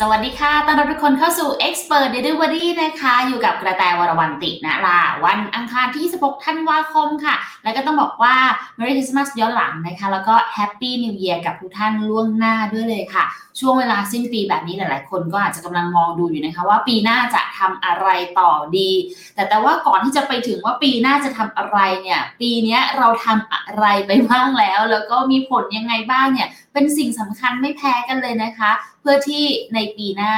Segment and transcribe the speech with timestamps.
[0.00, 7.34] สวัสดีค่ะ ต้อนรับทุกคนเข้าสู่ Expert Delivery นะคะ อยู่กับกระแตวรวันตินะลาวันอังคารที่ 16 ธันวาคมค่ะ
[7.64, 8.36] แล้วก็ต้องบอกว่า
[8.76, 13.24] Merry Christmas ย้อนหลังนะคะ แล้วก็ Happy New Year กับทุกท่านล่วงหน้าด้วยเลยค่ะ
[13.60, 18.08] ช่วงเวลาสิ้นปีแบบนี้หลาย ๆ คนก็อาจจะกำลังมองดูอยู่นะคะ ว่าปีหน้าจะทำอะไร
[18.40, 18.90] ต่อดี
[19.34, 29.44] แต่แต่ว่าก่อนที่จะไปถึงว่าปีหน้าจะทำอะไรเนี่ย ปีนี้เราทำอะไรไปบ้างแล้ว แล้วก็มีผลยังไงบ้างเนี่ย เป็นสิ่งสำคัญไม่แพ้กันเลยนะคะ เพื่อที่
[29.74, 30.32] ในปีหน้า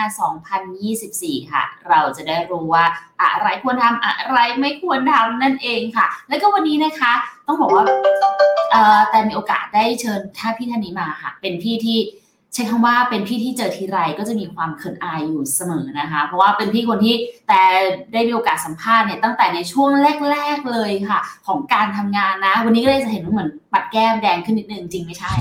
[0.72, 2.84] 2024 ค่ะ เราจะได้รู้ว่า
[3.22, 7.12] อะไรควรทำอะไรไม่ควรทำนั่นเองค่ะ แล้วก็วันนี้นะคะ
[7.46, 7.84] ต้องบอกว่า
[8.70, 11.98] เออแต่มีโอกาสได้เชิญท่านพี่ท่านนี้มาค่ะ เป็นพี่ที่
[12.54, 17.14] ใช้คำว่าเป็นพี่ที่เจอทีไรก็จะมีความเขินอายอยู่เสมอนะคะ เพราะว่าเป็นพี่คนที่
[17.48, 17.60] แต่
[18.12, 19.90] ได้มีโอกาสสัมภาษณ์เนี่ยตั้งแต่ในช่วง
[20.32, 25.32] แรก ๆเลยค่ะ ของการทำงานนะ วันนี้ก็เลยจะเห็นว่าเหมือนปัดแก้มแดงขึ้นนิดนึงจริงไม่ใช่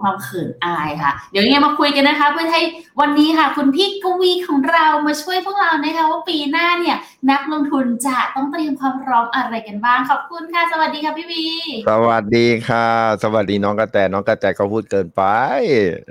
[0.00, 2.62] ความเขินอายค่ะ เดี๋ยวยังไงมาคุยกันนะคะ เพื่อให้
[3.00, 6.96] วันนี้ค่ะ คุณพี่กวีของเรามาช่วยพวกเรานะคะว่าปีหน้าเนี่ย
[7.30, 11.46] นักลงทุนจะต้องเตรียมความพร้อมอะไรกันบ้างขอบคุณค่ะ สวัสดีค่ะพี่วี
[11.90, 12.86] สวัสดีค่ะ
[13.22, 15.22] สวัสดีน้องกระแตน้องกระแตก็พูดเกินไป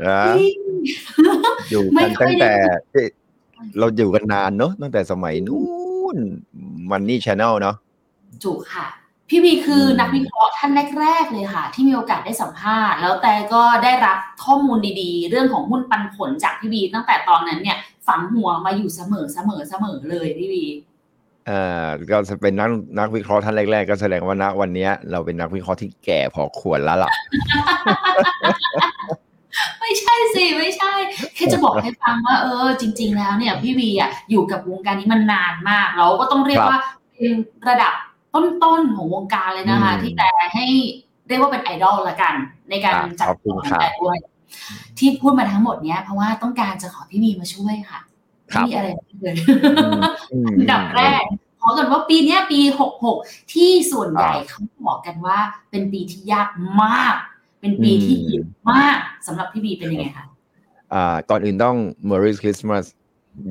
[0.08, 0.24] นะ
[1.72, 2.54] อยู่ไม่กันค่อยตั้งได้แต่
[2.94, 3.06] ที่
[3.80, 5.64] เราอยู่กันนานเนอะตั้งแต่สมัยนู้
[6.16, 6.18] น
[6.92, 7.76] มันนี่ชแนลเนาะ
[8.44, 8.86] จุค่ะ
[9.36, 20.66] พี่วีคืออมนักวิเคราะห์ท่านแรก ๆ เลยค่ะ ที่มีโอกาสได้สัมภาษณ์ แล้วแต่ก็ได้รับข้อมูลดีๆ เรื่องของหุ้นปันผลจากพี่วีตั้งแต่ตอนนั้นเนี่ยฝังหัวมาอยู่เสมอเสมอเสมอเลยพี่วี
[21.48, 27.12] เอ่อก็จะเป็นนักนักวิเคราะห์ท่านแรก ๆ ก็แสดงว่าณวันเนี้ยเราเป็นนักวิเคราะห์ที่แก่พอควรแล้วล่ะ
[29.80, 30.92] ไม่ใช่สิไม่ใช่
[31.36, 36.80] แค่จะบอกให้ฟังว่า เออ จริง ๆ แล้วเนี่ย พี่วีอะอยู่กับวงการนี้มันนานมาก เราก็ต้องเรียกครับว่า
[37.14, 37.34] เป็น
[37.70, 37.94] ระดับ
[38.36, 40.66] ต้นๆของวงการเลยนะคะอืมที่แต่ให้
[41.28, 42.34] เรียกว่าเป็นไอดอลละกัน
[42.70, 44.18] ในการครับจัดขอบคุณของครับแต่ด้วย
[45.00, 48.00] ที่พูดมาทั้งหมดเนี้ยเพราะว่าต้องการจะขอพี่วีมาช่วยค่ะ
[48.52, 48.88] ครับไม่มีอะไร
[49.22, 49.36] เลย
[50.32, 51.24] อืมอันดับแรก
[51.62, 52.60] ขอกันว่าปีเนี้ยปี
[53.06, 55.38] 66 ที่ส่วนใหญ่อ่าเขาบอกกันว่า
[55.72, 56.50] เป็นปีที่ยาก
[56.84, 57.16] มาก
[57.62, 60.26] เป็นปีอืมที่หินมากสำหรับพี่บีเป็นยังไงคะ
[60.94, 61.78] อ่าก่อนอื่นต้อง
[62.10, 62.86] Merry Christmas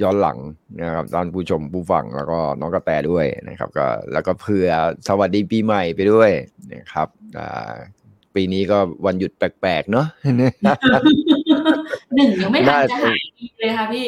[0.03, 0.39] ย้อนหลัง
[0.81, 4.69] นะครับตอนผู้ชมผู้ฟังแล้วก็น้องกระแตด้วยนะครับ ก็แล้วก็เผื่อ
[5.09, 6.31] สวัสดีปีใหม่ไปด้วย
[6.73, 7.75] นะครับอ่า
[8.35, 10.07] ปีนี้ก็วันหยุดแปลกๆเนาะ
[12.15, 14.07] หนึ่งยังไม่ทันน่าจะหายดีเลยค่ะพี่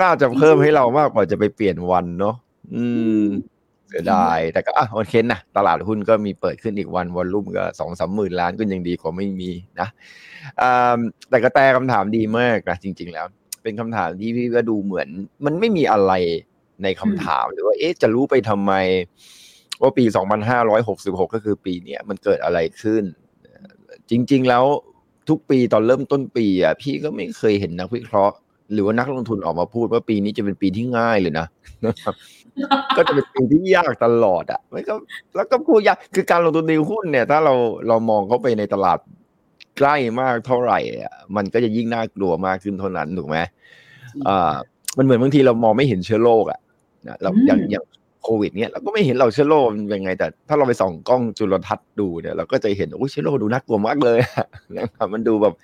[0.00, 2.34] น่าจะเพิ่มให้เรามากกว่าจะไปเปลี่ยนวันเนาะ
[2.74, 2.84] อื
[3.20, 3.22] ม
[3.88, 9.50] เสียดายแต่ก็อะโอเคนะตลาดหุ้นก็มีเปิดขึ้นอีกวันวอลลุ่มก็สองสามหมื่นล้านก็ยังดีกว่าไม่มี
[9.80, 9.88] นะ
[10.60, 10.98] อ่า
[11.30, 13.26] แต่ก็แต่คำถามดีมากนะจริง ๆ แล้ว
[13.66, 15.08] เป็นคำถามที่พี่ก็ดูเหมือน
[15.46, 16.12] มันไม่มีอะไร
[16.82, 18.72] ในคำถามหรือว่าเอ๊ะจะรู้ไปทำไม
[19.82, 20.04] ว่าปี
[20.68, 23.04] 2566 ก็คือปีเนี้ยมันเกิดอะไรขึ้น
[24.10, 24.64] จริง ๆ แล้ว
[25.28, 28.36] ทุกปีตอนเริ่มต้นปีอะพี่ก็ไม่เคยเห็นนักวิเคราะห์
[28.72, 31.46] หรือว่านักลงทุนออกมาพูดว่าปีนี้จะเป็นปีที่ง่ายเลยนะ
[31.86, 32.14] นะครับ
[32.96, 34.94] ก็จะเป็นปีที่ยากตลอดอะไม่ก็
[35.36, 37.54] แล้วก็พูดยากคือการลงทุนในหุ้นเนี่ย ถ้าเรา
[37.88, 38.98] เรามองเข้าไปในตลาด
[39.78, 43.38] ใกล้มากเท่าไหร่อะมันก็จะยิ่งน่ากลัวมากขึ้นเท่านั้นถูกไหม
[44.28, 44.54] อ่า
[44.98, 46.60] มันเหมือนบางทีเรามองไม่เห็นเชื้อโรคอะ
[47.06, 47.84] นะเราอืมอย่างอย่าง
[48.22, 55.54] โควิดเนี่ยเราก็ไม่เห็นเราเชื้อโรคมันเป็นไง แต่ถ้าเราไปส่องกล้องจุลทรรศน์ดูเนี่ยเราก็จะเห็นโอ้ยเชื้อโรคดูน่ากลัวมากเลยอะนะครับมันดูแบบ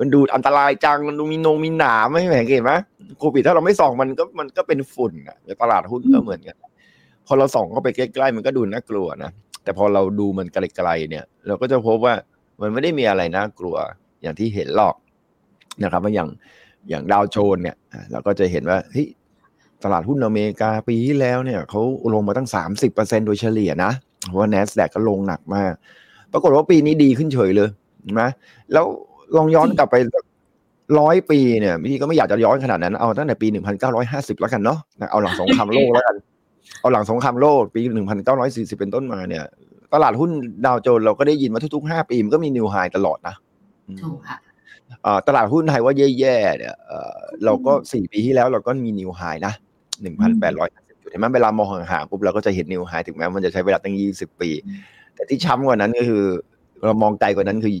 [0.00, 2.72] มันดูอันตรายจังมันดูมีนงมีหนามไม่เห็นไหม
[3.18, 6.56] โควิดถ้าเราไม่ส่องมันก็มันก็เป็นฝุ่นอะตลาดหุ้นก็เหมือนกัน
[7.26, 9.30] พอเราส่องเข้าไปใกล้ๆมันก็ดูน่ากลัวนะ
[9.64, 12.14] แต่พอเราดูมันไกลๆเนี่ย เราก็จะพบว่า
[12.62, 13.76] มันไม่ได้มีอะไรน่ากลัว
[14.22, 14.94] อย่างที่เห็นหรอก
[15.82, 16.28] นะครับว่าอย่าง
[16.88, 17.76] อย่างดาวโจนเนี่ย
[18.10, 19.08] เราก็จะเห็นว่าเฮ้ย
[19.84, 21.80] ตลาดหุ้นอเมริกาปีที่แล้วเนี่ยเขา
[22.14, 23.92] ลงมาตั้งสามสิบเปอร์เซ็นโดยเฉลี่ยนะ
[24.26, 25.72] เพราะว่า NASDAQ ก็ลงหนักมาก
[26.32, 27.68] ปรากฏว่าปีนี้ดีขึ้นเฉยเลย
[28.12, 28.22] นไหม
[28.72, 28.86] แล้ว
[29.36, 29.96] ลองย้อนกลับไป
[31.00, 34.78] ร้อยปีเนี่ยพี่ก็ไม่อยากจะย้อนขนาดนั้น เอาตั้งแต่ปีหนึ่งพันเก้าร้อยห้าสิบแล้วกันเนาะ
[35.10, 36.16] เอาหลังสงครามโลกแล้วกัน
[36.80, 39.44] เอาหลังสงครามโลกปีหนึ่งพันเก้าร้อยสี่สิบเป็นต้นมาเนี่ย
[39.94, 40.30] ตลาดหุ้น
[40.66, 43.34] ดาวโจนส์เราก็ได้ยินว่าทุกๆห้าปีมันก็มีนิวไฮตลอดนะ
[43.88, 44.38] อืมถูกค่ะ
[45.04, 49.52] อ่าตลาดหุ้นไทยว่าแย่ๆเนี่ยเอ่อเราก็สี่ปีที่แล้วเราก็มีนิวไฮนะ
[50.02, 50.68] หนึ่งพันแปดร้อย
[51.02, 54.50] จุดเห็นไหมเวลามองห่างๆปุ๊บเราก็จะเห็นนิวไฮถึงแม้มันจะใช้เวลาตั้งยี่สิบปี
[55.14, 56.24] แต่ที่ช้ำกว่านั้นก็คือ
[56.84, 57.72] เรามองไกลกว่านั้นคือ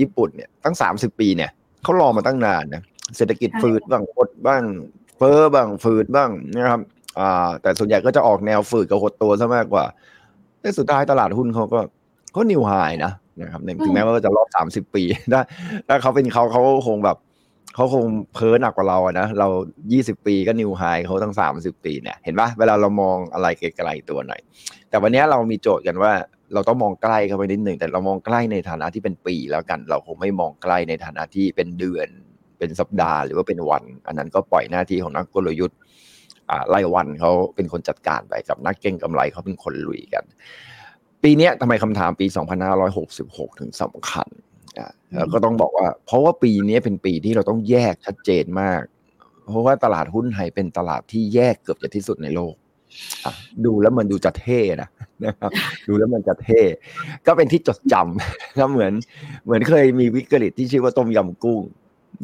[0.00, 1.50] ญี่ปุ่นเนี่ยตั้งสามสิบปีเนี่ย
[1.82, 2.82] เขารอมาตั้งนานนะ
[3.16, 4.62] เศรษฐกิจใช่ฝืดบ้างหดบ้าง
[5.18, 6.80] เฟ้อบ้างฝืดบ้างนะครับ
[7.18, 9.84] อ่าแต่ส่วนใหญ่ก็จะออกแนวฝืดกับหดตัวซะมากกว่า
[10.64, 11.80] แต่สุดท้ายตลาดหุ้นเขาก็
[12.36, 12.72] ก็นิวไฮ
[13.04, 15.02] นะนะครับในถึงแม้ว่าจะรอบสามสิบปี
[15.32, 15.40] ถ้า
[15.88, 17.16] ถ้าเขาเป็นเขาเขาคงแบบ
[17.74, 19.48] เขาคงเพ้อหนักกว่าเราอะนะเรา
[19.92, 24.40] ยี่สิบปีก็นิวไฮเขาตั้งสามสิบปีเนี่ยเห็นปะเวลาเรามองอะไรไกลๆตัวหน่อย
[24.88, 26.12] แต่วันนี้เรามีโจทย์กันว่า
[26.54, 32.08] เราต้องมองใกล้เข้าไปนิดหนึ่งแต่เรามองใกล้ในฐานะที่เป็นปีแล้วกัน เราคงไม่มองใกล้ในฐานะที่เป็นเดือน
[32.58, 35.76] เป็นสัปดาห์หรือว่าเป็นวัน อันนั้นก็ปล่อยหน้าที่ของนักกลยุทธ์
[36.68, 40.24] ไล่วันเขาเป็นคนจัดการไปกับนักเก็งกำไรเขาเป็นคนลุยกัน
[41.22, 42.26] ปีนี้ทำไมคำถามปี
[42.92, 44.28] 2566 ถึงสำคัญ
[45.16, 48.82] แล้วก็ต้องบอกว่า เพราะว่าปีนี้เป็นปีที่เราต้องแยกชัดเจนมาก
[49.48, 52.54] เพราะว่าตลาดหุ้นไทยเป็นตลาดที่แยกเกือบจะที่สุดในโลก
[53.64, 54.88] ดูแล้วมันดูจะเท่นะ
[55.24, 55.50] นะครับ
[55.88, 56.60] ดูแล้วมันจะเท่
[57.26, 58.92] ก็เป็นที่จดจำก็เหมือน
[59.44, 61.60] เหมือนเคยมีวิกฤตที่ชื่อว่าต้มยำกุ้ง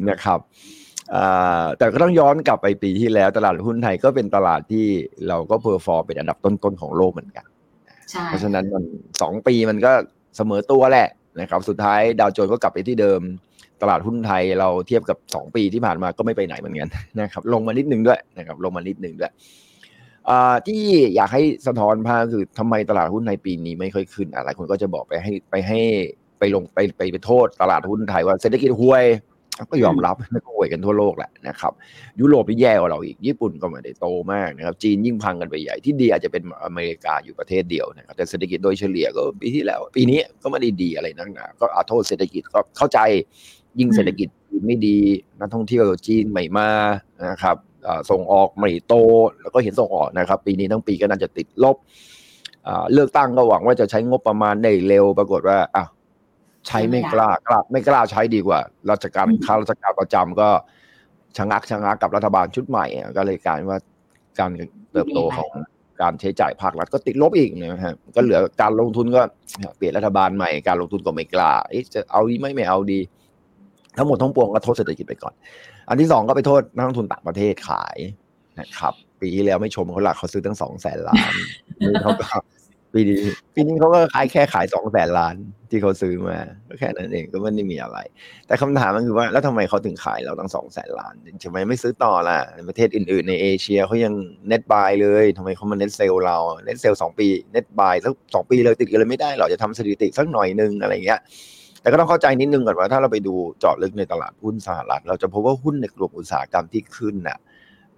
[0.09, 0.39] นะครับ
[1.77, 4.85] แต่ก็ต้องย้อนกลับไปปีที่แล้วตลาดหุ้นไทยก็เป็นตลาดที่
[5.27, 7.45] เราก็ perform เป็นอันดับต้นๆของโลกเหมือนกัน
[8.25, 8.83] เพราะฉะนั้นมัน
[9.21, 9.91] สองปีมันก็
[10.37, 11.07] เสมอตัวแหละ
[11.41, 13.21] นะครับ สุดท้ายดาวโจนส์ก็กลับไปที่เดิม
[13.81, 19.31] ตลาดหุ้นไทยเราเทียบกับสองปีที่ผ่านมาก็ไม่ไปไหนเหมือนกันนะครับ ลงมานิดนึงด้วยนะครับ ลงมานิดนึงด้วย
[20.67, 20.81] ที่
[21.15, 25.79] อยากให้สะท้อนภาพคือทำไมตลาดหุ้นในปีนี้ไม่ค่อยขึ้นอะไรคนก็จะบอกไปให้ไปให้
[26.39, 29.03] ไปลงไปไปไปโทษตลาดหุ้นไทยว่าเศรษฐกิจห่วย
[29.69, 31.73] ก็ยอมรับแล้วก็หวยกันทั่วโลกแหละนะครับ
[32.19, 42.99] ยุโรปที่แย่กว่าเราอีกญี่ปุ่นก็ไม่ได้โตมากนะครับ จีนยิ่งพังกันไปใหญ่ที่ดีอาจจะเป็นอเมริกาอยู่ประเทศเดียวนะครับแต่เศรษฐกิจโดยเฉลี่ยก็ปีที่แล้ว ปีนี้ก็ไม่ได้ดีอะไรนักหนาก็อาโทษเศรษฐกิจก็เข้าใจ
[43.79, 44.27] ยิ่งเศรษฐกิจ
[44.65, 44.97] ไม่ดี
[45.39, 46.69] นักท่องเที่ยวจีนใหม่มา
[47.27, 47.57] นะครับ
[48.09, 48.93] ส่งออกไม่โต
[49.41, 51.75] แล้วก็เห็นส่งออกนะครับ ปีนี้ทั้งปีก็น่าจะติดลบ
[52.93, 55.89] เลือกตั้งก็หวังว่าจะใช้งบประมาณได้เร็วปรากฏว่าอ้าว
[56.67, 58.59] ใช้ไม่กล้ากล้าไม่กล้าใช้ดีกว่า
[58.89, 60.49] ราชการข้าราชการประจำก็
[61.37, 62.85] ชะงักชะงักกับรัฐบาลชุดใหม่
[63.17, 63.79] ก็เลยกลายว่า
[64.39, 64.51] การ
[64.91, 65.51] เติบโตของ
[66.01, 69.21] การใช้จ่ายภาครัฐก็ติดลบอีกนะฮะก็เหลือการลงทุนก็
[69.77, 71.51] เปลี่ยนรัฐบาลใหม่การลงทุนก็ไม่กล้า
[71.93, 72.99] จะเอาดีไม่ไม่เอาดี
[73.97, 75.33] ทั้งหมดทั้งปวงก็โทษเศรษฐกิจไปก่อน
[75.89, 77.97] อันที่สองก็ไปโทษนักลงทุนต่างประเทศขาย
[78.59, 81.31] นะครับ ปีที่แล้วไม่ชมเขาหลักเขาซื้อตั้งสองแสนล้าน
[82.03, 82.25] เขาก็
[82.93, 83.17] ปีนี้
[83.55, 85.35] ปีนี้เขาก็ขายแค่ขายสองแสนล้าน
[85.69, 87.97] ที่เขาซื้อมาก็แค่นั้นเองก็ไม่ได้มีอะไร
[88.47, 94.13] แต่คำถามมันคือว่าแล้วทำไมเขาถึงขายเราตั้งสองแสนล้านทำไมไม่ซื้อต่อล่ะในประเทศอื่นๆ ในเอเชียเขายัง
[94.47, 101.19] เน็ตบายเลยทำไมเขามาเน็ตเซลเราnet sell สองปี net buy สักสองปีเลยติดกันเลยไม่ได้หรอจะทำสถิติสักหน่อยนึงอะไรเงี้ย
[101.81, 107.37] แต่ก็ต้องเข้าใจนิดนึงก่อนว่าถ้าเราไปดูเจาะลึกในตลาดหุ้นสหรัฐ เราจะพบว่าหุ้นในกลุ่มอุตสาหกรรมที่ขึ้นน่ะ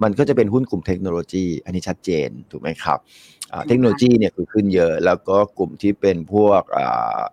[0.04, 3.00] มันก็จะเป็นหุ้นกลุ่มเทคโนโลยี อันนี้ชัดเจนถูกไหมครับ
[3.68, 6.62] เทคโนโลยีเนี่ยคือขึ้นเยอะ แล้วก็กลุ่มที่เป็นพวก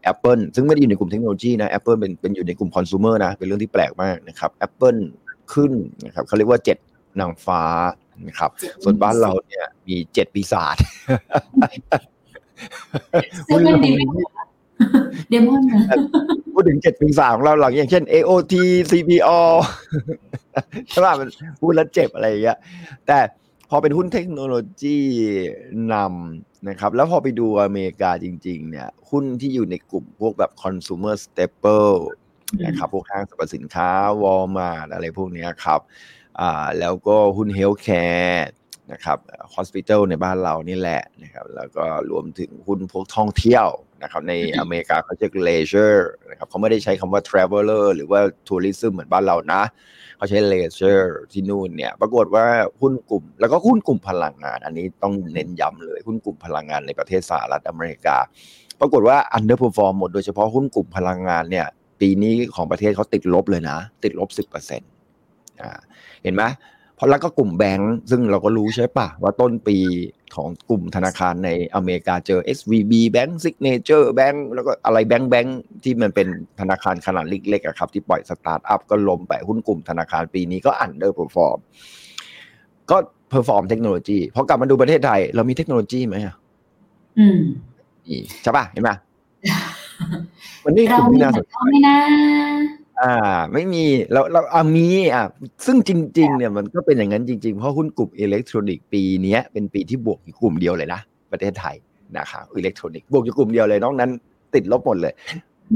[0.02, 4.96] แอปเปิลซึ่งไม่ได้อยู่ในกลุ่มเทคโนโลยีนะแอปเปิลเป็นเป็นอยู่ในกลุ่มคอน sumer นะ เป็นเรื่องที่แปลกมากนะครับแอปเปิล
[5.52, 5.72] ขึ้น
[6.04, 6.78] นะครับเขาเรียกว่าเจ็ด
[7.20, 7.62] นางฟ้า
[8.26, 8.50] นะครับ
[8.82, 10.76] ส่วนบ้านเราเนี่ยมีเจ็ดปีศาจ
[13.48, 13.60] หุ้น
[15.28, 15.80] เดมอนนะ
[16.54, 18.54] พูดถึงเจ็ดปีศาจของเราหลังอย่างเช่น AOT
[18.90, 19.40] CPO
[20.88, 21.28] ใช่ป่ะมัน
[21.60, 22.58] พูดแล้วเจ็บอะไรอย่างเงี้ย
[23.06, 23.18] แต่
[23.70, 24.98] พอเป็นหุ้นเทคโนโลยี
[25.92, 31.96] นำนะครับ แล้วพอไปดูอเมริกาจริง ๆ เนี่ย หุ้นที่อยู่ในกลุ่มพวกแบบ consumer staple
[32.64, 33.90] นะครับ พวกห้างสรรพสินค้า
[34.22, 35.80] วอลมาร์อะไรพวกนี้ครับ
[36.40, 38.48] อ่าแล้วก็หุ้น healthcare
[38.92, 39.18] นะครับ
[39.54, 43.66] hospital ในบ้านเรานี่แหละนะครับ แล้วก็รวมถึงหุ้นพวกท่องเที่ยว
[44.02, 49.62] นะครับในอเมริกาเขาเรียก leisure นะครับเขาไม่ได้ใช้คำว่า traveler หรือว่า tourism เหมือนบ้านเรานะ
[50.20, 52.46] เขาใช้ leisure ที่นู่นเนี่ย ปรากฏว่า
[52.80, 58.16] หุ้นกลุ่ม แล้วก็หุ้นกลุ่มพลังงาน อันนี้ต้องเน้นย้ำเลยหุ้นกลุ่มพลังงานในประเทศสหรัฐอเมริกา
[58.80, 61.66] ปรากฏว่า underperform หมดโดยเฉพาะหุ้นกลุ่มพลังงานเนี่ย
[62.00, 64.90] ปีนี้ของประเทศเขาติดลบเลยนะ ติดลบสิบเปอร์เซ็นต์
[66.22, 66.42] เห็นไหม
[67.02, 69.78] พอแล้วก็กลุ่มแบงค์ซึ่งเราก็รู้ใช่ปะว่าต้นปี
[70.34, 76.28] ของกลุ่มธนาคารในอเมริกาเจอ SVB Bank Signature Bank แล้วก็อะไรแบงค์แบงค์ที่มันเป็น
[76.60, 86.34] ธนาคารขนาดเล็กๆครับ ที่ปล่อยสตาร์ทอัพก็ล้มไปหุ้นกลุ่มธนาคารปีนี้ก็ underperform outperform เทคโนโลยีพอกลับมาดูประเทศไทย เรามีเทคโนโลยีไหมอะ
[87.18, 87.40] อืม
[88.42, 88.90] ใช่ป่ะเห็นไหม
[90.64, 91.98] มันนี่คือไม่น่าสนใจไม่นะ
[93.02, 93.14] อ่า
[93.52, 95.26] ไม่มีเราเราอามีอะ
[95.66, 101.00] ซึ่งจริง ๆ เนี่ยมันก็เป็นอย่างนั้นจริง ๆ เพราะหุ้นกลุ่มอิเล็กทรอนิกส์ปีนี้เป็นปีที่บวกอยู่กลุ่มเดียวเลยนะ
[101.32, 101.76] ประเทศไทย
[102.18, 104.10] นะครับอิเล็กทรอนิกส์บวกอยู่กลุ่มเดียวเลยนอกนั้น
[104.54, 105.12] ติดลบหมดเลย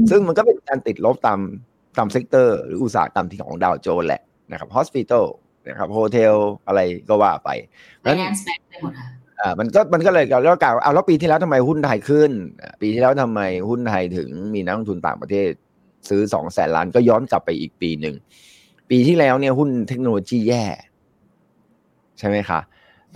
[0.09, 1.39] ซึ่งมันก็เป็นการติดลบตาม
[1.97, 5.25] ตาม sector หรืออุตสาหกรรมที่ของดาวโจนส์แหละนะครับ hospital
[5.67, 6.35] นะครับ hotel
[6.67, 6.79] อะไร
[7.09, 7.49] ก็ว่าไป
[8.05, 8.17] นั้น
[9.39, 12.31] อ่ามันก็มันก็เลยแล้วกล่าวเอาแล้วปีที่แล้วทำไมหุ้นไทยขึ้น
[12.81, 15.49] ปีที่แล้วทำไมหุ้นไทยถึงมีนักลงทุนต่างประเทศ
[16.09, 18.15] ซื้อสองแสนล้านก็ย้อนกลับไปอีกปีหนึ่ง
[18.89, 20.63] ปีที่แล้วเนี่ยหุ้นเทคโนโลยีแย่
[22.19, 22.59] ใช่ไหมคะ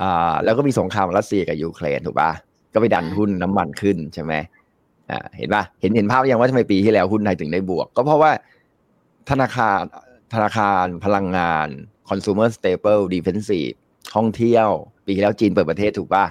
[0.01, 2.31] อ่าแล้วก็มีสงครามรัสเซียกับยูเครนถูกปะ
[2.73, 4.33] ก็ไปดันหุ้นน้ำมันขึ้นใช่ไหม
[5.09, 8.31] อ่าเห็นปะเห็นเห็นภาพยังว่าทำไมปีที่แล้วหุ้นไทยถึงได้บวก ก็เพราะว่า
[9.29, 9.79] ธนาคาร
[10.33, 11.67] ธนาคารพลังงาน
[12.09, 13.75] consumer staple defensive
[14.15, 14.69] ท่องเที่ยว
[15.05, 16.25] ปีที่แล้วจีนเปิดประเทศถูกปะ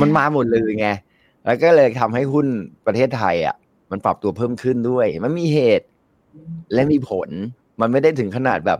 [0.00, 0.88] มันมาหมดเลยไง
[1.44, 2.46] แล้วก็เลยทำให้หุ้น
[2.86, 3.56] ประเทศไทยอะ
[3.90, 5.86] มันปรับตัวเพิ่มขึ้นด้วย มันมีเหตุ
[6.74, 7.28] และมีผล
[7.80, 8.78] มันไม่ได้ถึงขนาดแบบ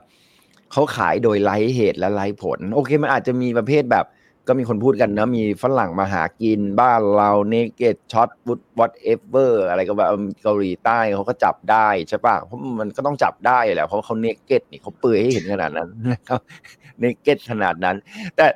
[0.72, 4.06] เขาขายโดยไร้เหตุและไร้ผล โอเคมันอาจจะมีประเภทแบบ
[4.48, 10.08] ก็มีคนพูดกันนะ มีฝรั่งมาหากินบ้านเรา naked short whatever อะไรก็แบบ
[10.42, 16.40] เกาหลีใต้เขาก็จับได้ใช่ปะเพราะมันก็ต้องจับได้แหละเพราะเขาเนเกตนี่เขาเปื่อยให้เห็นขนาดนั้นนะครับ
[17.00, 17.96] เนเกตขนาดนั้น
[18.36, 18.46] แต่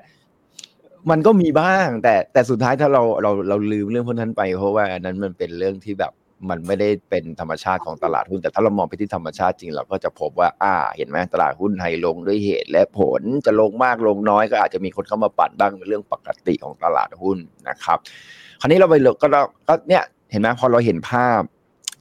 [1.10, 6.12] มันก็มีบ้าง แต่แต่สุดท้ายถ้าเราเราเราลืมเรื่องพวกนั้นไป เพราะว่าอันนั้นมันเป็นเรื่องที่แบบ
[6.48, 17.38] มันไม่ได้เป็นธรรมชาติของตลาดหุ้น แต่ถ้าเรามองไปที่ธรรมชาติจริง เราก็จะพบว่า อ่า เห็นไหมตลาดหุ้นไทยลงด้วยเหตุและผลจะลงมากลงน้อยก็อาจจะมีคนเข้ามาปั่นบ้างเป็นเรื่องปกติของตลาดหุ้น
[17.68, 17.98] นะครับ
[18.60, 19.12] คราวนี้เราไปเรา
[19.68, 21.40] ก็เนี่ยเห็นไหมพอเราเห็นภาพ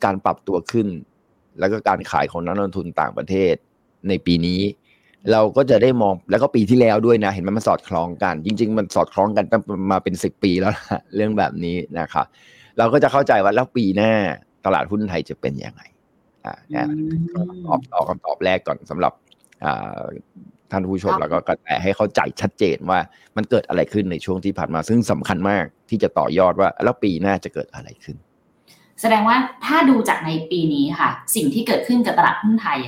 [0.03, 0.87] การปรับตัวขึ้น
[1.59, 3.53] แล้วก็การขายของนักลงทุนต่างประเทศ
[4.07, 4.61] ในปีนี้
[5.31, 9.61] เราก็จะได้มองแล้วก็ปีที่แล้วด้วยนะ เห็นไหมมันสอดคล้องกัน จริง ๆ มันสอดคล้องกันตั้ง
[9.91, 12.25] มาเป็นสิบปีแล้วนะเรื่องแบบนี้นะครับ
[12.77, 14.13] เราก็จะเข้าใจว่าแล้วปีหน้า
[14.65, 15.81] ตลาดหุ้นไทยจะเป็นยังไง
[16.45, 16.85] อ่า
[17.65, 19.13] ตอบตอบคำตอบแรกก่อนสำหรับ
[19.63, 20.01] อ่า
[20.71, 22.99] ท่านผู้ชมแล้วก็กระแตให้เข้าใจชัดเจนว่า
[23.37, 28.17] มันเกิดอะไรขึ้นในช่วงที่ผ่านมา ซึ่งสำคัญมากที่จะต่อยอดว่าแล้วปีหน้าจะเกิดอะไรขึ้น
[29.01, 32.79] แสดงว่าถ้าดูจากในปีนี้ค่ะ สิ่งที่เกิดขึ้นกับตลาดหุ้นไทย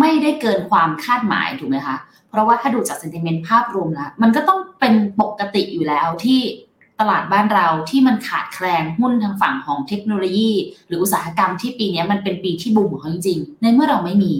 [0.00, 1.96] ไม่ได้เกินความคาดหมายถูกไหมคะ
[2.30, 6.40] เพราะว่าถ้าดูจากเซนติเมนต์ภาพรวมแล้วมันก็ต้องเป็นปกติอยู่แล้วที่
[6.73, 6.73] ต
[7.10, 10.52] ลาดบ้านเราที่มันขาดแคลนหุ้นทางฝั่งของเทคโนโลยี
[10.86, 14.32] หรืออุตสาหกรรมที่ปีนี้มันเป็นปีที่บูมของเขาจริงๆ ในเมื่อเราไม่มี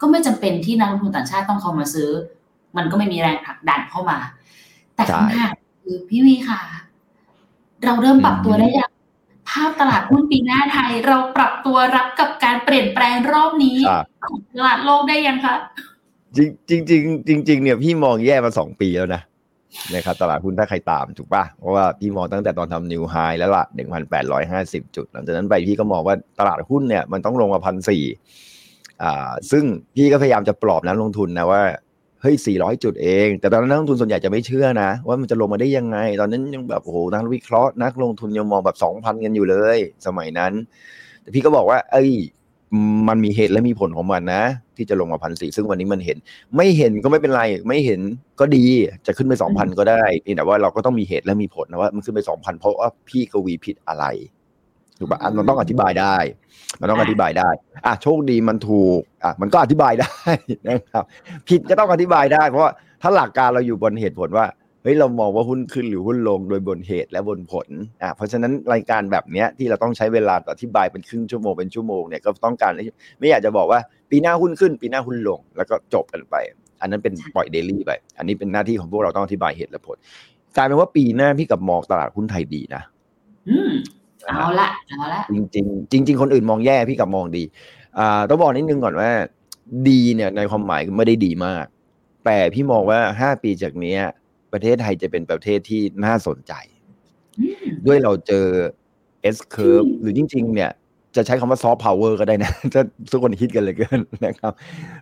[0.00, 2.10] ก็ไม่จำเป็นที่นักลงทุนต่างชาติต้องเข้ามาซื้อ
[2.76, 4.18] มันก็ไม่มีแรงผลักดันเข้ามา
[4.94, 6.60] แต่คำถามคือพี่วีค่ะ
[7.84, 8.90] เราเริ่มปรับตัวได้ยัง
[9.48, 13.78] ภาพตลาดหุ้นปีหน้าไทย เราปรับตัวรับกับการเปลี่ยนแปลงรอบนี้
[14.24, 15.54] ของตลาดโลกได้ยังคะ
[16.36, 19.22] จริงจริงจริงจริงเนี่ยพี่มองแย่มาสองปีแล้วนะ
[19.94, 28.04] นะครับตลาดหุ้นถ้าใครตามถูกปะเพราะว่าพี่มองตั้งแต่ตอนทำนิวไฮแล้วละหนึ่งพันแปดร้อยห้าสิบจุด หลังจากนั้นไปพี่ก็มองว่าตลาดหุ้นเนี่ยมันต้องลงมาพันสี่
[29.02, 29.64] อ่าซึ่ง
[29.96, 31.62] พี่ก็พยายามจะปลอบนักลงทุนนะว่า
[32.22, 40.52] เฮ้ยสี่ร้อยจุดเอง แต่ตอนนั้นนักลงทุนส่วนใหญ่จะไม่เชื่อนะ ว่ามันจะลงมาได้ยังไง ตอนนั้นยังแบบโอ้โหนักวิเคราะห์นักลงทุนยังมองแบบสองพันกันอยู่เลย สมัยนั้น
[41.22, 42.10] แต่พี่ก็บอกว่า เอ้ย
[43.08, 44.42] มันมีเหตุและมีผลของมันนะ
[44.76, 46.18] ที่จะลงมาพันสี่ซึ่งวันนี้มันเห็น
[46.56, 48.00] ไม่เห็นก็ไม่เป็นไร ไม่เห็น
[48.40, 48.64] ก็ดี
[49.06, 50.02] จะขึ้นไปสองพันก็ได้
[50.36, 54.04] แต่ว่าเราก็ต้องมีเหตุและมีผลนะว่า มันขึ้นไปสองพันเพราะว่าพี่กวีผิดอะไร
[54.98, 56.16] ถูกปะมันต้องอธิบายได้
[56.80, 57.48] มันต้องอธิบายได้
[57.86, 60.16] อะโชคดีมันถูก อะมันก็อธิบายได้
[60.68, 61.04] นะครับ
[61.48, 64.46] ผิดก็ต้องอธิบายได้ เพราะว่าถ้าหลักการเราอยู่บนเหตุผลว่า
[64.82, 67.68] เฮ้ยเรามองว่าหุ้นขึ้นหรือหุ้นลงโดยบนเหตุและบนผล
[68.02, 72.72] อ่าเพราะฉะนั้นรายการแบบเนี้ยที่เราต้องใช้เวลาอธิบายเป็นครึ่งชั่วโมงเป็นชั่วโมงเนี่ยก็ต้องการ
[73.18, 76.34] ไม่อยากจะบอกว่าปีหน้าหุ้นขึ้น ปีหน้าหุ้นลง แล้วก็จบกันไป
[76.80, 79.96] อันนั้นเป็นปล่อยเดลี่ไปอันนี้เป็นหน้าที่ของพวกเราต้องอธิบายเหตุและผล
[80.56, 82.82] กลายเป็นว่าปีหน้าพี่กลับมองตลาดหุ้นไทยดีนะ
[83.48, 83.72] อืม
[84.26, 85.46] เอาละเอาละจริง
[85.92, 87.44] จริงจริง ๆ คนอื่นมองแย่พี่กลับมองดี
[87.98, 89.10] อ่าต้องบอกนิดนึงก่อนว่า
[89.88, 91.64] ดีเนี่ยในความหมายไม่ได้ดีมาก
[92.24, 94.00] แต่พี่มองว่าห้าปีจากเนี้ย
[94.52, 96.52] ประเทศไทยจะเป็นประเทศที่น่าสนใจ
[97.86, 98.46] ด้วยเราเจอ
[99.36, 100.70] S curve หรือจริง ๆ เนี่ย
[101.16, 104.52] จะใช้คำว่าซอฟต์พาวเวอร์ก็ได้นะ ถ้าทุกคนคิดกันเลยเกินนะครับ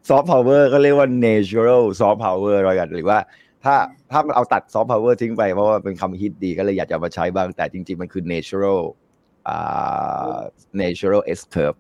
[0.09, 3.19] ซอฟต์พาวเวอร์ก็เรียกว่า natural soft power อะไรกันหรือว่า
[3.65, 3.75] ถ้า
[4.11, 8.81] ถ้าเอาตัดซอฟต์พาวเวอร์ทิ้งไป เพราะว่าเป็นคำฮิตดีก็เลยอยากจะมาใช้บ้าง แต่จริง ๆ มันคือ natural
[9.49, 10.37] อ่า
[10.83, 11.79] natural S curve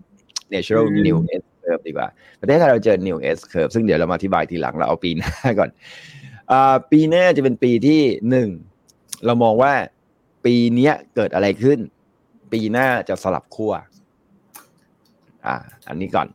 [0.54, 2.08] natural new S curve ดีกว่า
[2.40, 5.70] ประเทศไทยเราเจอ new S curve ซึ่งเดี๋ยวเรามาอธิบายทีหลังเราเอาปีหน้าก่อน
[6.90, 8.48] ปีหน้าจะเป็นปีที่หนึ่ง
[9.24, 9.72] เรามองว่า
[10.44, 11.78] ปีนี้เกิดอะไรขึ้น
[12.52, 13.72] ปีหน้าจะสลับขั้ว
[15.46, 15.56] อ่า
[15.88, 16.28] อันนี้ก่อน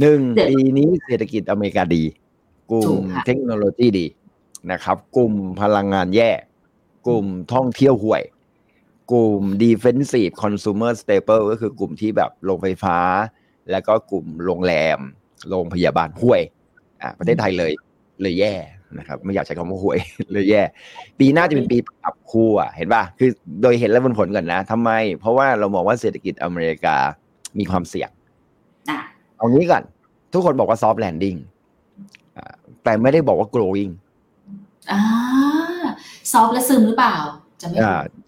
[0.00, 2.04] หนึ่งปีนี้เศรษฐกิจอเมริกาดี
[2.72, 2.94] กลุ่ม
[3.26, 4.06] เทคโนโลยีดี
[4.72, 6.30] นะครับ กลุ่มพลังงานแย่
[7.06, 8.22] กลุ่มท่องเที่ยวห่วย
[9.12, 12.98] กลุ่ม defensive consumer staple ก็คือกลุ่มที่แบบโรงไฟฟ้า
[13.70, 14.98] แล้วก็กลุ่มโรงแรม
[15.48, 16.42] โรงพยาบาลห่วย
[17.02, 17.72] อ่าประเทศไทยเลย
[18.20, 18.54] เลยแย่
[18.98, 19.98] นะครับไม่อยากใช้คำว่าหวย
[20.32, 20.62] เลยแย่
[21.18, 23.30] ปีหน้าจะเป็นปีปรับคู่อะเห็นป่ะคือ
[23.62, 26.96] โดยเห็นแล้วบนผลก่อนนะทำไม เพราะว่าเรามองว่าเศรษฐกิจอเมริกา
[27.58, 28.10] มีความเสี่ยง
[29.36, 29.82] เอางี้ก่อน
[30.32, 31.36] ทุกคนบอกว่าซอฟต์แลนดิ้ง
[32.84, 33.92] แต่ไม่ได้บอกว่า growing
[34.90, 35.00] อ่า
[36.32, 37.16] ซอฟต์และซึมหรือเปล่า
[37.60, 37.78] จะไม่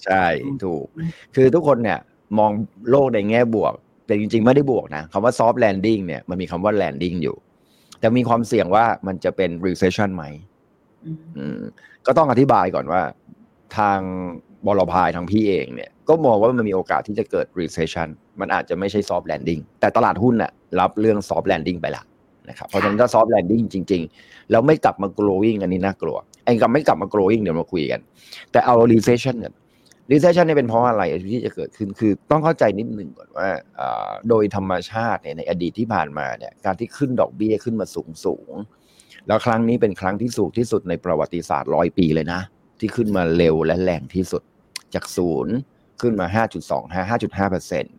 [0.04, 0.24] ใช่
[0.64, 0.84] ถูก
[1.34, 1.98] คือทุกคนเนี่ย
[2.38, 2.50] มอง
[2.90, 3.74] โลกในแง่บวก
[4.06, 7.36] แต่จริง ๆ ไม่ได้บวกนะคำว่า soft landing เนี่ยมันมีคำว่า landing อยู่
[8.00, 10.24] แต่มีความเสี่ยงว่ามันจะเป็น recession ไหม
[12.06, 13.02] ก็ต้องอธิบายก่อนว่า
[13.78, 13.98] ทาง
[14.66, 18.08] บอลพายทางพี่เองเนี่ย ก็มองว่ามันมีโอกาสที่จะเกิด recession
[18.40, 22.02] มันอาจจะไม่ใช่ soft landing แต่ตลาดหุ้นน่ะรับเรื่อง soft landing ไปละ
[22.48, 28.00] นะครับเพราะฉะนั้นถ้า soft landing จริง ๆ แล้วไม่กลับมา growing อันนี้น่ากลัวไอ้กับไม่กลับมา growing เดี๋ยวมาคุยกัน
[28.52, 29.52] แต่เอา recession เนี่ย
[30.12, 33.48] recession เนี่ยเป็นเพราะอะไรที่จะเกิดขึ้นคือต้องเข้าใจนิดหนึ่งก่อนว่า
[34.28, 38.52] โดยธรรมชาติเนี่ยในอดีตที่ผ่านมาเนี่ยการที่ขึ้นดอกเบี้ยขึ้นมาสูงสูง
[39.26, 42.40] แล้วครั้งนี้เป็นครั้งที่สูงที่สุดในประวัติศาสตร์ร้อยปีเลยนะ
[42.80, 44.42] ที่ขึ้นมาเร็วและแรงที่สุด
[44.94, 45.54] จากศูนย์
[46.00, 46.26] ขึ้นมา
[46.68, 47.94] 5.25 5.5เปอร์เซ็นต์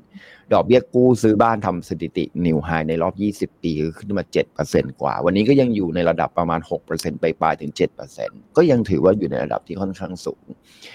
[0.54, 3.14] ดอกเบี้ยกู้ซื้อบ้านทำสถิตินิวไฮในรอบ
[3.54, 4.24] 20 ปีขึ้นมา
[4.62, 6.60] 7%กว่า วันนี้ก็ยังอยู่ในระดับประมาณ
[6.92, 7.72] 6%ไปปลายถึง
[8.14, 10.44] 7%ก็ยังถือว่าอยู่ในระดับที่ค่อนข้างสูง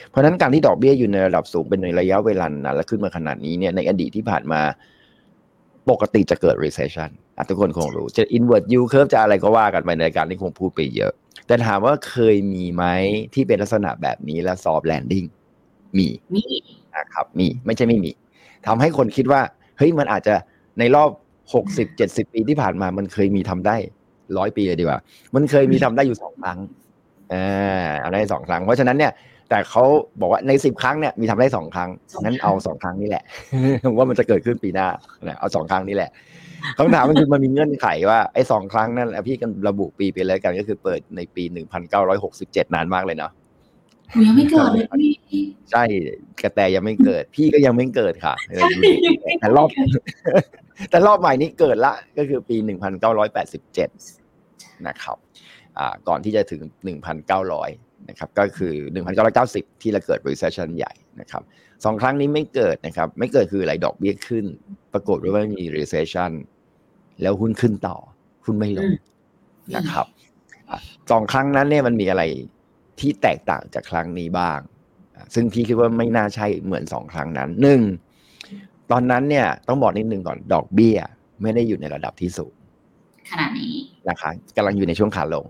[0.08, 4.60] เพราะฉะนั้นการที่ดอกเบี้ยอยู่ในระดับสูงเป็นในระยะเวลานานและขึ้นมาขนาดนี้เนี่ยในอดีตที่ผ่านมา
[5.90, 7.10] ปกติจะเกิด recession
[7.48, 11.12] ทุกคนคงรู้ จะ invert yield curve จะอะไรก็ว่ากันไปในการที่คงพูดไปเยอะ
[11.46, 12.84] แต่ถามว่าเคยมีไหม
[13.34, 15.26] ที่เป็นลักษณะแบบนี้และ soft landing
[15.98, 16.44] มีมี
[16.96, 18.10] นะครับ มีไม่ใช่ไม่มี
[18.66, 19.40] ทำให้คนคิดว่า
[19.78, 20.34] เฮ้ยมันอาจจะ
[20.78, 21.10] ในรอบ
[21.54, 23.76] หกสิบเจ็ดสิบปีที่ผ่านมา มันเคยมีทำได้
[24.38, 24.98] ร้อยปีเลยดีกว่า
[25.34, 26.58] มันเคยมีทำได้อยู่สองครั้ง
[27.32, 29.12] อ่าเอาได้สองครั้ง เพราะฉะนั้นเนี่ย
[29.50, 29.84] แต่เขา
[30.20, 31.90] บอกว่าในสิบครั้งเนี่ยมีทำได้สองครั้ง
[32.24, 33.24] งั้นเอาสองครั้งนี้แหละ
[33.96, 34.88] ว่ามันจะเกิดขึ้นปีหน้า
[35.40, 36.10] เอาสองครั้งนี้แหละ
[36.78, 43.32] คำถามมันคือมันมีเงื่อนไขว่าไอ้สองครั้งนั่นพี่กันระบุปีไปเลยกันก็คือเปิดในปีหนึ่งพันเก้าร้อยหกสิบเจ็ดนานมากเลยเนาะ
[44.24, 44.84] ยังไม่เกิดเลย
[45.30, 45.82] พี่ใช่
[46.42, 48.34] กระแตยังไม่เกิด พี่ก็ยังไม่เกิดค่ะ
[49.40, 49.68] แต่รอบ
[50.90, 53.88] แต่รอบใหม่นี้เกิดละ ก็คือปีหนึ่งพันเก้าร้อยแปดสิบเจ็ด
[54.86, 55.16] นะครับ
[55.78, 57.70] อ่า ก่อนที่จะถึงหนึ่งพันเก้าร้อย
[58.08, 61.42] นะครับก็คือหนึ่งพันเก้าร้อยเก้าสิบที่เราเกิด recession ใหญ่นะครับ
[61.84, 64.44] สองครั้งนี้ไม่เกิดนะครับ ไม่เกิดคืออะไรดอกเบี้ยขึ้น
[64.92, 66.30] ปรากฏว่ามี recession
[67.22, 67.96] แล้วหุ้นขึ้นต่อ
[68.44, 68.90] หุ้นไม่ลง
[69.76, 70.06] นะครับ
[71.10, 72.22] สองครั้งนั้นเนี่ยมันมีอะไร
[73.00, 74.58] ที่แตกต่างจากครั้งนี้บ้าง
[75.34, 77.80] ซึ่งพี่คิดว่าไม่น่าใช่เหมือนสองครั้งนั้นหนึ่ง
[78.90, 80.98] ตอนนั้นเนี่ยต้องบอกนิดนึงก่อนดอกเบี้ย
[81.42, 82.54] ไม่ได้อยู่ในระดับที่สูง
[83.30, 83.74] ขนาดนี้
[84.08, 85.46] นะคะกำลังอยู่ในช่วงขาลง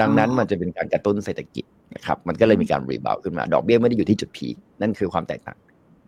[0.00, 4.48] ดังนั้นมันจะเป็นการกระตุ้นเศรษฐกิจ นะครับมันก็เลยมีการรีบาวขึ้นมาดอกเบี้ยไม่ได้อยู่ที่จุดพี
[4.80, 5.58] นั่นคือความแตกต่าง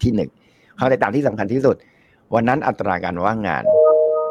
[0.02, 0.30] ที่หนึ่ง
[0.78, 1.76] ความแตกต่างที่สำคัญที่สุด
[2.34, 3.62] วันนั้นอัตราการว่างงาน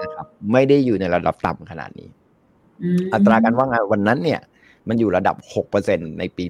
[0.04, 2.10] นะครับ ไม่ได้อยู่ในระดับต่ำขนาดนี้
[3.14, 4.40] อัตราการว่างงานวันนั้นเนี่ย
[4.88, 5.36] มันอยู่ระดับ
[5.78, 6.44] 6%ในปี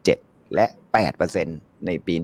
[0.00, 0.66] 1987และ
[1.26, 2.14] 8%ในปี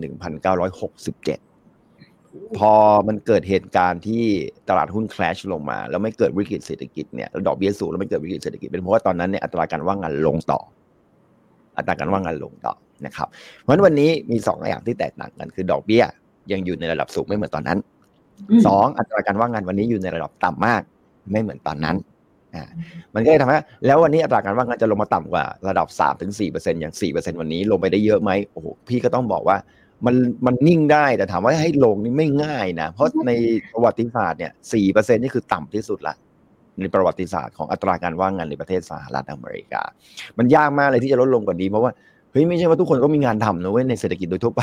[0.85, 2.73] 1967พอ
[3.09, 4.25] มันเกิดเหตุการณ์ที่
[4.69, 10.61] ตลาดหุ้นคลาชลงมา แล้วไม่เกิดวิกฤตเศรษฐกิจเนี่ยดอกเบี้ยสูงแล้วไม่เกิดวิกฤตเศรษฐกิจเป็นเพราะว่าตอนนั้นเนี่ยอัตราการว่างงานลงต่อ
[11.77, 12.75] อัตราการว่างงานลงต่อ
[13.07, 13.29] นะครับ
[13.61, 16.05] เพราะฉะนั้นวันนี้มีสองอย่างที่แตกต่างกันคือดอกเบี้ย
[16.53, 17.79] ยังอยู่ในระดับสูงไม่เหมือนตอนนั้น
[18.67, 20.83] สองอัตราการว่างงานวันนี้อยู่ในระดับต่ำมาก
[21.33, 21.97] ไม่เหมือนตอนนั้น
[22.55, 22.65] อ่า
[23.15, 29.57] มันก็เลยทำให้แล้ววันนี้อัตราการว่างงานจะลงมาต่ำกว่าระดับ3ถึง4เปอร์เซ็นต์อย่าง4เปอร์เซ็นต์วันนี้ลงไปได้เยอะไหมโอ้โหพี่ก็ต้องบอกว่า
[30.07, 30.15] มัน
[30.47, 33.31] มันนิ่งได้แต่ถามว่าให้ลงนี่ไม่ง่ายนะ เพราะใน
[33.73, 36.15] ประวัติศาสตร์เนี่ยสี่เปอร์เซ็นต์นี่คือต่ำที่สุดละ
[36.83, 39.83] ในประวัติศาสตร์ของอัตราการว่างงานในประเทศสหรัฐอเมริกา
[40.39, 41.93] มันยากมากเลยที่จะลดลงกว่านี้เพราะว่า
[42.33, 44.63] เฮ้ยไม่ใช่ว่าทุกคนก็มีงานทำนะเว้ยในเศรษฐกิจโดยทั่วไป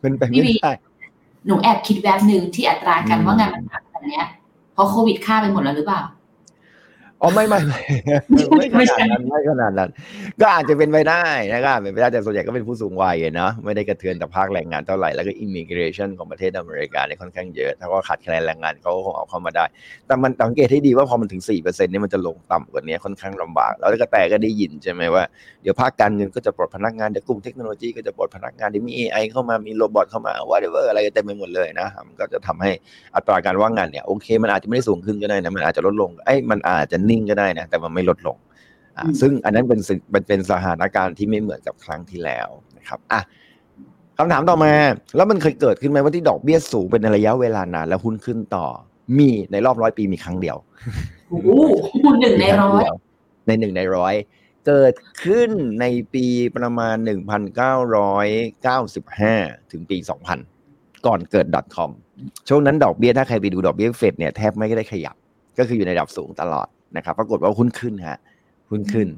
[0.00, 0.72] เป็นไปไม่ได้
[1.46, 4.22] หนูแอบคิดแบบหนึ่งที่อัตราการว่างงานมันต่ำแบบนี้
[4.72, 6.02] เพราะโควิดฆ่าไปหมดแล้วหรือเปล่า
[7.22, 7.58] อ๋อไม่ไม่
[8.56, 9.90] ไม่ไม่ขนาดนั้นไม่ขนาดนั้น
[10.40, 19.64] ก็อาจจะเป็นไปได้นะครับเป็นไปได้แต่ส่วนใหญ่ก็เป็นผู้สูงวัยเนาะไม่ได้กระเทือนแต่ภาคแรงงานเท่าไหร่แล้วก็ immigration ของประเทศอเมริกาเนี่ยค่อนข้างเยอะถ้าก็ขาดแคลนแรงงานเขาก็คงเอาเข้ามาได้
[20.06, 25.24] แต่มันสังเกตให้ดีว่าพอมันถึง4%เนี่ยมันจะลงต่ำกว่านี้ค่อนข้างลำบาก แล้วก็แต่ก็ได้ยินใช่ไหมว่า
[25.62, 32.70] เดี๋ยวภาคการเงินก็จะปลดพนักงานเดี๋ยวกลุ่มเทคโนโลยีก็จะปลดพนักงานเดี๋ยวมี AI เข้ามามีโรบอทเข้ามาว่าเดี๋ยวอะไรเต็มไปหมดเลยนะมันก็จะทำให้
[33.16, 38.36] อัตราการว่างงานเนี่ยโอเค มันอาจจะไม่ได้สูงขึ้นก็ได้นะมันอาจจะลดลงไอ้มันอาจจะนิ่งก็ได้นะแต่มันไม่ลดลง
[39.20, 43.20] ซึ่งอันนั้นเป็นเป็นเป็นสถานการณ์ที่ไม่เหมือนกับครั้งที่แล้วนะครับอะ
[44.18, 44.72] คำถามต่อมา
[45.16, 48.66] แล้วมันเคยเกิดขึ้นไหมว่าที่ดอกเบี้ยสูงเป็นระยะเวลานานแล้วหุ้นขึ้นต่อ
[49.18, 50.56] มีในรอบร้อยปีมีครั้งเดียว
[51.28, 51.48] โอ้โห
[52.20, 52.82] หนึ่งในร้อย
[53.46, 54.14] ในหนึ่งในร้อย
[54.66, 54.94] เกิด
[55.24, 58.26] ขึ้นในปีประมาณหนึ่งพันเก้าร้อย
[58.62, 59.34] เก้าสิบห้า
[59.72, 60.38] ถึงปีสองพัน
[61.06, 61.46] ก่อนเกิด
[61.76, 61.90] .com
[62.48, 65.16] ช่วงนั้นดอกเบี้ยถ้าใครไปดูดอกเบี้ยเฟดเนี่ยแทบไม่ได้ขยับ
[65.58, 68.18] ก็คืออยู่ในระดับสูงตลอด นะครับ ปรากฏว่าหุ้นขึ้นฮะ
[68.70, 69.08] หุ้นขึ้น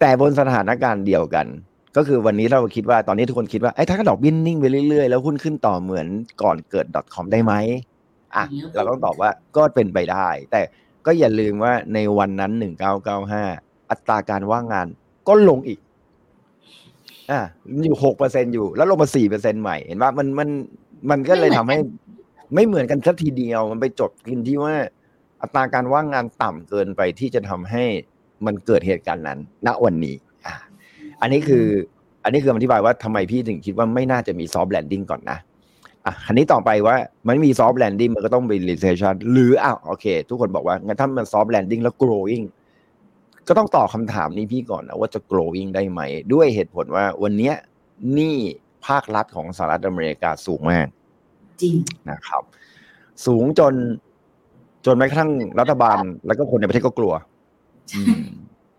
[0.00, 1.46] แต่บนสถานการณ์เดียวกัน
[1.96, 6.06] ก็คือวันนี้เราคิดว่าตอนนี้ทุกคนคิดว่าไอ้ถ้าดอกบิ้นนิ่งไปเรื่อยๆ แล้วหุ้นขึ้นต่อเหมือน
[6.42, 7.52] ก่อนเกิด .com ได้ไหม
[8.36, 10.60] อะเราต้องตอบว่าก็เป็นไปได้ แต่
[11.06, 13.42] ก็อย่าลืมว่าในวันนั้นหนึ่งเก้าเก้าห้า
[13.90, 14.86] อัตราการว่างงาน
[15.28, 15.80] ก็ลงอีก
[17.30, 17.40] อ่า
[17.84, 20.48] อยู่หกเปอร์เซ็นอยู่ แล้วลงมาสี่เปอร์เซ็นใหม่เห็นว่ามันมัน
[21.10, 21.78] มันก็เลยทำให้
[22.54, 24.74] ไม่เหมือนกันสักทีเดียวมันไปจบกันที่ว่า
[25.42, 27.84] อัตราการว่างงานต่ำเกินไปที่จะทำให้
[28.46, 30.54] มันเกิดเหตุการณ์นั้น ณวันนี้อ่า
[31.20, 31.66] อันนี้คือ
[32.24, 35.38] อันนี้คืออธิบายว่าทำไมพี่ถึงคิดว่าไม่น่าจะมี soft landing ก่อนนะ
[36.04, 36.96] อะคราวนี้ต่อไปว่า
[37.28, 42.44] มันมี soft landing มันก็ต้องเป็น recession หรืออ้าวโอเค ทุกคนบอกว่างั้นถ้ามัน soft landing แล้ว growing
[43.48, 46.00] ก็ต้องตอบคำถามนี้พี่ก่อนนะว่าจะ growing ได้ไหม
[46.32, 47.52] ด้วยเหตุผลว่าวันนี้
[48.18, 48.36] นี่
[48.86, 50.86] ภาครัฐของสหรัฐอเมริกาสูงมาก
[51.62, 51.74] จริง
[52.10, 52.42] นะครับ
[53.26, 53.74] สูงจน
[54.88, 57.12] จนแม้กระทั่งรัฐบาลแล้วก็คนในประเทศก็กลัว
[57.94, 58.22] อืม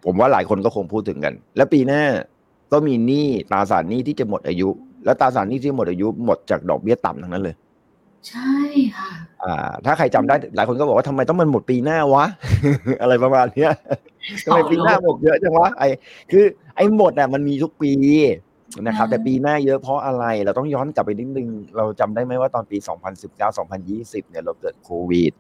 [0.06, 2.04] ผมว่าหลายคนก็คงพูดถึงกัน แล้วปีหน้า
[2.72, 4.70] ก็มีหนี้ตราสารหนี้ที่จะหมดอายุ
[5.06, 7.56] แล้วตราสารหนี้ที่หมดอายุหมดจากดอกเบี้ยต่ำทั้งนั้นเลย
[8.30, 8.56] ใช่
[8.98, 9.10] ค่ะ
[9.44, 12.26] อ่า ถ้าใครจำได้หลายคนก็บอกว่าทำไมต้องมันหมดปีหน้าวะ
[13.02, 13.72] อะไรประมาณเนี้ย
[14.46, 15.84] ทำไมปีหน้าหมดเยอะจังวะไอ
[16.32, 16.46] คือ
[16.76, 17.92] ไอ้หมดอะมันมีทุกปี
[18.88, 22.78] นะครับ แต่ปีหน้าเยอะเพราะอะไร เราต้องย้อนกลับไปนิดนึง เราจำได้ไหมว่าตอนปี
[23.20, 25.34] 2019 2020 เนี่ยเราเกิดโควิด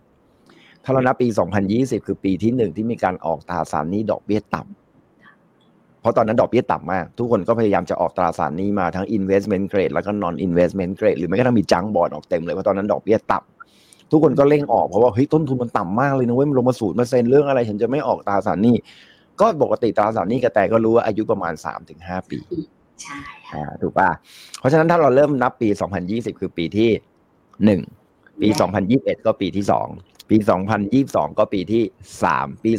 [0.83, 1.27] ถ้าเรานับปี
[1.67, 18.75] 2020 คือปีที่หนึ่งที่มีการออกตราสารหนี้ดอกเบี้ยต่ำเพราะตอนนั้นดอกเบี้ยต่ำมาก ทุกคนก็พยายามจะออกตราสารหนี้มาทั้ง investment grade แล้วก็ non investment grade หรือแม้กระทั่งมีจังบอลออกเต็มเลยเพราะตอนนั้นดอกเบี้ยต่ำทุกคนก็เร่งออกเพราะว่าเฮ้ยต้นทุนมันต่ำมากเลยนะเว้ยมันลงมาศูนย์เปอร์เซ็นต์เรื่องอะไรฉันจะไม่ออกตราสารหนี้
[19.41, 21.53] ก็ปกติตราสารหนี้กระแตก็รู้ว่าอายุประมาณ
[21.91, 22.39] 3-5ปี
[23.03, 24.09] ใช่ค่ะอ่าถูกป่ะ
[24.59, 25.69] เพราะฉะนั้นถ้าเราเริ่มนับปี
[26.05, 26.89] 2020คือปีที่
[27.65, 27.81] หนึ่ง
[28.41, 28.47] ปี
[28.87, 29.87] 2021ก็ปีที่สอง
[30.29, 30.37] ปี
[30.87, 31.83] 2022 ก็ปีที่
[32.23, 32.71] สามปี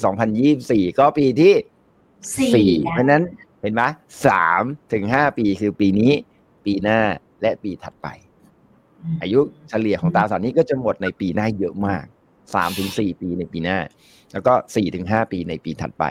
[0.47, 1.55] 2024 ก็ปีที่
[2.37, 3.23] สี่สี่นะเพราะฉะนั้น
[3.61, 3.83] เห็นไหม
[4.27, 6.13] สามถึงห้าปีคือปีนี้
[6.67, 7.01] ปีหน้า
[7.43, 8.09] และปีถัดไป
[9.23, 12.05] อายุเฉลี่ยของตราสารหนี้ก็จะหมดในปีหน้าเยอะมาก
[12.55, 13.79] สามถึงสี่ปีในปีหน้า
[14.33, 16.05] แล้วก็สี่ถึงห้าปีในปีถัดไป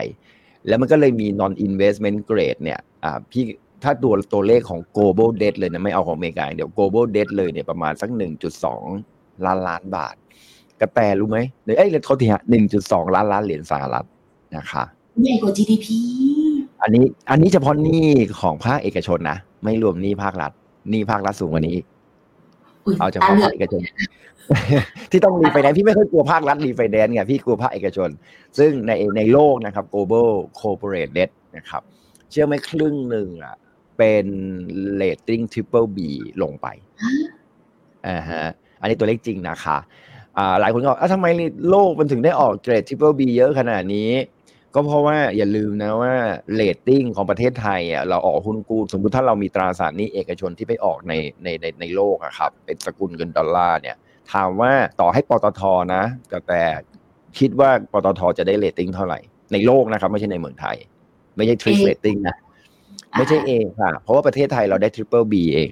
[0.66, 3.44] แล้วมันก็เลยมี non investment grade เนี่ยอ่าพี่
[3.82, 8.10] ถ้าตัวตัวเลขของ global debt เลยนะ ไม่เอาของอเมริกาอย่างเดี๋ยว global debt เลยเนี่ยประมาณสัก
[8.76, 10.16] 1.2ล้านล้านบาท
[10.80, 12.42] กระแตรู้ไหมเดี๋ยวเอ้ยเขาทีฮะ
[12.78, 14.06] 1.2ล้านล้านเหรียญสหรัฐ
[14.56, 14.84] นะคะ
[15.22, 15.86] ใหญ่กว่า GDP
[16.82, 18.04] อันนี้ อันนี้เฉพาะหนี้
[18.40, 20.52] ของภาคเอกชนนะไม่รวมหนี้ภาครัฐ
[20.90, 21.86] หนี้ภาครัฐสูงกว่านี้อีก
[22.84, 23.82] อุ๊ยเอาเฉตาพาะเหลืภาอคเอกชน
[25.10, 28.08] ที่ต้องรีไฟแนนซ์พี่ไม่ค่อยกลัวภาครัฐรีไฟแนนซ์ไงพี่กลัวภาคเอกชน
[28.58, 31.82] ซึ่งในในโลกนะครับ global corporate debt นะครับ
[32.30, 33.56] เชื่อไหมครึ่งหนึ่งอะ
[33.98, 34.26] เป็น
[35.00, 35.98] rating triple B
[36.42, 36.66] ลงไป
[38.06, 38.44] อ่าฮะ
[38.80, 40.09] อันนี้ตัวเลขจริงนะคะอ่า
[40.60, 41.26] หลายคนก็บอกอะทำไม
[41.70, 44.10] โลกมันถึงได้ออกเกรด triple B เยอะขนาดนี้
[44.74, 46.14] ก็เพราะว่าอย่าลืมนะว่า
[46.54, 53.96] เรตติ้งของประเทศไทยอะเราออกหุ้นกู้สมมติถ้าเรามีตราสารหนี้เอกชนที่ไปออกในในในในโลกอะครับเป็นสกุลเงินดอลลาร์เนี่ย
[54.32, 55.62] ถามว่าต่อให้ปตท
[55.94, 56.62] นะแต่แต่
[57.38, 59.18] คิดว่าปตทจะได้เรตติ้งเท่าไหร่
[59.52, 60.76] ในโลกนะครับ ไม่ใช่ในเมืองไทย
[61.36, 62.36] ไม่ใช่ทริป A เรตติ้งนะ
[63.16, 65.70] ไม่ใช่เองค่ะ เพราะว่าประเทศไทยเราได้ triple B เอง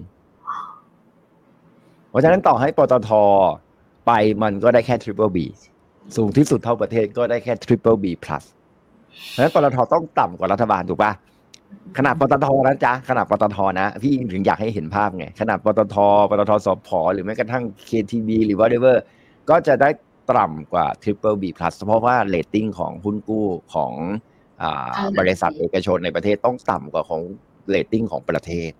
[2.10, 3.10] เพราะฉะนั้นต่อให้ปตท
[4.08, 5.46] ไปมันก็ได้แค่ triple B
[6.16, 8.44] สูงที่สุดเท่าประเทศก็ได้แค่ triple B plus
[9.30, 11.12] เพราะฉะนั้นปตทต้องต่ำกว่ารัฐบาลถูกปะ
[11.98, 15.96] ขนาดปตทนะจ๊ะขนาดปตทนะ พี่ถึงอยากให้เห็นภาพไง ขนาดปตท
[16.30, 18.96] ปตทสพหรือแม้กระทั่ง KTB หรือ whatever
[19.50, 19.90] ก็จะได้
[20.30, 23.92] ต่ำกว่า Triple B plus เพราะว่าเรตติ้งของหุ้นกู้ของ
[24.62, 27.20] อ่าอ่าบริษัทเอกชนในประเทศต้องต่ำกว่าของ
[27.68, 28.70] เรตติ้งของประเทศ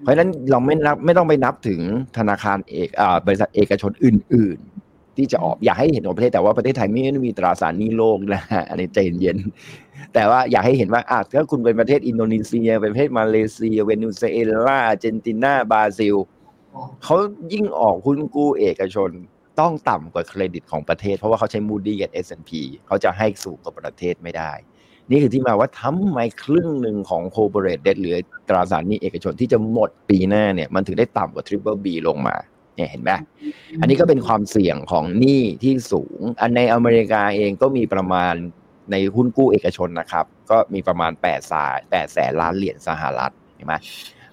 [0.00, 1.80] เพราะฉะนั้นเราไม่นับไม่ต้องไปนับถึง
[2.18, 2.88] ธนาคารเอก
[3.26, 9.38] บริษัทเอกชนอื่น ๆ ที่จะออกอยากให้เห็นของประเทศแต่ว่าประเทศไทยไม่ได้มีตราสารหนี้โลกนะฮะอันนี้ใจเย็น
[10.14, 16.14] แต่ว่าอยากให้เห็นว่าอะถ้าคุณเป็นประเทศอินโดนีเซียเป็นประเทศมาเลเซีย เวเนซุเอลาอาร์เจนตินาบราซิล
[17.04, 17.16] เขา
[17.52, 19.10] ยิ่งออกหุ้นกู้เอกชน
[19.60, 22.50] ต้องต่ำกว่าเครดิตของประเทศ เพราะว่าเขาใช้ Moody กับ S&P
[22.86, 24.52] เขาจะให้สูงกว่าประเทศไม่ได้
[25.10, 28.16] นี่คือที่มาว่าทำไมครึ่งหนึ่งของ corporate debt หรือ
[28.48, 32.36] ตราสารหนี้เอกชนที่จะหมดปีหน้าเนี่ยมันถึงได้ต่ำกว่า triple B ลงมา
[32.76, 33.10] เนี่ยเห็นไหม
[33.80, 38.34] อันนี้ก็เป็นความเสี่ยงของหนี้ที่สูง อันในอเมริกาเองก็มีประมาณ
[38.90, 43.74] ในหุ้นกู้เอกชนนะครับ ก็มีประมาณ8สาย8แสนล้านเหรียญสหรัฐเห็นไหม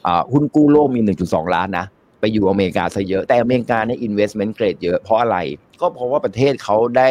[0.05, 1.85] อ่าหุ้นกู้โลกมี 1.2 ล้านนะ
[2.19, 5.37] ไปอยู่อเมริกาซะเยอะ แต่อเมริกาเนี่ย investment grade เยอะ เพราะอะไร
[5.81, 7.09] ก็เพราะว่าประเทศเขาได้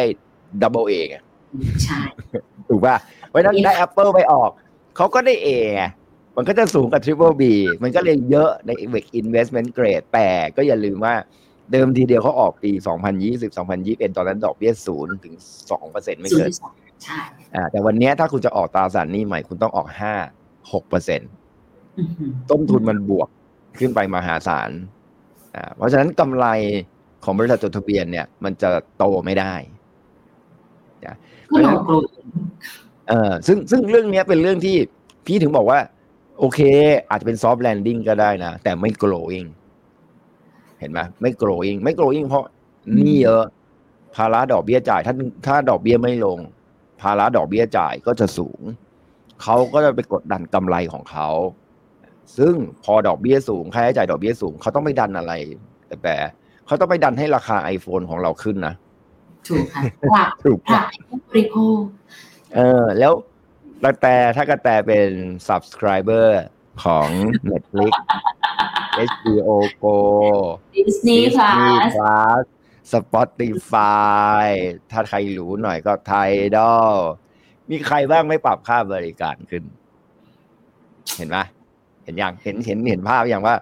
[0.61, 1.17] double A ไง
[1.83, 1.99] ใช่
[2.69, 2.95] ถูกป่ะ
[3.31, 4.51] เพราะฉะนั้นได้ Apple ไปออก
[4.95, 5.83] เขาก็ได้ A ไง
[6.37, 7.43] มันก็จะสูงกับ Triple B
[7.83, 8.71] มันก็เลยเยอะใน
[9.21, 11.15] investment grade แต่ก็อย่าลืมว่า
[11.71, 12.71] เดิมทีเดียวเขาออกปี
[13.23, 15.35] 2020 2021 ตอนนั้นดอกเบี้ยศูนย์ถึง
[15.79, 17.21] 2%ไม่ศูนเกินย์สองใช่
[17.55, 19.87] อ่าแต่วันเนี้ยถ้าคุณจะออกตราสารหนี้ใหม่คุณต้องออก
[20.35, 21.17] 5 6%
[21.97, 23.29] อื้อหือต้นทุนมันบวก
[23.79, 24.69] ขึ้นไปมหาศาล
[25.55, 26.47] อ่าเพราะฉะนั้นกำไร
[27.23, 29.53] ของบริษัทจดทะเบียนเนี่ย มันจะโตไม่ได้
[31.51, 32.01] ก็หนกลัว
[33.09, 34.75] เออซึ่งซึ่งเรื่องเนี้ยเป็นเรื่องที่
[35.25, 35.79] พี่ถึงบอกว่า
[36.39, 36.59] โอเค
[37.09, 39.47] อาจจะเป็นซอฟต์แลนดิ้งก็ได้นะ แต่ไม่ growing
[40.79, 42.45] เห็นไหมไม่ growing ไม่ growing เพราะ
[42.95, 43.43] หนี่เยอะ
[44.15, 45.13] ภาระดอกเบี้ยจ่ายถ้า
[45.45, 46.39] ถ้าดอกเบี้ยไม่ลง
[47.01, 48.61] ภาระดอกเบี้ยจ่ายก็จะสูง
[49.41, 51.29] เขาก็จะไปกดดันกำไรของเขา
[52.37, 55.33] ซึ่งพอดอกเบี้ยสูงค่าใช้จ่ายดอกเบี้ยสูง เขาต้องไปดันอะไร
[55.87, 56.15] แต่แต่
[56.65, 58.73] เขาต้องไปดันให้ราคา iPhone ของเราขึ้นนะ
[59.47, 61.81] ถูกค่ะกลับถูกกลับให้ผู้บริโภค
[62.55, 63.13] เออ แล้ว
[63.83, 65.09] กระแตถ้ากระแตเป็น
[65.47, 66.27] subscriber
[66.83, 67.07] ของ
[67.51, 67.93] Netflix
[69.11, 69.49] HBO
[69.83, 69.97] Go
[70.75, 72.43] Disney Disney Plus Plus
[72.93, 74.47] Spotify
[74.91, 76.13] ถ้าใครรู้หน่อยก็ไท
[76.57, 76.95] ดอล
[77.69, 79.63] มีใครบ้างไม่ปรับค่าบริการขึ้น
[81.17, 81.37] เห็นไหม
[82.03, 83.55] เห็นยังเห็นเห็นเห็นภาพอย่างว่า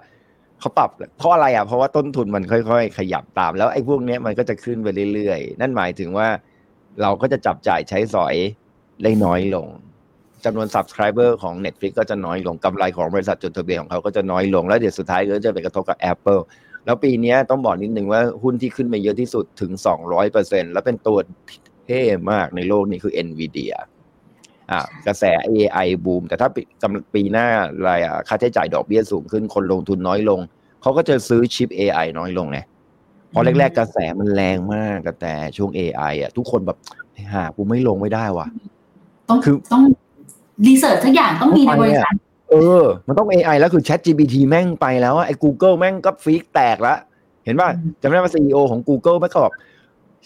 [0.59, 6.27] เขาปรับเพราะอะไรอะเพราะว่าต้นทุนมันค่อย ๆ ขยับตาม แล้วไอ้พวกเนี้ยมันก็จะขึ้นไปเรื่อยๆ นั่นหมายถึงว่า
[7.01, 8.35] เราก็จะจับจ่ายใช้สอย
[9.03, 9.67] ได้น้อยลง
[10.45, 16.41] จำนวน subscriber ของ Netflix ก็จะน้อยลงกำไรของบริษัทจดทะเบียนของเขาก็จะน้อยลง แล้วเดี๋ยวสุดท้ายก็จะไปกระทบกับ Apple
[16.85, 19.71] แล้วปีเนี้ยต้องบอกนิดนึงว่าหุ้นที่ขึ้นมาเยอะที่สุดถึง
[20.23, 21.17] 200%แล้วเป็นตัว
[21.85, 23.73] เท่มากในโลกนี้คือ Nvidia
[24.71, 27.47] อ่ากระแส AI บูมแต่ถ้าปีกำปีหน้า
[27.87, 30.39] รายอะค่าใช้จ่ายดอกเบี้ยสูงขึ้นคนลงทุนน้อยลง
[30.81, 32.59] เขาก็จะซื้อชิป AI น้อยลงไง
[33.29, 36.77] เพราะแรกๆกระแสมันแรงมากแต่ช่วง AI อะทุกคนแบบ
[37.33, 38.47] หากูไม่ลงไม่ได้ว่ะ
[39.29, 39.83] ต้องคือต้อง
[40.67, 42.15] รีเสิร์ชสักอย่างต้องมีในบริษัท
[42.51, 46.97] เออ มันต้อง AI แล้วคือ Chat GPT แม่งไปแล้วอะไอ้ Google แม่งก็ขี้แตกแล้ว
[47.45, 49.53] เห็นป่ะอืมจำได้ว่า CEO ของ Google แม่งก็บอก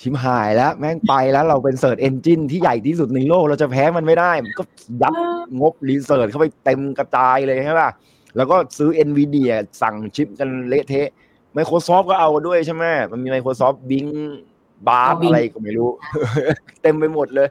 [0.02, 4.64] ชิบหายแล้ว แม่งไปแล้วเราเป็น search engine ที่ใหญ่ที่สุดในโลก เราจะแพ้มันไม่ได้ มันก็
[5.02, 5.14] ยัด
[5.60, 7.90] งบ research เข้าไปเต็มกระจายเลยใช่ป่ะ
[8.38, 11.10] แล้วก็ซื้อ NVIDIA สั่งชิปกันเละเทะ
[11.58, 14.12] Microsoft ก็เอาด้วยใช่ไหมมันมี Microsoft Bing
[14.88, 15.90] Bard เอา Bing อะไรก็ไม่รู้
[16.82, 17.48] เต็มไปหมดเลย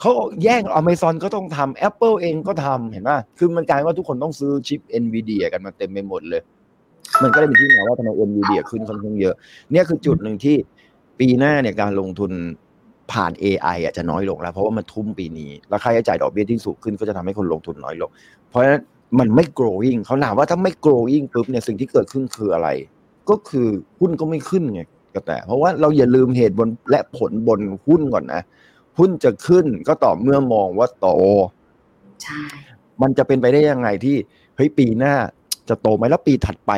[0.00, 6.42] เขาแย่ง Amazon ก็ต้องทำ Apple เองก็ทำเห็นป่ะคือมันกลายว่าทุกคนต้องซื้อชิป NVIDIA กันมาเต็มไปหมดเลย
[7.22, 9.34] มันก็เลยเป็นที่มาว่าทำไม NVIDIA ขึ้นค่อนข้างเยอะ
[9.72, 10.56] เนี่ยคือจุดหนึ่งที่
[11.18, 12.32] ปีหน้าเนี่ยการลงทุน
[13.12, 18.10] ผ่าน AI อะจะน้อยลงแล้ว เพราะว่ามันทุ่มปีนี้ แล้วค่าใช้จ่ายดอกเบี้ยที่สูงขึ้นก็จะทำให้คนลงทุนน้อยลง
[18.48, 18.80] เพราะฉะนั้น
[19.18, 22.68] มันไม่ growing เขาถามว่าถ้าไม่ growing ปุ๊บเนี่ยสิ่งที่เกิดขึ้นคืออะไร
[23.30, 23.66] ก็คือ
[24.00, 24.80] หุ้นก็ไม่ขึ้นไง
[25.14, 28.42] ก็แต่ เพราะว่าเราอย่าลืมเหตุบนและผลบนหุ้นก่อนนะ
[28.98, 31.08] หุ้นจะขึ้นก็ต่อเมื่อมองว่าโต
[32.22, 32.42] ใช่
[33.02, 34.16] มันจะเป็นไปได้ยังไงที่
[34.56, 35.14] เฮ้ยปีหน้า
[35.68, 36.72] จะโตไหมแล้วปีถัดไป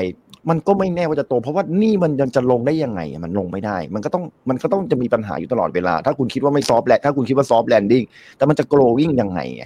[0.51, 8.03] มันก็ไม่แน่ว่าจะโต เพราะว่านี่มันยังจะลงได้ยังไงอะมันลงไม่ได้ มันก็ต้องมันก็ต้องจะมีปัญหาอยู่ตลอดเวลา ถ้าคุณคิดว่าไม่ซอฟแลนถ้าคุณคิดว่าซอฟแลนดิ้ง
[8.37, 9.65] แต่มันจะ growing ยังไงไง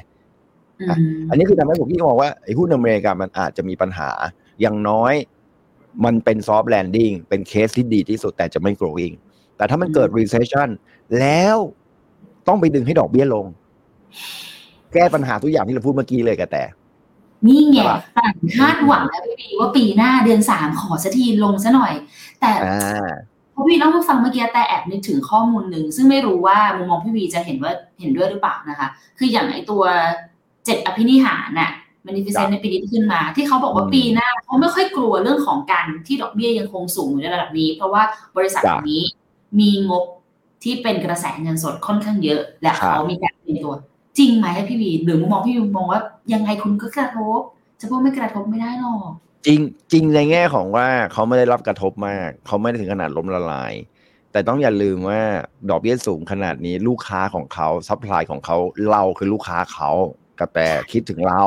[0.81, 4.11] อือะมอันนี้คือทำให้ผมพี่มองว่าไอ้หุ้นอเมริกามันอาจจะมีปัญหา
[4.61, 5.15] อย่างน้อย
[6.05, 9.15] มันเป็นซอฟ t แลนดิ้งเป็นเคสที่ดีที่สุดแต่จะไม่ growing
[9.57, 10.69] แต่ถ้ามันเกิด recession
[11.21, 11.57] แล้ว
[12.49, 13.47] ต้องไปดึงให้ดอกเบี้ยลง
[14.95, 16.63] แก้ปัญหาทุกอย่างที่เราพูดเมื่อกี้เลยกระแต่
[17.47, 21.93] นี่ไงใช่ปะต่างคาดหวังแล้วพี่บีว่าปีหน้าเดือนสามขอสักทีลงซะหน่อย
[22.41, 23.11] แต่อ่า
[23.55, 29.83] พอพี่เล่าให้ฟังเมื่อกี้แต่แอบนึกถึงข้อมูลหนึ่งซึ่งไม่รู้ว่ามุมมองพี่วีจะเห็นว่าเห็นด้วยหรือเปล่านะคะ คืออย่างไอตัว
[30.65, 31.71] เจ็ดอภินิหารน่ะ
[32.05, 38.03] มันนิฟิเซนในปีนี้ที่ขึ้นมา ที่เขาบอกว่าอืมปีหน้าเขาไม่ค่อยกลัวเรื่องของการที่ดอกเบี้ยยังคงสูงอยู่ในระดับนี้ เพราะว่า
[38.37, 39.03] บริษัทจ้ะนี้
[39.61, 40.05] มีงบ
[40.63, 43.75] ที่เป็นกระแสเงินสดค่อนข้างเยอะ และครับเขามีการเตรียมตัว
[44.19, 46.01] จริงไหมพี่วีหรือมุมมองพี่วีมองว่า
[46.33, 47.41] ยังไงคุณก็กระทบ
[47.81, 49.11] จะพูดไม่กระทบไม่ได้หรอก
[49.47, 49.61] จริง
[49.93, 53.73] จริงในแง่ของว่าเขาไม่ได้รับกระทบมาก เขาไม่ได้ถึงขนาดล้มละลาย
[54.33, 55.21] แต่ต้องอย่าลืมว่า
[55.71, 58.57] ดอกเบี้ยสูงขนาดนี้ลูกค้าของเขาซัพพลายของเขา
[58.91, 59.91] เราคือลูกค้าเขา
[60.41, 61.45] กระแต่คิดถึงเรา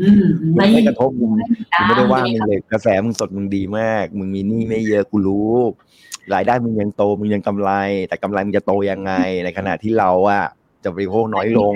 [0.00, 0.24] อืม
[0.54, 1.30] ไม่ไม่กระทบมึง
[1.76, 5.56] กูไม่ได้ว่าใช่มึหงเลยกระแสมึงสดมึงดีมาก มึงมีหนี้ไม่เยอะกูรู้
[6.34, 7.70] รายได้มึงยังโตมึงยังกำไร
[8.08, 9.12] แต่กำไรมึงจะโตยังไง
[9.44, 10.44] ในขณะที่เราอะ
[10.84, 11.74] จะบริโภคน้อยลง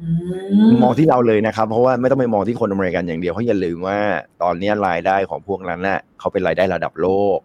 [0.00, 0.08] อื
[0.82, 3.98] มองที่เราเลยนะครับ เพราะว่าไม่ต้องไปมองที่คนอเมริกันอย่างเดียวเพราะอย่าลืมว่า
[4.42, 7.38] ตอนนี้รายได้ของพวกนั้นน่ะเขาเป็นรายได้ระดับโลก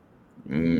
[0.52, 0.80] อืม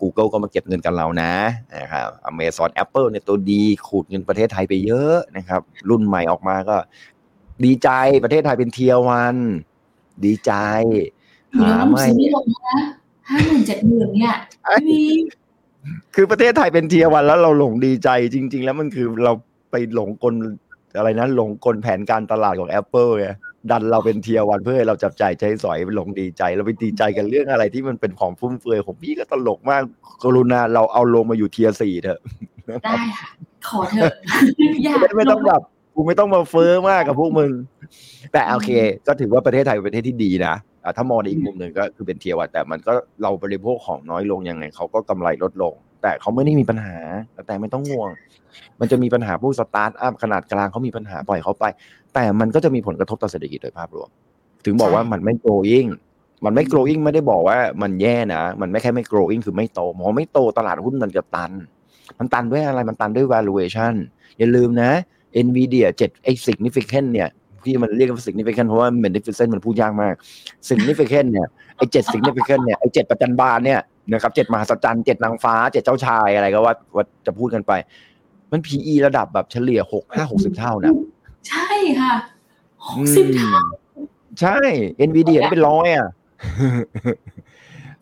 [0.00, 1.32] Google ก็มาเก็บเงินกับเรานะ
[1.76, 6.76] นะครับ Amazon Apple เนี่ยตัวดีขูดเงินประเทศไทยไปเยอะนะครับ รุ่นใหม่ออกมาก็
[7.64, 7.88] ดีใจ
[8.24, 9.36] ประเทศไทยเป็นเทียวัน
[10.24, 10.52] ดีใจ
[11.56, 12.76] มีหาน้องไม่ซื้อไม่ลงนะ
[13.30, 14.36] ห้าหมื่นเจ็ดหมื่นเนี่ย
[14.86, 15.06] พี่
[16.14, 19.32] คือประเทศไทยเป็นเทียวันแล้วเราหลงดีใจจริง ๆ แล้วมันคือเรา
[19.70, 20.34] ไปหลงกล
[20.96, 23.28] อะไรนะหลงกลแผนการตลาดของ Apple ไง
[23.70, 29.82] ดันเราเป็นเทียวันเพื่อให้เราจับจ่ายใช้สอยหลงดีใจ เราไปดีใจกันเรื่องอะไรที่มันเป็นของฟุ่มเฟือยของพี่ก็ตลกมาก
[30.24, 32.20] กรุณาเราเอาลงมาอยู่เทียสี่เถอะ
[32.84, 33.28] ได้ค่ะ
[33.68, 34.12] ขอเถอะ
[34.84, 35.62] อยากไม่ไม่ต้องแบบ
[35.94, 37.50] กูไม่ต้องมาเฟ้อมากกับพวกมึง
[38.32, 38.70] แต่โอเค
[39.06, 40.58] ก็ถือว่าประเทศไทยเป็นประเทศที่ดีนะอะ
[40.96, 42.92] ถ้ามองในอีกมุมหนึ่งก็คือเป็นเทียวันแต่มันก็
[43.22, 46.96] เราบริโภคของน้อยลงยังไงเขาก็กำไรลดลง แต่เขาไม่ได้มีปัญหา
[47.46, 48.10] แต่ไม่ต้องห่วง
[48.80, 51.64] มันจะมีปัญหาพวกสตาร์ทอัพขนาดกลางเขามีปัญหาปล่อยเขาไป
[52.14, 54.08] แต่มันก็จะมีผลกระทบต่อเศรษฐกิจโดยภาพรวม
[54.64, 55.88] ถึงบอกว่ามันไม่ growing
[56.44, 61.52] มันไม่ growing ไม่ได้บอกว่ามันแย่นะ มันไม่แค่ไม่ growing คือไม่โตหมอไม่โตตลาดหุ้นมันจะตัน
[62.18, 63.94] มันตันด้วยอะไรมันตันด้วย valuation
[64.38, 64.90] อย่าลืมนะ
[65.46, 67.28] Nvidia 7ไอ้ significant เนี่ย
[67.66, 70.14] ที่มันเรียกว่า significant เพราะว่า magnificent มันพูดยากมาก
[70.70, 73.80] significant เนี่ยไอ้7 significant เนี่ยไอ้7ประจันบานเนี่ย
[74.12, 77.72] นะครับเจ็ดมหัศจรรย์เจ็ดนางฟ้าเจ็ดเจ้าชายอะไรก็ว่าว่าจะพูดกันไป
[78.50, 80.92] มัน PE ระดับแบบเฉลี่ยหกห้าหกสิบเท่านะ
[81.48, 81.68] ใช่
[82.00, 82.14] ค่ะ
[82.84, 83.56] หอืกสิบมเท่า
[84.40, 84.58] ใช่
[85.08, 86.08] NVIDIA นี่เป็นร้อยอะ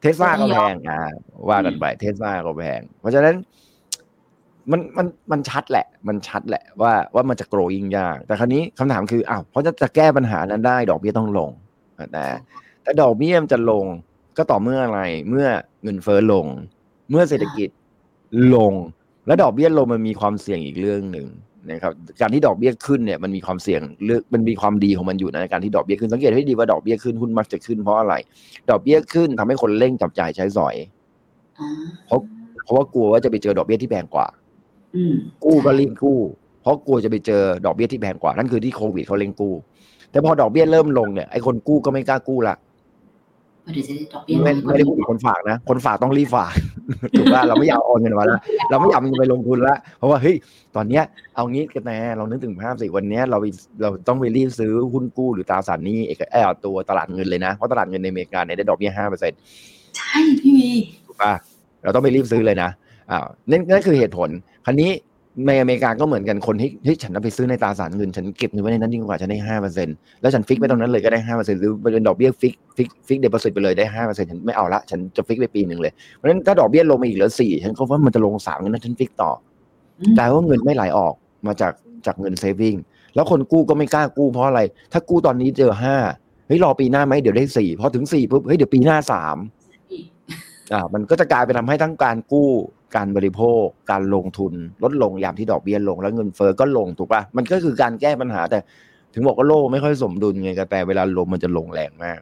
[0.00, 1.02] เทสลาก็แพงอ่า
[1.48, 3.34] ว่ากันไปเทสลาก็แพง เพราะฉะนั้น
[4.70, 11.50] มันมันมันชัดแหละ มันชัดแหละว่าว่ามันจะโกรยิ่งยาก แต่คราวนี้คำถามคืออ้าวเพราะจะจะแก้ปัญหานั้นได้ ดอกเบี้ยต้องลง
[12.12, 12.24] แต่
[12.82, 13.84] แต่ดอกเบี้ยมันจะลง
[14.36, 15.46] ก็ต่อเมื่ออะไร เมื่อ
[15.82, 16.46] เงินเฟ้อลง
[17.10, 17.68] เมื่อเศรษฐกิจ
[18.54, 18.72] ลง
[19.26, 21.26] แล้วดอกเบี้ยลงมันมีความเสี่ยงอีกเรื่องหนึ่ง
[21.70, 28.14] นะครับการที่ดอกเบี้ยขึ้นเนี่ยมันมีความเสี่ยงเรื่องมันมีความดีของมันอยู่นะการที่ดอกเบี้ยขึ้นสังเกตให้ดีว่าดอกเบี้ยขึ้นหุ้นมักจะขึ้นเพราะอะไร
[28.70, 30.74] ดอกเบี้ยขึ้นทำให้คนเร่งจับจ่ายใช้สอย
[31.58, 31.68] อ่า
[32.06, 32.20] เพราะ
[32.64, 34.41] เพราะว่ากลัวว่าจะไปเจอดอกเบี้ยที่แพงกว่าอืม
[35.44, 36.18] กู้ก็รีบกู้
[36.62, 39.54] เพราะกลัวจะไปเจอดอกเบี้ยที่แพงกว่านั่นคือที่โควิดเขาเร่งกู้
[40.10, 42.56] แต่พอดอกเบี้ยเริ่มลงเนี่ยไอ้คนกู้ก็ไม่กล้ากู้ละ
[43.72, 46.52] เดี๋ยวจะได้ดอกเบี้ยไม่น้อยกว่าไม่ได้พูดถึงคนฝากนะ คนฝากต้องรีบฝาก
[47.18, 50.36] ถูกป่ะเราไม่อยากเอาเงินมาแล้วเราไม่อยากมีเงินไปลงทุนละเพราะว่าเฮ้ย
[50.76, 51.02] ตอนเนี้ย
[51.34, 53.46] เอางี้กันแน่เรานึกถึงภาพสิวันเนี้ยเราไป
[53.82, 59.38] เราต้องไปรีบซื้อหุ้นกู้หรือตราสารหนี้เอกเออตัวตลาดเงินเลยนะเพราะตลาดเงินในอเมริกาเนี่ยได้ดอกเบี้ยห้าเปอร์เซ็นต์
[59.96, 60.70] ใช่พี่วี
[61.06, 61.32] ถูกป่ะ
[61.82, 62.70] เราต้องไปรีบซื้อเลยนะ
[63.10, 64.30] อ้าวนั่นนั่นคือเหตุผล
[64.64, 64.90] คราวนี้
[65.46, 79.30] ในอเมริกาก็เหมือนกันคนที่เฮ้ยฉันเอาไปซื้อในตราสารเงิน ฉันเก็บเงินไว้ในนั้นดีกว่าฉันได้ห้าเปอร์เซ็นต์แล้วฉัน fix ไว้ตรงนั้นเลยก็ได้ห้าเปอร์เซ็นต์หรือเป็นดอกเบี้ยฟิกฟิกฟิกเด p o s i t ไปเลยได้ห้าเปอร์เซ็นต์ฉันไม่เอาละฉันจะ fix ไปปีหนึ่งเลยเพราะฉะนั้นถ้าดอกเบี้ยลงมาอีกเหลือสี่ฉันก็ว่ามันจะลงสามเงินนั้นฉัน fix ต่อ
[80.00, 81.14] อืมแต่ว่าเงินไม่ไหลออก
[81.46, 81.72] มาจาก
[82.06, 82.74] จากเงิน saving
[83.14, 84.60] แล้วคนกู้ก็ไม่กล้ากู้เพราะอะไร
[84.92, 85.96] ถ้ากู้ตอนนี้เจอห้า
[86.46, 89.36] เฮ้ยรอปีหน้าไหมเดี๋ยวได้สี่พอถึงสี่ปุ๊บเฮ้ยเดี๋ยวปีหน้าสาม
[90.72, 92.50] อ่ามันก็จะกลายเป็นทำให้ทั้งการกู้
[92.96, 94.52] การบริโภค การลงทุน
[94.82, 98.58] ลดลงยามที่ดอกเบี้ยลงแล้วเงินเฟ้อก็ลงถูกป่ะมันก็คือการแก้ปัญหา แต่
[99.14, 102.20] ถึงบอกว่าโลกไม่ค่อยสมดุลไงกระแต่เวลาลงมันจะลงแรงมาก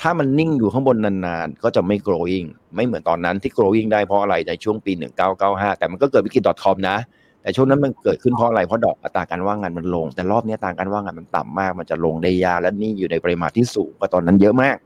[0.00, 4.92] ถ้ามันนิ่งอยู่ข้างบนนานๆ ก็จะไม่ growing ไม่เหมือนตอนนั้นที่ growing ได้เพราะอะไรในช่วงปี
[5.36, 6.96] 1995 แต่มันก็เกิดวิกฤต .com นะ
[7.42, 14.76] แต่ช่วงนั้นมันเกิดขึ้นเพราะอะไรเพราะดอกอัตราการว่างงานมันลง แต่รอบนี้อัตราการว่างงานมันต่ำมาก มันจะลงได้ยากและนี่อยู่ในปริมาณที่สูงกว่าตอนนั้นเยอะมาก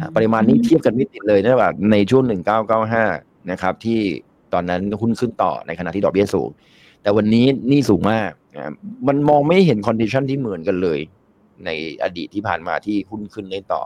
[0.00, 2.24] อะปริมาณนี้เทียบกันไม่ติดเลยนะว่าในช่วง
[2.78, 4.00] 1995 นะครับ ที่
[4.52, 6.48] ตอนนั้นหุ้นขึ้นต่อในขณะที่ดอกเบี้ยสูง
[7.02, 8.30] แต่วันนี้นี่สูงมาก
[9.08, 10.98] มันมองไม่เห็น condition ที่เหมือนกันเลย
[11.64, 11.70] ใน
[12.02, 13.82] อดีตที่ผ่านมาที่หุ้นขึ้นได้ต่อ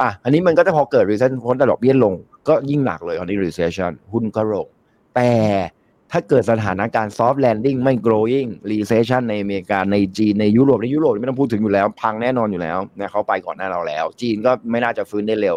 [0.00, 2.14] อะอันนี้มันก็จะพอเกิด recession พ้นต่ดอกเบี้ยลง
[2.48, 4.66] ก็ยิ่งหนักเลยคราวนี้ recession หุ้นก็ลง
[5.14, 5.30] แต่
[6.12, 15.56] ถ้าเกิดสถานการณ์ soft landing ไม่ growing recession ในอเมริกาในจีนในยุโรปในยุโรปไม่ต้องพูดถึงอยู่แล้ว พังแน่นอนอยู่แล้วนะเขาไปก่อนหน้าเราแล้ว จีนก็ไม่น่าจะฟื้นได้เร็ว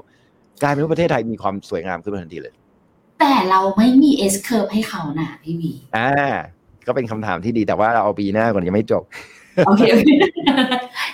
[0.61, 2.53] กลายเป็นว่าประเทศไทยมีความสวยงามขึ้นมาทันทีเลย
[3.19, 6.11] แต่เราไม่มี S curve ให้เขาน่ะพี่วีอ่า
[6.87, 9.03] ก็เป็นคำถามที่ดีแต่ว่าเราเอาปีหน้าก่อนยังไม่จบ
[9.67, 10.09] โอเคโอเค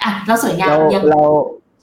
[0.04, 1.22] อะเราสวยงามเรายังเรา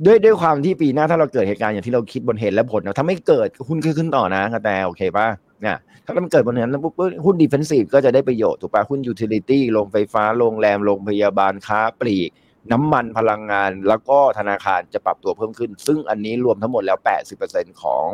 [0.07, 5.27] ด้วยด้วยความที่ปีหน้าถ้าเราเกิดเหตุการณ์อย่างที่เราคิดบนเหตุและผลนะถ้าไม่เกิดหุ้นขึ้นขึ้นต่อนะแต่โอเคป่ะ
[5.63, 12.31] เนี่ยถ้ามันเกิดบนนั้นแล้วปุ๊บหุ้น defensive ก็จะได้ประโยชน์ถูกป่ะหุ้น utility โรงไฟฟ้าโรงแรมโรงพยาบาลค้าปลีก
[12.73, 16.99] น้ำมันพลังงานแล้วก็ธนาคารจะปรับตัวเพิ่มขึ้น ซึ่งอันนี้รวมทั้งหมดแล้ว
[17.41, 18.07] 80%ของ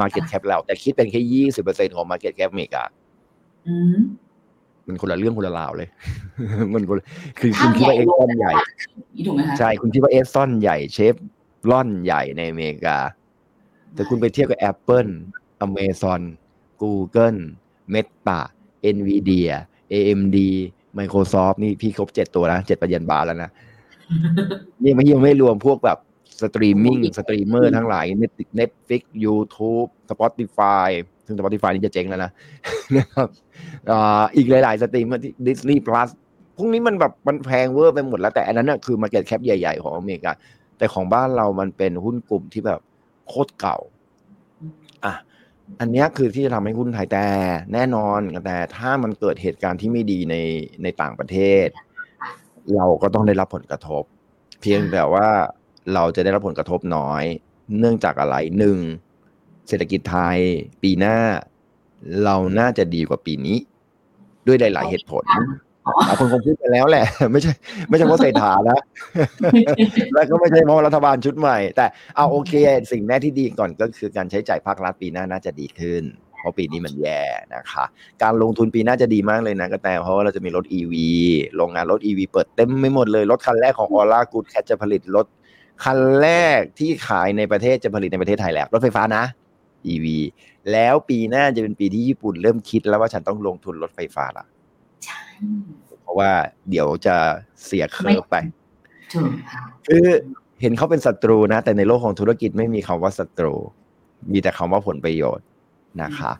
[0.00, 2.82] Market Cap เรา แต่คิดเป็นแค่20%ของ Market Cap อเมริกา
[3.68, 3.96] อืม
[4.86, 5.88] มันคนละเรื่องคนละราวเลย
[6.72, 7.04] มันคนละ
[7.38, 8.52] คือภาคุพณคิดว่าใหญ่เอ็กซอนใหญ่
[9.14, 11.14] นี่ถูกไหมคะใช่คุณคิดว่าเอสซอนใหญ่เชฟ
[11.70, 12.96] ร่อนใหญ่ในอเมริกา
[13.94, 15.10] แต่คุณไปเทียบกับ Apple
[15.66, 16.22] Amazon
[16.82, 17.38] Google
[17.92, 18.40] Meta
[18.94, 19.54] Nvidia
[19.92, 20.38] AMD
[20.98, 23.50] Microsoft นี่พี่ครบเจ็ดตัวนะเจ็ดประเยนบาทแล้วนะ
[24.82, 25.98] นี่ไม่ยังไม่รวมพวกแบบ
[26.42, 28.06] streaming streamer ทั้งหลาย
[28.58, 30.88] Netflix YouTube Spotify
[31.26, 32.30] ซึ่ง Spotify นี่จะเจ๊งแล้วนะ
[32.96, 33.28] นะครับ
[33.90, 36.08] อ่าอีกหลาย ๆ สตรีมเมอร์ที่ Disney Plus
[36.56, 40.32] พวกนี้มันแบบมันแพงเวอร์ไปหมดแล้วแต่อันนั้นน่ะคือ Market Cap ใหญ่ ๆ ของอเมริกา
[40.78, 42.80] แต่ของบ้านเรามันเป็นหุ้นกลุ่มที่แบบ
[43.28, 43.78] โคตรเก่า
[45.04, 45.14] อะ
[45.80, 47.26] อันเนี้ยคือที่จะทำให้หุ้นไทยแต่
[47.72, 50.36] แน่นอนแต่ถ้ามันเกิดเหตุการณ์ที่ไม่ดีใน
[50.82, 51.66] ในต่างประเทศ
[52.76, 54.04] เราก็ต้องได้รับผลกระทบ
[54.60, 55.28] เพียงแต่ว่า
[55.94, 57.24] เราจะได้รับผลกระทบน้อย
[57.78, 58.78] เนื่องจากอะไรหนึ่ง
[59.68, 60.38] เศรษฐกิจไทย
[60.82, 61.16] ปีหน้า
[62.24, 63.56] เราน่าจะดีกว่าปีนี้
[64.46, 65.24] ด้วยหลาย ๆ เหตุผล
[65.86, 67.52] อ๋อหลายคนคงพูดไปแล้วแหละ ไม่ใช่
[67.88, 68.80] ไม่ใช่เพราะเศรษฐานะ
[70.14, 72.52] แล้วก็ไม่ใช่เพราะรัฐบาลชุดใหม่ แต่เอาโอเค
[72.92, 76.02] สิ่งแรกที่ดีก่อนก็คือการใช้จ่ายภาครัฐปีหน้าน่าจะดีขึ้น
[76.40, 77.20] เพราะปีนี้มันแย่
[77.54, 77.84] นะคะ
[78.22, 80.94] การลงทุนปีหน้าจะดีมากเลยนะก็แต่เพราะว่าเราจะมีรถ EV
[81.56, 85.26] โรงงานรถ EV เปิดเต็มไม่หมดเลย รถคันแรกของ Aura Good Cat จะผลิตรถ
[85.82, 89.24] คันแรกที่ขายในประเทศจะผลิตในประเทศไทยแล้ว รถไฟฟ้านะ
[89.92, 90.06] EV
[90.72, 94.44] แล้วปีหน้าจะเป็นปีที่ญี่ปุ่นเริ่มคิดแล้วว่าฉันต้องลงทุนรถไฟฟ้าละ
[95.04, 95.22] ใช่
[96.02, 96.30] เพราะว่า
[96.70, 97.16] เดี๋ยวจะ
[97.64, 98.36] เสียเคอร์ฟไป
[99.12, 100.06] ถูกค่ะคือ
[100.60, 103.54] เห็นเขาเป็นศัตรูนะ แต่ในโลกของธุรกิจไม่มีคำว่าศัตรู
[104.32, 105.46] มีแต่คำว่าผลประโยชน์
[106.02, 106.32] นะคะ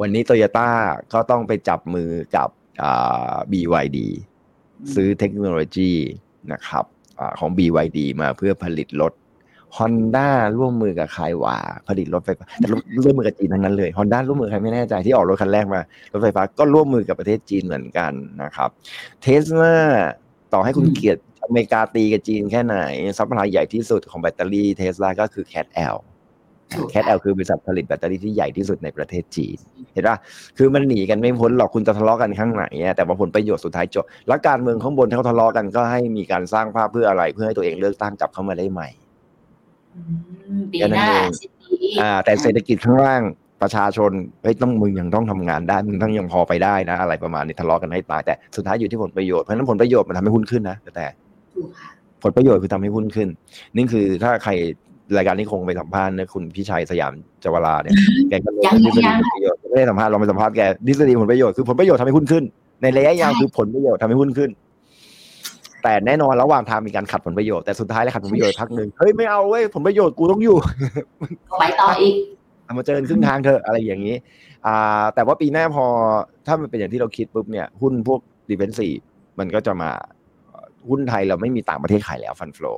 [0.00, 0.70] วันนี้โตโยต้า
[1.12, 2.48] ก็ต้องไปจับมือกับ
[2.82, 3.98] อ่า BYD
[4.94, 5.92] ซื้อเทคโนโลยี
[6.52, 6.97] นะครับอา
[7.38, 9.12] ของ BYD มาเพื่อผลิตรถ
[9.78, 11.56] Honda ร่วมมือกับใครวะ
[11.88, 12.68] ผลิตรถไฟฟ้าแต่
[13.04, 15.80] ร่วมมือกับจีนทั้งนั้นเลย Honda ร่วมมือใครไม่แน่ใจที่ออกรถคันแรกมา
[16.12, 18.12] รถไฟฟ้าก็ร่วมมือกับประเทศจีนเหมือนกัน
[18.42, 18.68] นะครับ
[19.22, 19.76] เทสลา
[20.52, 22.78] ต่อให้คุณเกียรติอเมริกาตีกับจีนแค่ไหน
[23.18, 29.56] supply ใหญ่ที่สุดของแบตเตอรี่เทสลาก็คือ Cat L แคทแอลคือบริษัทผลิตแบตเตอรี่ที่ใหญ่ที่สุดในประเทศจีน
[29.92, 30.16] เห็นป่ะ
[30.58, 38.88] คือมันหนีกันไม่พ้นหรอกคุณจะทะเลาะกันข้างไหนอะแต่ว่าผลประโยชน์สุดท้ายจบ แล้วการเมืองข้างบนที่เขาทะเลาะกันก็ให้มีการสร้างภาพเพื่ออะไร เพื่อให้ตัวเองเลือกตั้งกลับเข้ามาได้ใหม่
[39.94, 40.00] อื
[40.60, 41.08] มปีหน้า
[41.40, 43.22] สิ้นปีอ่า แต่เศรษฐกิจข้างล่าง
[43.62, 44.12] ประชาชน
[44.42, 51.06] เฮ้ยต้องมึงยังต้องทำงานได้มึงต้องยังพอไปได้นะ อะไรประมาณนี้ทะเลาะกันให้ตายแต่สุดท้ายอยู่ที่ผลประโยชน์เพราะฉะนั้นผลประโยชน์มันทำให้หุ้นขึ้นนะแต่
[51.56, 51.90] ถูกค่ะ
[52.22, 53.28] ผลประโยชน์คือทำให้หุ้นขึ้น
[53.76, 54.52] นี่คือถ้าใคร
[55.16, 57.12] รายการนี้คงไปสัมภาษณ์นะคุณพี่ชัยสยาม
[57.44, 57.94] จวราเนี่ย
[58.28, 62.44] แกก็รู้ยังทฤษฎียังผลประโยชน์ไม่ได้สัมภาษณ์เราไปสัมภาษณ์แกทฤษฎีผลประโยชน์คือผลประโยชน์ทำให้หุ้นขึ้น
[62.82, 64.50] ในระยะยาวใช่คือผลประโยชน์ทำให้หุ้นขึ้น
[65.82, 70.56] แต่แน่นอนระหว่างทางมีการขัดผลประโยชน์แต่สุดท้ายแล้วขัดผลประโยชน์พักหนึ่งเฮ้ยไม่เอาเว้ยผลประโยชน์กูต้องอยู่
[71.58, 72.14] ไปต่ออีก
[72.64, 74.16] เอามาเจอกันครึ่งทางเถอะอะไรอย่างนี้
[74.66, 75.84] อ่า แต่ว่าปีหน้าพอ
[76.46, 78.88] ถ้ามันเป็นอย่างที่เราคิดปุ๊บเนี่ยหุ้นพวกดิเฟนซี
[79.38, 79.90] มันก็จะมา
[80.88, 82.72] หุ้นไทยเราไม่มีต่างประเทศขายแล้วฟันฟลอ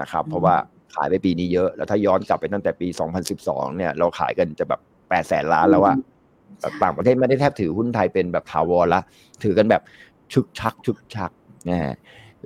[0.00, 0.56] นะครับเพราะว่า
[0.94, 2.88] ขายไปปีนี้เยอะ แล้วถ้าย้อนกลับไปตั้งแต่ปี
[3.32, 5.96] 2012 เนี่ย เราขายกันจะแบบ8แสนล้านแล้วอะ
[6.60, 9.00] แบบต่างประเทศไม่ได้แทบถือหุ้นไทยเป็นแบบถาวรละ
[9.44, 9.82] ถือกันแบบ
[10.32, 11.30] ชุกชักชุกชัก
[11.68, 11.94] นะฮะ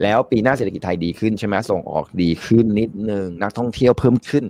[0.02, 4.44] แล้วปีหน้าเศรษฐกิจไทยดีขึ้นใช่ไหมส่งออกดีขึ้นนิดนึง นักท่องเที่ยวเพิ่มขึ้น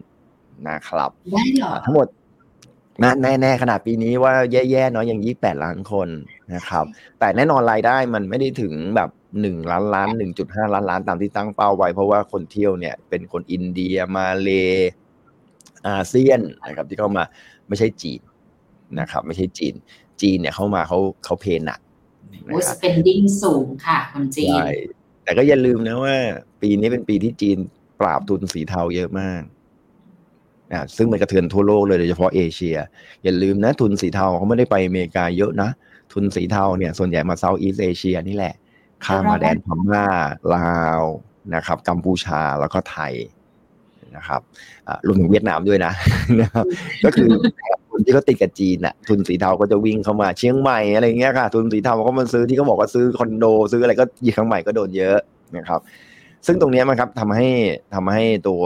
[0.69, 2.07] นะครับได้เหรอทั้งหมด
[3.03, 6.09] นะแน่ๆขนาดปีนี้ว่าแย่ๆเนาะยังยี่แปดล้านคน
[6.55, 6.85] นะครับ
[7.19, 9.09] แต่แน่นอนรายได้มันไม่ได้ถึงแบบ
[9.41, 14.51] หนึ่งล้านล้านหนึ่งจุดห้าล้านล้านตามที่ตั้งเป้าไว้ เพราะว่าคนเที่ยวเนี่ยเป็นคนอินเดียมาเล
[15.87, 17.25] อาเซียนนะครับที่เข้ามา
[17.69, 18.21] ไม่ใช่จีน
[19.01, 19.75] นะครับ ไม่ใช่จีน
[20.23, 21.81] จีนเนี่ยเข้ามาเขาเขาเพนหนัก
[22.47, 24.69] โอ้นะยครับ spending สูงค่ะคนจีนใช่
[25.25, 26.17] แต่ก็อย่าลืมนะว่า
[26.63, 27.59] ปีนี้เป็นปีที่จีน
[28.01, 29.43] ปราบทุนสีเทาเยอะมาก
[30.73, 32.77] อ่าซึ่งมันกระเทือนทั่วโลกเลยโดยเฉพาะเอเชีย
[33.25, 35.71] อย่าลืมนะทุนสีเทาเขาไม่ได้ไปอเมริกาเยอะนะ
[36.13, 38.55] ทุนสีเทาเนี่ยส่วนใหญ่มาเซาท์อีสเอเชียนี่แหละ
[39.07, 40.07] ข้ามมาแดนพม่า
[40.55, 41.03] ลาว
[41.55, 43.13] นะครับ กัมพูชาแล้วก็ไทย
[44.17, 44.41] นะครับ
[45.07, 45.93] รวมถึงเวียดนามด้วยนะ
[46.41, 46.67] นะครับ
[47.05, 47.31] ก็คือ
[47.91, 55.19] ทุนที่เขาติดกับจีนน่ะทุนสีเทาก็จะวิ่งเข้ามาเชียงใหม่อะไรเงี้ยค่ะ ทุนสีเทาเขามาซื้อที่เขาบอกว่าซื้อคอนโด ซื้ออะไรก็ยี่ข้างใหม่ก็โดนเยอะ
[55.57, 55.81] นะครับ
[56.47, 57.49] ซึ่งตรงนี้มันครับทำให้
[57.95, 58.63] ทำให้ตัว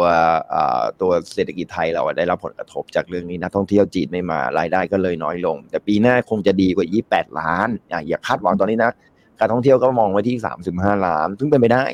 [1.01, 7.69] ตัวเศรษฐกิจไทยเราได้รับผลกระทบจากเรื่องนี้นักท่องเที่ยวจีนไม่มารายได้ก็เลยน้อยลง แต่ปีหน้าคงจะดีกว่า 28 ล้าน
[8.09, 8.93] อย่าคาดหวังตอนนี้นะ
[9.41, 10.37] การท่องเที่ยวก็มองไว้ที่
[10.71, 11.85] 35 ล้าน ซึ่งเป็นไปได้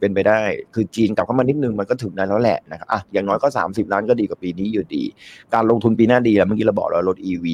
[0.00, 0.40] เป็นไปได้
[0.74, 5.04] คือจีนกลับเข้ามานิดนึงมันก็ถึงนั้นแล้วแหละนะครับอะอย่างน้อยก็ 30 ล้านก็ดีกว่าปีนี้อยู่ดี
[5.54, 7.46] การลงทุนปีหน้าดีแล้วเมื่อกี้เราบอกแล้วรถ EV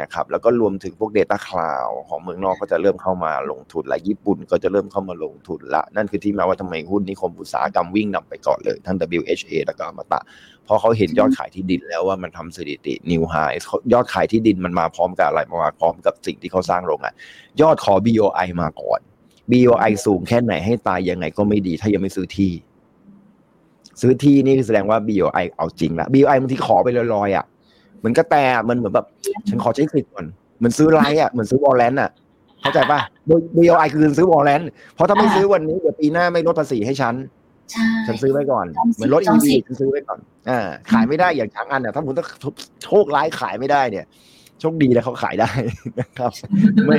[0.00, 10.20] นะครับ แล้วก็รวมถึงพวก Data Cloud ของเมืองนอกก็จะเริ่มเข้ามาลงทุนและญี่ปุ่นก็จะเริ่มเข้ามาลงทุนละ นั่นคือที่มาว่าทำไมหุ้นนิคมอุตสาหกรรมวิ่งนำไปก่อนเลยทั้ง WHA แล้วก็อมตะ
[10.70, 13.56] ราะเขาเห็นยอดขายที่ดินแล้วว่ามันทำสถิติ new high
[13.92, 17.14] ยอดขายที่ดินมันมาพร้อมกับอะไรมาพร้อมกับสิ่งที่เขาสร้างโรงงาน
[17.60, 19.00] ยอดขอ BOI มาก่อน
[19.50, 22.52] BOI สูงแค่ไหนให้ตายยังไงก็ไม่ดี ถ้ายังไม่ซื้อที่
[24.00, 27.44] ซื้อที่นี่คือแสดงว่า BOI เอาจริงละ BOI บางทีขอไปลอยๆอะ
[27.98, 29.06] เหมือนกระแตอะมันเหมือนแบบ
[29.48, 30.26] ฉันขอใช้สิทธิ์ก่อน
[30.58, 32.10] เหมือนซื้อ right อะเหมือนซื้อ warrant อะ
[32.62, 33.00] เข้าใจป่ะ
[33.56, 34.62] BOI คือซื้อ warrant
[34.94, 37.14] เพราะถ้าไม่ซื้อวันนี้เดี๋ยวปีหน้าไม่ลดภาษีให้ฉัน
[38.06, 40.18] ฉันซื้อไว้ก่อนจองสิทธิ์เหมือนรถจอง EV สิทธิ์ฉันซื้อไว้ก่อน
[40.50, 40.60] อ่า
[40.90, 42.26] ขายไม่ได้อย่างช้างอันเนี่ยถ้าผมต้อง
[42.84, 44.06] โชคร้ายขายไม่ได้เนี่ย
[44.60, 45.50] โชคดีแล้วเขาขายได้
[46.00, 46.32] นะครับ
[46.86, 46.98] ไม่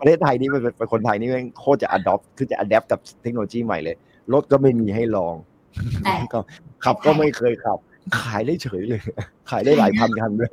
[0.00, 3.96] ประเทศไทยนี่มันเป็นคนไทยนี่แม่งโคตรจะ adopt คือจะ adapt กับเทคโนโลยีใหม่เลย
[4.32, 5.34] รถก็ไม่มีให้ลอง
[6.02, 6.40] แต่ก็
[6.84, 7.78] ขับก็ไม่เคยขับ
[8.20, 9.00] ขายได้เฉยเลย
[9.50, 10.50] ขายได้หลายพันคันด้วย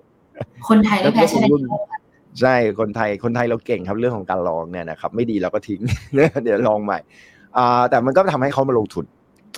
[0.69, 1.49] คนไทยไม่แพ้ชาติ
[2.41, 5.81] ใช่คนไทยคนไทยเราเก่งครับเรื่องของการลองเนี่ยนะครับ ไม่ดีเราก็ทิ้ง
[6.43, 6.99] เดี๋ยวลองใหม่
[7.57, 9.05] อ่าแต่มันก็ทำให้เขามาลงทุน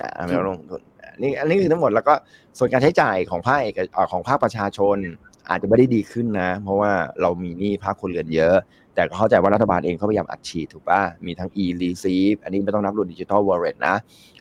[0.01, 0.81] อ่ามาลงทุน
[1.11, 2.13] อันนี่อันนี้คือทั้งหมดแล้วก็
[2.57, 4.97] ส่วนการใช้จ่ายของภาคเอกอ่าของภาคประชาชน
[5.49, 8.55] อาจจะไม่ได้ดีขึ้นนะ เพราะว่าเรามีหนี้ภาคคนเรือนเยอะ
[8.95, 13.95] แต่ก็เข้าใจว่ารัฐบาลเองเขาพยายามอัดฉีดถูกป่ะ มีทั้ง e receive อันนี้ไม่ต้องนับรวมดิจิทัล wallet นะ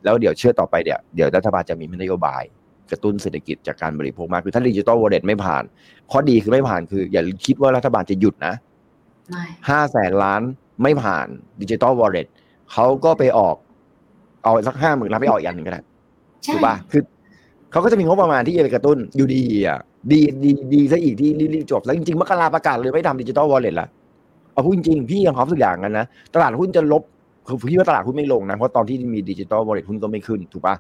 [0.05, 2.43] แล้วเดี๋ยวเชื่อต่อไปเดี๋ยวเดี๋ยวรัฐบาลจะมีนโยบาย
[2.91, 5.65] กระตุ้นเศรษฐกิจจากการบริโภคมากคือถ้าดิจิทัล wallet ไม่ผ่าน
[6.11, 8.55] ข้อดีคือไม่ผ่านคือ อย่าคิดว่ารัฐบาลจะหยุดนะ
[9.31, 10.43] ไม่ห้าแสนล้าน
[10.83, 11.27] ไม่ผ่าน
[11.63, 12.27] ดิจิ t a ลวอลเล็ต
[12.73, 13.57] เขาก็ไปออก
[14.43, 15.83] เอาสักห้าหมื่นล้านไปออกอีกอันหนึ่งก็ได้
[16.45, 17.03] ใช่ถูกป่ะคือ
[17.73, 19.79] เขาก็จะมีงบประมาณที่จะไปกระตุ้นอยู่ดีอะ
[20.13, 23.89] ดีดีดีซะอีกที่รีบๆจบ แล้วจริงๆมกราประกาศเลยไม่ทำดิจิ t a ลวอลเล็ตละ
[24.53, 27.03] เอาพูดจริงๆพี่ยังความรู้สึกอย่างนั้นนะ ตลาดหุ้นจะลบ
[27.47, 30.75] คือพี่ว่าตลาดหุ้นไม่ลงนะ เพราะตอนที่มีดิจิ t a ลวอลเล็ตหุ้นก็ไม่ขึ้นถูกป่ะ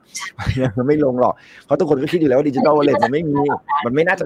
[0.76, 1.34] มันไม่ลงหรอก
[1.64, 3.40] เพราะทุกคนก็คิดอยู่แล้วว่าดิจิ t a ลวอลเล็ตมันไม่มี
[3.84, 4.24] มันไม่น่าจะ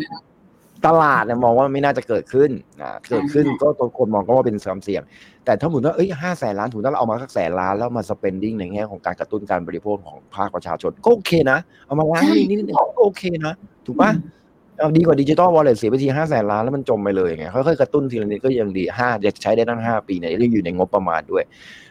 [0.87, 2.51] ตลาดเนี่ยมองว่าไม่น่าจะเกิดขึ้น
[2.83, 5.03] นะเกิดขึ้นก็ตัวคนมองก็ว่าเป็นความเสี่ยง
[5.45, 13.53] แต่ถ้าหมุนว่าเอ้ยห้าแสนล้านถุงถ้าเราเอามาสักแสนล้านแล้วมา spending ในแง่ของการกระตุ้นการบริโภคของภาคประชาชนก็โอเคนะ เอามาล้างนี่นี่นี่ก็โอเคนะ
[13.87, 14.11] ถูกปะ
[14.79, 21.45] เอาดีกว่า digital wallet เสียไปทีห้าแสนล้านแล้วมันจมไปเลยไงค่อยๆกระตุ้นทีละนิดก็ยังดีห้าจะใช้ได้ตั้งห้าปีเนี่ยที่อยู่ในงบประมาณด้วย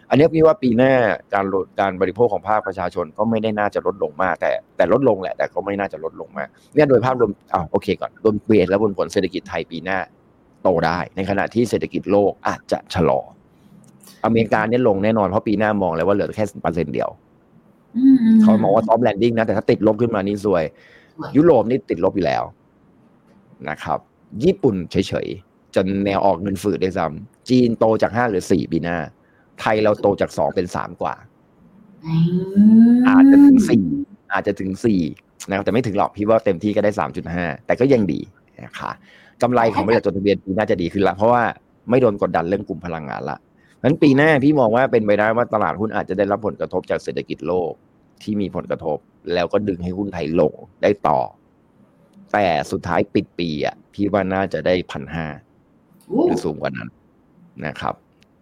[0.10, 0.94] อันนี้พี่ว่าปีหน้า
[1.34, 10.00] การลดการบริโภคของภาคประชาชนก็ไม่ได้น่าจะลดลงมาก แต่แต่ลดลงแหละ แต่ก็ไม่น่าจะลดลงมากเนี่ยโดยภาพรวมอ้าวโอเคก่อนรวม base และบนผลเศรษฐกิจไทยปีหน้า
[10.64, 13.22] โตได้ ในขณะที่เศรษฐกิจโลกอาจจะชะลอ
[14.26, 17.10] อเมริกาเนี่ยลงแน่นอนเพราะปีหน้ามองเลยว่าเหลือแค่เปอร์เซ็นต์เดียว
[17.98, 20.64] อืมเขาบอกว่า soft landing นะแต่ถ้าติดลบขึ้นมานี่ซวย
[21.16, 22.44] สวย ยุโรปนี่ติดลบอยู่แล้ว
[23.70, 24.00] นะครับ
[24.44, 28.98] ญี่ปุ่นเฉยๆจนแนวออกเงินฝืดด้วยซ้ำจีนโตจากห้าหรือสี่ปีหน้า
[29.60, 31.16] ไทยเราโตจากสองเป็นสามกว่า
[32.06, 32.14] อื
[32.94, 33.84] มอาจจะถึงสี่
[34.34, 35.02] อาจจะถึงสี่
[35.48, 38.20] นะครับแต่ไม่ถึงหรอกพี่ว่าเต็มที่ก็ได้สามจุดห้าแต่ก็ยังดี
[38.66, 38.92] นะคะ
[39.42, 41.44] กำไรของบริษัทจดทะเบียนปีหน้าจะดีขึ้นละเพราะว่า
[41.90, 43.38] ไม่โดนกดดันเรื่องกลุ่มพลังงานละ
[43.84, 47.72] นั้นปีหน้าพี่มองว่าเป็นไปได้ว่าตลาดหุ้นอาจจะได้รับผลกระทบจากเศรษฐกิจโลก
[48.24, 48.98] ที่มีผลกระทบ
[49.34, 51.20] แล้วก็ดึงให้หุ้นไทยลงได้ต่อ
[52.34, 55.26] แต่สุดท้ายปิดปีอะพี่ว่าน่าจะได้พันห้า
[56.10, 56.90] อู้หรือสูงกว่านั้น
[57.66, 57.96] นะครับ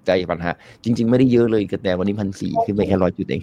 [0.08, 0.52] ได้พันห้า
[0.84, 3.42] จริง ๆ ไม่ได้เยอะเลยแต่วันนี้พันสี่ขึ้นไปแค่ร้อยจุดเอง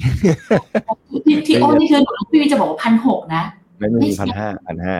[1.26, 3.42] ที่ที่โอ้นี่คือหนูพี่วีจะบอกว่าพันหกนะ
[3.78, 4.96] ไม่ไม่มีใช่พันห้าพันห้า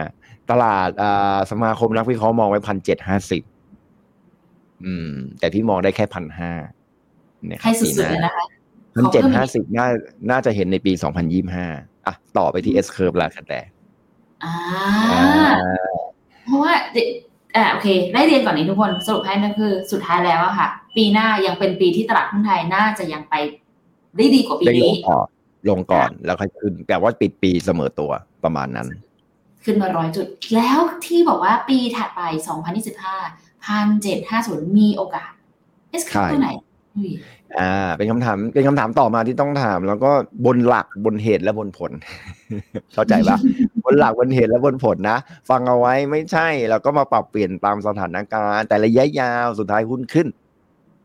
[0.51, 3.43] ตลาดอ่าสมาคมนักวิเคราะห์มองไว้พันเจ็ดห้าสิบ
[4.85, 6.51] อืม แต่พี่มองได้แค่พันห้า
[7.47, 8.45] เนี่ยคให้รับสุปีดหน้าๆเลยนะคะ
[8.95, 9.87] พันเจ็ดห้าสิบน่า
[10.31, 11.65] น่าจะเห็นในปีสองพันยี่ห้า
[12.07, 13.59] อะต่อไปที่ S curve ละกันแต่
[14.43, 14.53] อ่า
[15.13, 15.25] อ่า
[16.45, 16.97] เพราะว่าเด
[17.55, 23.35] อ่าโอเค ได้เรียนก่อนนี้ทุกคนสรุปให้นั่นคือสุดท้ายแล้วอะค่ะ ปีหน้ายังเป็นปีที่ตลาดหุ้นไทยน่าจะยังไป
[24.17, 25.27] ได้ดีกว่าปีได้ลนี้งก่อน
[25.69, 28.11] ลงก่อนแล้วค่อยขึ้นแต่ว่าปิดปีเสมอตัว
[28.43, 28.87] ประมาณนั้น
[29.63, 32.21] ขึ้นมาร้อยจุด แล้วที่บอกว่าปีถัดไป
[32.93, 35.31] 2025พันเจ็ดห้าศูนย์มีโอกาส
[35.89, 36.49] เอสใช่ตัวไหน
[36.99, 37.11] อุ้ย
[37.57, 40.11] อ่า เป็นคำถาม เป็นคำถามต่อมาที่ต้องถาม แล้วก็
[40.45, 41.91] บนหลักบนเหตุและบนผล
[42.93, 43.37] เข้าใจปะ
[43.83, 45.17] บนหลักบนเหตุและบนผลนะ
[45.49, 50.27] ฟังเอาไว้ไม่ใช่ แล้วก็มาปรับเปลี่ยนตามสถานการณ์ แต่ระยะยาวสุดท้ายหุ้นขึ้น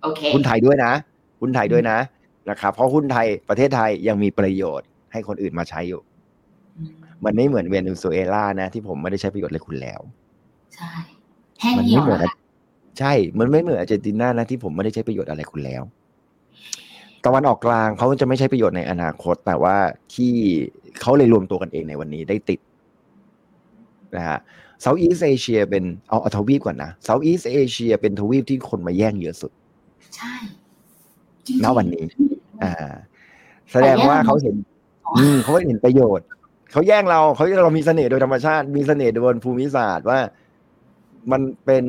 [0.02, 0.92] โอเคหุ้นไทยด้วยนะ
[1.40, 1.98] หุ้นไทยด้วยนะ
[2.50, 6.00] นะครับ เพราะหุ้นไทยประเทศไทยยังมีประโยชน์ให้คนอื่นมาใช้อยู่
[6.78, 6.90] อืม
[7.24, 10.00] มันไม่เหมือนเวเนซุเอลานะที่ผมไม่ได้ใช้ประโยชน์เลยคุณแล้ว
[10.74, 10.92] ใช่
[11.60, 12.43] แห้งมัเหี่ยไม่วเหมือนนะคะ
[12.98, 15.82] ใช่ มันไม่เหมือนอาร์เจนตินานะที่ผมไม่ได้ใช้ประโยชน์อะไรคุณแล้ว
[17.24, 19.76] ตะวันออกกลางเขาจะไม่ใช้ประโยชน์ในอนาคต แต่ว่า
[20.14, 20.32] ที่
[21.00, 22.60] เขาเลยรวมตัวกันเองในวันนี้ได้ติด
[24.16, 24.38] นะฮะ
[24.80, 29.52] เซาท์อีสเอเชียเป็นเอาเอาทวีปก่อนนะเซาท์อีสเอเชียเป็นทวีปที่คนมาแย่งเยอะสุด
[30.16, 30.34] ใช่
[31.46, 32.04] จริงๆณวันนี้
[32.62, 32.72] อ่า
[33.72, 34.54] แสดงว่าเขาเห็น
[35.16, 36.26] อืมเขาเห็นประโยชน์
[36.72, 40.18] เขาแย่งเราเขาเรามีเสน่ห์โดยธรรมชาติ มีเสน่ห์โดยบนภูมิศาสตร์ว่า
[41.32, 41.84] มันเป็น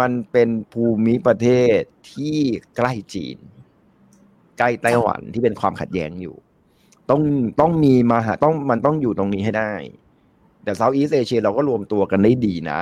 [0.00, 1.80] มันเป็นภูมิประเทศ
[2.12, 2.38] ที่
[2.76, 3.36] ใกล้จีน
[4.58, 6.36] ใกล้ไต้หวันที่เป็นความขัดแย้งอยู่
[7.10, 7.22] ต้อง
[7.60, 9.72] ต้องมีมาหาต้องมันต้องอยู่ตรงนี้ให้ได้
[10.64, 12.80] แต่เซาท์อีสเอเชียเราก็รวมตัวกันได้ดีนะ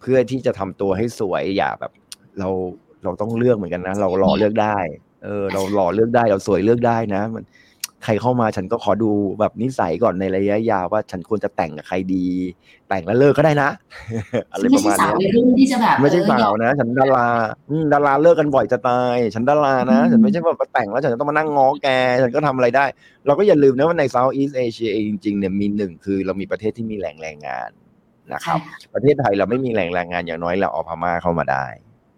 [0.00, 1.92] เพื่อที่จะทำตัวให้สวยอย่าแบบ
[2.38, 2.48] เรา
[3.04, 4.78] เราต้องเลือกเหมือนกันนะ เราหล่อเลือกได้
[5.24, 7.44] เออ เราหล่อเลือกได้เราสวยเลือกได้นะ มัน
[8.04, 12.26] ใครเข้ามาฉันก็ขอดูแบบนิสัยก่อนในระยะยาวว่าฉันควรจะแต่งกับใครดี
[12.88, 13.70] แต่งแล้วเลิกก็ได้นะ
[14.52, 17.26] อะไรประมาณไม่ใช่สาวเนี้ยวัยรุ่นที่จะแบบไม่ใช่เออสาวนะ ฉันดารา
[17.68, 21.88] อืมดาราเลิกกันบ่อยจะตาย ฉันดารานะ ฉันไม่ใช่แบบมาแต่งแล้วฉันจะต้องมานั่งง้อแก
[22.22, 22.84] ฉันก็ทำอะไรได้
[23.26, 27.70] เราก็อย่าลืมนะว่าใน South East Asia เองจริงๆเนี่ยมีหนึ่งคือเรามีประเทศที่มีแหล่งแรงงาน
[28.32, 31.66] นะครับใช่ค่ะประเทศไทยเราไม่มีแหล่งแรงงานอย่างน้อยเราเอาพม่าเข้ามาได้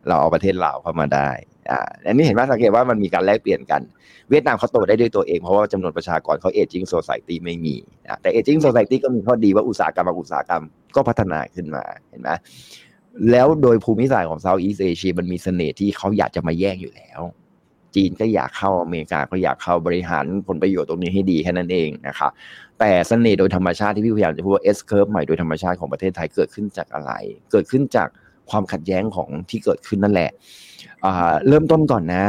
[0.08, 1.30] เราเอาประเทศลาวเข้ามาได้
[1.70, 3.80] อ่าอันนี้เห็นไหมสังเกตว่ามันมีการแลกเปลี่ยนกัน
[4.30, 7.76] เวียดนามเขาโตได้ด้วยตัวเองเพราะว่าจำนวนประชากรเขาเอจิ้งโซซตี้ไม่มี
[8.08, 10.62] อะแต่เอจิ้งโซซตี้ก็มีข้อดีว่าอุตสาหกรรมบางอุตสาหกรรม
[10.96, 12.30] ก็พัฒนาขึ้นมาเห็นไหม
[13.30, 17.20] แล้วโดยภูมิศาสตร์ของเซาท์อีสเอเชียมันมีเสน่ห์ที่เขาอยากจะมาแย่งอยู่แล้ว
[17.94, 22.30] จีนก็อยากเข้าอเมริกาก็อยากเข้าบริหารผลประโยชน์ตรงนี้ให้ดีแค่นั้นเองนะครับ
[22.78, 27.12] แต่เสน่ห์โดยธรรมชาติที่พี่พยายามจะพูดว่า S curve ใหม่โดยธรรมชาติของประเทศไทยเกิดขึ้นจากอะไร
[27.52, 28.08] เกิดขึ้นจาก
[28.50, 30.30] ความขัดแย้งของที่เกิดขึ้นนั่นแหละ
[31.48, 32.26] เริ่มต้นก่อนนะ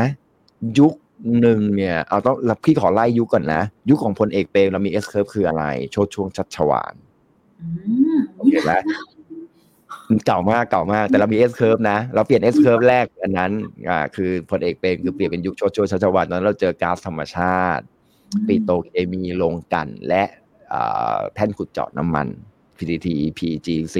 [0.80, 0.94] ยุค
[1.42, 6.94] หนึ่งเนี่ยเอาต้องรับพี่ขอไล่ยุคก่อนนะ ยุคของพลเอกเปรมเรามี S curve คืออะไร โชดช่วงชัชวาน
[7.62, 7.68] อื
[8.16, 8.72] มโอเคไหม
[10.26, 13.52] เก่ามากเก่ามาก แต่เรามี S curve นะ เราเปลี่ยน S curve แรกอันนั้น
[13.90, 17.84] อ่าคือพลเอกเปรมคือเปลี่ยนเป็นยุคโชดช่วงชัชวานตอนนั้นเราเจอก๊าซธรรมชาติ
[18.48, 20.24] ปิโตรเคมีลงกลันและ
[20.74, 22.28] อ่าแท่นขุดเจาะน้ำมัน
[22.78, 23.08] PTT
[23.38, 23.98] PGC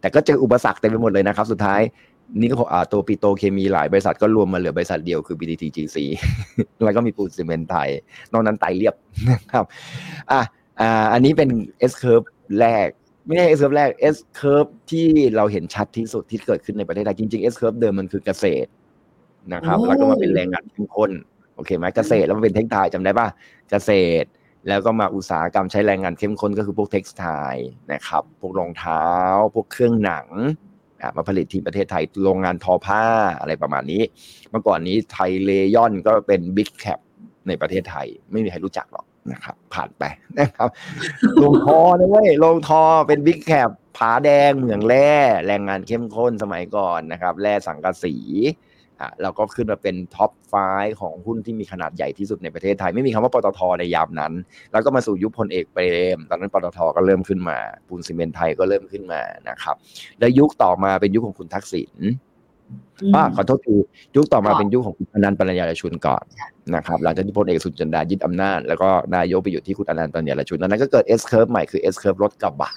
[0.00, 1.80] แต่ก็เจออุปสรรคเต็มไปหมดเลยนะครับ สุดท้าย
[2.40, 5.96] นี่ก็อ่าตัวปิโตรเคมีหลายบริษัทก็รวมมาเหลือบริษัทเดียวคือ PTTGC
[6.84, 7.88] แล้วก็มีปูนซีเมนต์ไทย
[8.32, 8.94] นอกนั้นไตายเรียบ
[9.30, 9.64] นะครับ
[10.30, 10.40] อะ
[10.80, 11.48] อ่าอันนี้เป็น
[11.90, 12.26] S curve
[12.60, 12.88] แรก
[13.26, 15.06] ไม่ใช่ S curve แรก S curve ที่
[15.36, 18.68] เราเห็นชัดที่สุดที่เกิดขึ้นในประเทศไทยจริงๆ S curve เดิมมันคือเกษตร
[19.54, 21.10] นะครับโอ้แล้วก็มาเป็นแรงงานเข้มข้น
[21.54, 23.28] โอเคไหมเกษตรแล้วมันเป็นเทคไทยจำได้ป่ะ
[23.70, 23.90] เกษ
[24.22, 24.28] ตร
[24.68, 27.24] แล้วก็มาอุตสาหกรรมใช้แรงงานเข้มข้นก็คือพวกเท็กซ์ไท
[27.92, 29.04] นะครับ พวกรองเท้า
[29.54, 30.67] พวกเครื่องหนังอะ
[31.16, 33.04] มาผลิตที่ประเทศไทยโรงงานทอผ้า
[33.40, 34.02] อะไรประมาณนี้
[34.50, 37.00] เมื่อก่อนนี้ไทยเรยอนก็เป็น big cap
[37.48, 40.04] ในประเทศไทย ไม่มีใครรู้จักหรอกนะครับ ผ่านไป
[40.38, 40.68] นะครับ
[41.42, 45.12] โรงทอนะเว้ยโรงทอเป็น big cap ผาแดงเหมืองแร่
[45.46, 50.54] แรงงานเข้มข้นสมัยก่อนนะครับแร่สังกะสีอะเราก็ขึ้นมาเป็น top five
[51.00, 54.32] ของหุ้นที่มีขนาดใหญ่ที่สุดในประเทศไทย ไม่มีคำว่าปตทในยามนั้น
[54.72, 55.84] แล้วก็มาสู่ยุคพลเอกเปร
[56.16, 59.76] ม ตอนนั้นปตทก็เริ่มขึ้นมา ปูนซีเมนต์ไทยก็เริ่มขึ้นมานะครับ
[60.18, 61.94] แล้วยุคต่อมาเป็นยุคของคุณทักษิณ
[63.02, 63.76] อืมอ่าขอโทษที
[64.16, 66.24] ยุคต่อมาก่อนเป็นยุคของคุณอานันท์ปันยารชุนก่อน
[66.74, 72.72] นะครับหลังจากที่พลเอกสุนทรจันดายึดอำนาจแล้วก็นายกไปอยู่ที่คุณอานันท์ปันยารชุนตอนนั้นก็เกิด S curve ใหม่คือ S curve รถกระบะ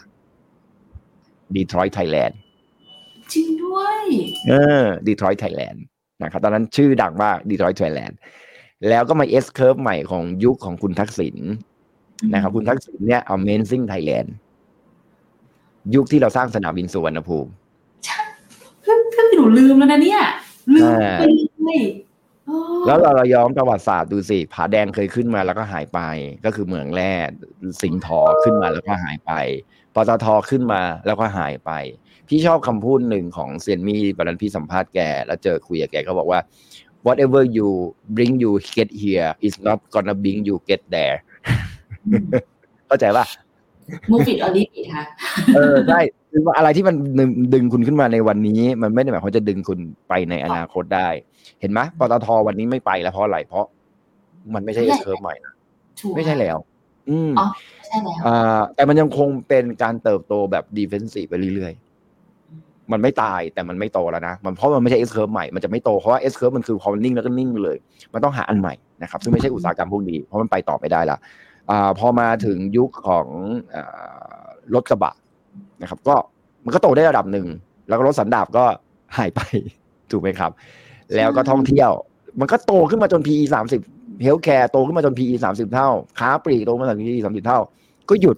[1.55, 2.38] ดีทรอยต์ไทยแลนด์
[3.34, 4.01] จริงด้วย
[4.49, 4.53] เอ
[4.84, 5.84] อดีทรอยต์ไทยแลนด์
[6.24, 8.17] นะครับตอนนั้นชื่อดังมากดีทรอยต์ไทยแลนด์
[8.89, 11.38] แล้วก็มา S curve ใหม่ของยุคของคุณทักษิณ
[12.34, 14.30] นะครับคุณทักษิณเนี่ย Amazing Thailand
[15.95, 17.49] ยุคที่เราสร้างสนามบินสุวรรณภูมิ
[18.82, 20.22] เพื่อนเพื่อนหนูลืมแล้วนะเนี่ย
[20.74, 21.24] ลืมอ่าไป
[21.65, 21.82] เลย
[22.47, 22.55] โอ้
[22.86, 25.99] แล้วเราเราย้อนประวัติศาสตร์ดูสิ ผาแดงเคยขึ้นมาแล้วก็หายไป
[26.45, 27.13] ก็คือเหมืองแร่
[27.82, 29.32] สิงห์ทอขึ้นมาแล้วก็หายไป
[29.95, 31.72] ปตทขึ้นมาแล้วก็หายไป
[32.34, 36.39] พี่ชอบคำพูดหนึ่งของเซียนมี่วันนั้นพี่สัมภาษณ์แก แล้วเจอคุยกับแกก็บอกว่า
[37.05, 37.69] whatever you
[38.15, 41.17] bring you get here is not gonna bring you get there
[42.88, 43.25] เข้าใจป่ะ
[44.09, 45.03] มูฟิตออดีฟิตค่ะ
[45.55, 45.99] เออใช่
[46.32, 49.79] คือว่าอะไรที่มันดึงดึงคุณขึ้นมาในวันนี้ มันไม่ได้หมายความว่าจะดึงคุณ
[50.09, 51.09] ไปในอนาคตได้
[51.61, 53.65] เห็นไหมปตทวันนี้ไม่ไปแล้วเพราะอะไรเพราะ
[54.53, 55.53] มันไม่ใช่ไม่เอใช่สเคิร์ฟใหม่นะ
[55.99, 56.57] ถูกไม่ใช่แล้ว
[57.09, 57.47] อืมอ๋อ
[57.88, 61.90] ใช่แล้วอ่าแต่มันยังคงเป็นการเติบโตแบบดีเฟนซีฟไปเรื่อยๆ
[62.91, 67.77] มันไม่ตายแต่มันไม่โตแล้วนะมันเพราะมันไม่ใช่ S curve ใหม่มันจะไม่โตเพราะว่า S curve มันคือพอมันนิ่งแล้วก็นิ่งเลย
[68.13, 68.73] มันต้องหาอันใหม่
[69.03, 71.17] นะครับซึ่งไม่ใช่อุตสาหกรรมพวกนี้เพราะมันไปต่อไม่ได้ละ
[71.71, 73.27] อพอมาถึงยุคของ
[74.73, 75.15] รถกระบะ
[75.82, 76.15] นะครับ ก็
[76.65, 77.47] มันก็โตได้ระดับหนึ่ง
[77.88, 78.63] แล้วก็รถสันดาปก็
[79.17, 79.41] หายไป
[80.11, 80.51] ถูกไหมครับ
[81.15, 81.91] แล้วก็ท่องเที่ยว
[82.39, 83.82] มันก็โตขึ้นมาจน PE สามสิบ
[84.24, 87.59] healthcare โตขึ้นมาจน PE สามสิบเท่า ค้าปลีกโตมาจน PE สามสิบเท่า
[88.09, 88.38] ก็หยุด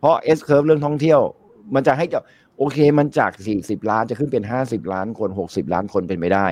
[0.00, 1.20] เพราะ S curve เรื่องท่องเที่ยว
[1.74, 2.20] มันจะให้จะ
[2.58, 3.32] โอเคมันจาก
[3.62, 6.46] 40 ล้านจะขึ้นเป็น 50 ล้านคน 60 ล้านคนเป็นไม่ได้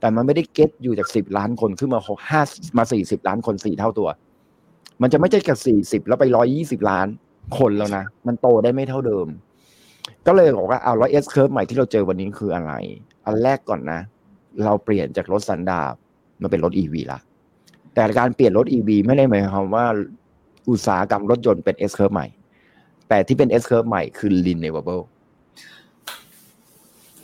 [0.00, 2.00] แต่มันไม่ได้เก็ตอยู่จาก 10 ล้านคนขึ้นมา
[2.38, 4.08] 5มา 40 ล้านคนสี่เท่าตัว
[5.02, 6.24] มันจะไม่ใช่จาก40 แล้วไป
[6.56, 7.06] 120 ล้าน
[7.58, 9.26] คนแล้วนะ มันโตได้ไม่เท่าเดิม
[10.26, 12.72] ก็เลยบอกว่าเอาแล้ว S curve ใหม่ที่เราเจอวันนี้คืออะไร
[13.24, 14.00] อันแรกก่อนนะ
[14.64, 15.94] เราเปลี่ยนจากรถสันดาป
[16.40, 17.18] มาเป็นรถ EV ละ
[17.94, 19.86] แต่การเปลี่ยนรถ EV ไม่ได้หมายความว่า
[20.70, 22.26] อุตสาหกรรมรถยนต์เป็น S curve ใหม่
[23.08, 25.02] แต่ที่เป็น S curve ใหม่คือ renewable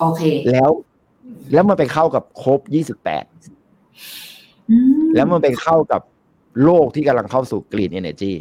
[0.01, 0.23] โอเค
[0.53, 0.71] แล้ว
[1.53, 2.75] แล้วมันไปเข้ากับโคบ28
[4.71, 6.03] อืมแล้วมันไปเข้ากับ
[6.65, 8.33] โลกที่กำลังเข้าสู่ green energy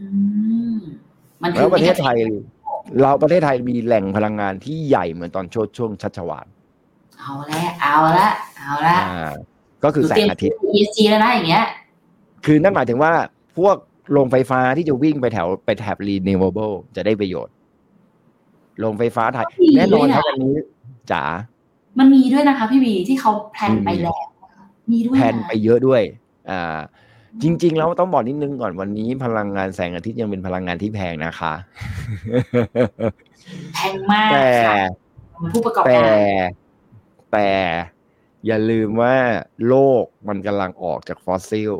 [0.00, 0.06] อื
[0.74, 0.76] ม
[1.42, 2.16] มันคืแล้อวประเทศไทย
[3.00, 6.46] เราประเทศไทยมีแหล่งพลังงานที่ใหญ่เหมือนตอนช่วงช่วงชัชวาล
[7.18, 8.28] เอาละเอาละ
[8.58, 9.32] เอาละอ่า
[9.84, 11.64] ก็คือแสงอาทิตย์หนูเตรียม ESG แล้วนะอย่างเงี้ย
[12.44, 13.12] คือนั่นหมายถึงว่า
[13.58, 13.76] พวก
[14.12, 17.54] โรงไฟฟ้าที่จะวิ่งไปแถวไปแถบ renewable จะได้ประโยชน์
[18.80, 20.56] โรงไฟฟ้าไทยดีแน่นอนด้วยนะครับวันนี้
[21.12, 21.22] จ๋า
[21.98, 24.18] มันมีด้วยนะคะพี่วีที่เขาแพลนไปมีแล้ว
[24.92, 26.02] มีด้วยแผนนะไปเยอะด้วย
[26.50, 26.78] อ่า
[27.42, 31.52] จริง ๆ แล้วต้องบอกนิดนึงก่อนวันนี้พลังงานแสงอาทิตย์ยังเป็นพลังงานที่แพงนะคะ
[33.74, 34.82] แพงมากแต่ค่ะ
[35.32, 36.16] เป็นผู้ประกอบแต่การ
[37.32, 37.50] แต่
[38.46, 39.14] อย่าลืมว่า
[39.68, 41.72] โลกมันกำลังออกจากฟอสซิล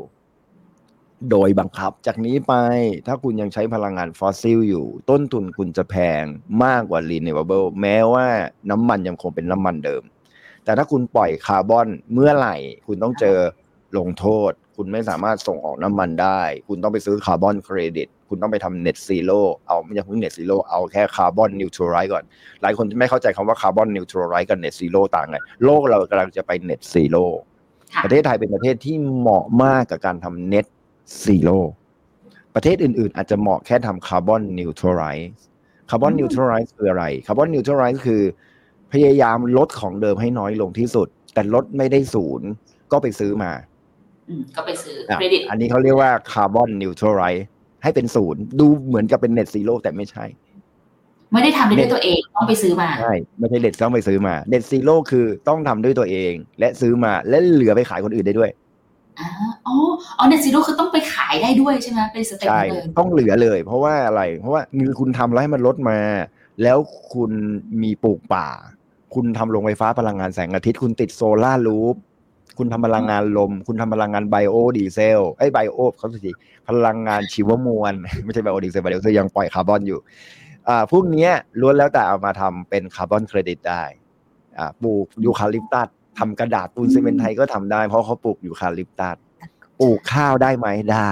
[1.31, 2.55] โดยบังคับ จากนี้ไป
[3.07, 6.25] ถ้าคุณยังใช้พลังงานฟอสซิลอยู่ ต้นทุนคุณจะแพง
[6.65, 8.27] มากกว่า renewable แม้ว่า
[8.71, 10.03] น้ำมันยังคงเป็นน้ำมันเดิม
[10.65, 12.57] แต่ถ้าคุณปล่อยคาร์บอนเมื่อไหร่
[12.87, 13.39] คุณต้องเจอ
[13.99, 22.25] ลงโทษ คุณไม่สามารถส่งออกน้ำมันได้ คุณต้องไปซื้อ carbon credit คุณต้องไปทำ net zeroเอาไม่ใช่เพิ่ง net zero เอาแค่ carbon neutralize ก่อน
[22.63, 27.25] หลายคนไม่เข้าใจคำว่า carbon neutralize กับ net zero ต่างไงโลกเรากำลังจะไป net zero
[27.95, 30.67] ค่ะประเทศไทยเป็นประเทศที่เหมาะมากกับการทำ net
[31.23, 31.59] zero
[32.55, 35.05] ประเทศอื่นๆ อาจจะเหมาะแค่ทำ carbon neutralize
[35.91, 38.23] carbon neutralize คืออะไร carbon neutralize คือ
[38.93, 42.49] พยายามลดของเดิมให้น้อยลงที่สุด แต่ลดไม่ได้ศูนย์
[42.93, 43.53] ก็ไปซื้อมา
[44.29, 47.25] อืมก็ไปซื้ออะเครดิตอันนี้เขาเรียกว่า carbon neutralize
[47.83, 50.25] ให้เป็นศูนย์ดูเหมือนกับเป็น net zero แต่ไม่ใช่
[51.33, 58.51] ไม่ได้ทำได้ด้วยตัวเองต้องไปซื้อมาใช่ไม่ใช่เน็ตต้องไปซื้อมา net zero คือต้องทำด้วยตัวเอง และซื้อมาและเหลือไปขายคนอื่นได้ด้วย
[59.21, 59.29] อ๋อ
[60.19, 65.99] อ๋อ net zero คือต้องไปขายได้ด้วยใช่ไหมเป็น step ใช่เลยต้องเหลือเลย เพราะว่าอะไร เพราะว่าคือคุณทำแล้วให้มันลดมา
[66.63, 66.79] แล้ว
[67.13, 67.33] คุณ
[67.83, 68.49] มีปลูกป่า
[69.15, 71.97] คุณทำโรงไฟฟ้าพลังงานแสงอาทิตย์ คุณติด solar roof
[72.59, 76.33] คุณทำพลังงานลม คุณทำพลังงานไบโอดีเซลไอ้ bio เขาสิ
[76.69, 77.95] พลังงานชีวมวล
[78.25, 79.99] ไม่ใช่ไบโอดีเซลไบโอดีเซลยังปล่อยคาร์บอนอยู่
[80.69, 83.83] อ่าพวกเนี้ยล้วนแล้วแต่เอามาทำเป็นคาร์บอนเครดิตได้
[84.59, 85.89] อ่าปลูกยูคาลิปตัส
[86.19, 89.17] ทำกระดาษปูนซีเมนต์ไทยก็ทำได้ เพราะเขาปลูกยูคาลิปตัส
[89.81, 91.11] ปลูกข้าวได้ไหมได้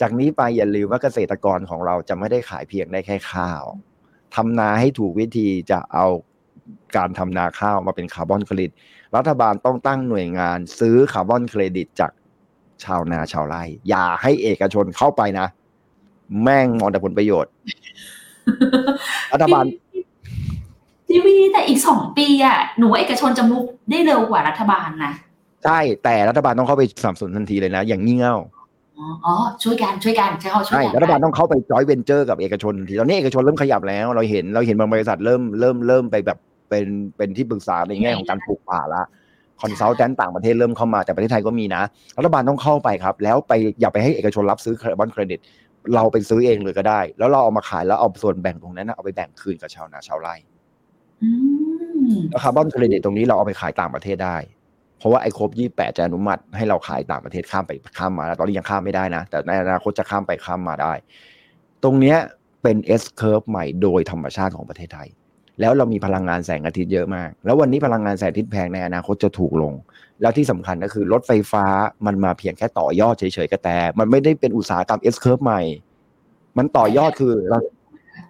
[0.00, 3.64] จากนี้ไปอย่าลืมว่าเกษตรกรของเราจะไม่ได้ขายเพียงได้แค่ข้าว
[4.36, 6.06] ทำนาให้ถูกวิธีจะเอา
[6.96, 8.72] การทำนาข้าวมาเป็นคาร์บอนเครดิต
[9.16, 12.12] รัฐบาลต้องตั้งหน่วยงานซื้อคาร์บอนเครดิตจาก
[12.84, 15.46] ชาวนาชาวไร่ อย่าให้เอกชนเข้าไปนะ
[16.42, 17.52] แม่งมองแต่ผลประโยชน์
[19.32, 19.64] รัฐบาล
[21.10, 25.12] พี่วีแต่อีกสองปีอะหนูว่าเอกชนจะ move ได้เร็วกว่ารัฐบาลนะ
[25.64, 28.36] ใช่แต่รัฐบาลต้องเข้าไปสนับสนุนทันทีเลยนะ อย่างงี่เง่า
[28.98, 36.38] อ๋ออ๋อช่วยกันช่วยกันใช้เขาช่วยใช่กันรัฐบาลต้องเข้าไปจอยเวนเจอร์กับเอกชนทันทีตอนนี้เอกชนเริ่มขยับแล้ว เราเห็นเราเห็นบางบริษัทเริ่มเริ่มเริ่มไปแบบ
[36.68, 36.86] เป็น
[37.16, 39.02] เป็นที่ปรึกษาในแง่ของการปลูกป่าละ
[39.60, 41.82] consultant ต่างประเทศเริ่มเข้ามาแต่ประเทศไทยก็มีนะ
[42.18, 45.40] รัฐบาลต้องเข้าไปครับ แล้วไปอย่าไปให้เอกชนรับซื้อคาร์บอนเครดิต
[45.94, 50.49] เราไปซื้อเองเลยก็ได้ แล้วเราเอามาขายแล้วเอาส่วนแบ่งตรงนั้นนะเอาไปแบ่งคืนกับชาวนาชาวไร่อืมแล้ว
[52.42, 54.36] คาร์บอนเครดิตตรงนี้เราเอาไปขายต่างประเทศได้
[54.98, 60.92] เพราะว่าไอ้ COP 28 จะอนุมัติให้เราขายต่างประเทศข้ามไปข้ามมาแล้วตอนนี้ยังข้ามไม่ได้นะ แต่ในอนาคตจะข้ามไปข้ามมาได้
[61.82, 62.18] ตรงเนี้ย
[62.62, 65.08] เป็น S curve ใหม่โดยธรรมชาติของประเทศไทย
[65.60, 69.72] แล้วเรามีพลังงานแสงอาทิตย์เยอะมาก แล้ววันนี้พลังงานแสงอาทิตย์แพงในอนาคตจะถูกลง
[70.20, 71.64] แล้วที่สำคัญก็คือรถไฟฟ้า
[72.06, 75.60] มันมาเพียงแค่ต่อยอดเฉยๆก็แต่ มันไม่ได้เป็นอุตสาหกรรม S curve ใหม่
[76.58, 77.58] มันต่อยอดคือเรา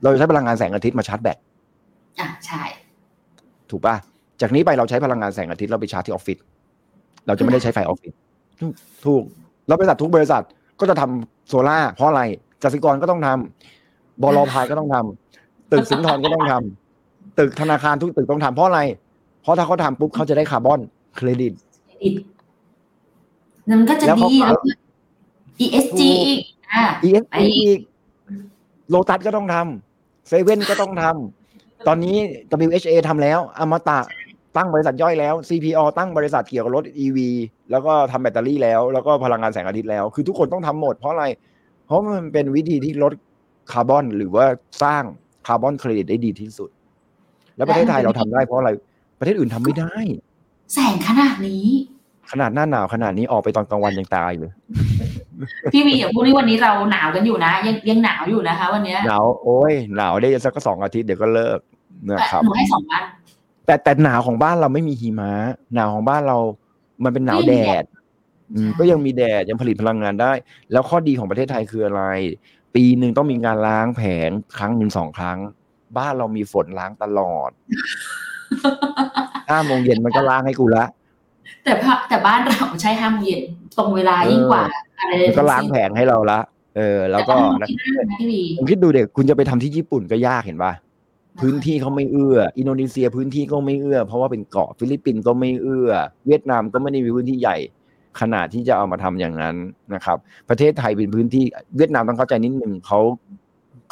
[0.03, 1.39] เราใช้พลังงานแสงอาทิตย์มาชาร์จแบต
[2.19, 2.63] อะใช่
[3.71, 3.95] ถูกป่ะ
[4.41, 6.39] จากนี้ไปเราใช้พลังงานแสงอาทิตย์เราไปชาร์จที่ออฟฟิศ
[7.27, 8.13] เราจะไม่ได้ใช้ไฟออฟฟิศ
[9.07, 9.23] ถูก
[9.67, 10.43] แล้วบริษัททุกบริษัท
[10.81, 12.23] ก็จะทำโซล่าร์เพราะอะไร
[12.63, 18.81] กสิกรก็ต้องทำบลพายก็ต้องทำตึกสิงห์ทรก็ต้องทำตึกธนาคารทุกตึกต้องทำเพราะอะไร
[19.43, 20.81] เพราะถ้าเขาทำปุ๊บเขาจะได้คาร์บอน
[21.17, 21.53] เครดิต
[22.03, 22.15] อีก
[23.71, 24.73] นั่นก็จะแล้วเขาดีก็แล้วก็
[25.65, 26.41] ESG อีก
[26.73, 27.81] อ่า ESG ไปอีกอีก
[28.91, 31.40] โลตัสก็ต้องทำเซเว่นก็ต้องทำ
[31.87, 32.17] ตอนนี้
[32.67, 33.99] WHA ทำแล้วอมตะ
[34.57, 37.19] ตั้งบริษัทย่อยแล้ว CPO ตั้งบริษัทเกี่ยวกับรถ EV
[37.71, 41.25] แล้วก็ทำแบตเตอรี่แล้ว แล้วก็พลังงานแสงอาทิตย์แล้ว คือทุกคนต้องทำหมดเพราะอะไร
[41.87, 43.13] เพราะมันเป็นวิธีที่ลด
[43.73, 44.47] คาร์บอนหรือว่า
[44.83, 45.03] สร้าง
[45.47, 46.71] คาร์บอนเครดิตได้ดีที่สุด
[47.57, 48.71] แล้วประเทศไทยเราทำได้เพราะอะไร
[49.19, 49.95] ประเทศอื่นทำไม่ได้
[50.75, 51.67] แสงขนาดนี้
[52.31, 54.53] ขนาดหน้าหนาวขนาดนี้ออกไปตอนกลางวันยังตายเลย
[55.73, 61.59] พี่วีอย่าพูดนี่วันนี้เราหนาวกันอยู่นะ ยังยังหนาวอยู่นะคะ วันเนี้ยหนาวโอ้ยหนาวได้สักสองอาทิตย์เดี๋ยวก็เลิก
[62.13, 63.03] นะครับหนูให้สองวัน
[63.67, 65.33] แต่แต่หนาวของบ้านเราไม่มีหิมะ
[65.75, 66.39] หนาวของบ้านเรา
[67.05, 67.85] มันเป็นหนาวแดด
[68.55, 70.33] อืมใช่ก็ยังมีแดดยังผลิตพลังงานได้
[70.73, 72.03] แล้วข้อดีของประเทศไทยคืออะไร
[72.75, 75.39] ปีหนึ่งต้องมีการล้างแผงครั้งหนึ่งสองครั้ง
[75.99, 77.51] บ้านเรามีฝนล้างตลอด
[79.51, 80.85] ห้าโมงเย็นมันก็ล้างให้กูละ
[81.65, 83.43] แต่พะแต่บ้านเราใช้ห้าโมงเย็น
[83.79, 84.65] ตรงเวลายิ่งกว่า
[85.01, 86.41] อะไรมันก็ล้างแผงให้เราละ
[86.77, 90.73] เออ แล้วก็แต่ต้องมองที่หน้านะพี่วีผมคิดดูเด็กคุณจะไปทำที่ญี่ปุ่นก็ยากเห็นปะ
[91.41, 95.91] พื้นที่เขาไม่เอื้อ อินโดนีเซียพื้นที่ก็ไม่เอื้อ เพราะว่าเป็นเกาะฟิลิปปินส์ก็ไม่เอื้อ
[96.27, 97.57] เวียดนามก็ไม่ได้มีพื้นที่ใหญ่
[98.21, 99.57] ขนาดที่จะเอามาทำอย่างนั้น
[99.95, 100.17] นะครับ
[100.49, 101.45] ประเทศไทยเป็นพื้นที่
[101.77, 103.01] เวียดนามต้องเข้าใจนิดนึงเขา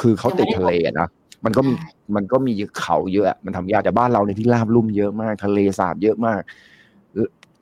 [0.01, 1.09] คือเขาติดทะเลอะนะ
[1.45, 1.75] มันก็มี
[2.17, 6.41] มันก็มีเขาเยอะ มันทำยากแต่บ้านเราในยที่ราบลุ่มเยอะมาก ทะเลสาบเยอะมาก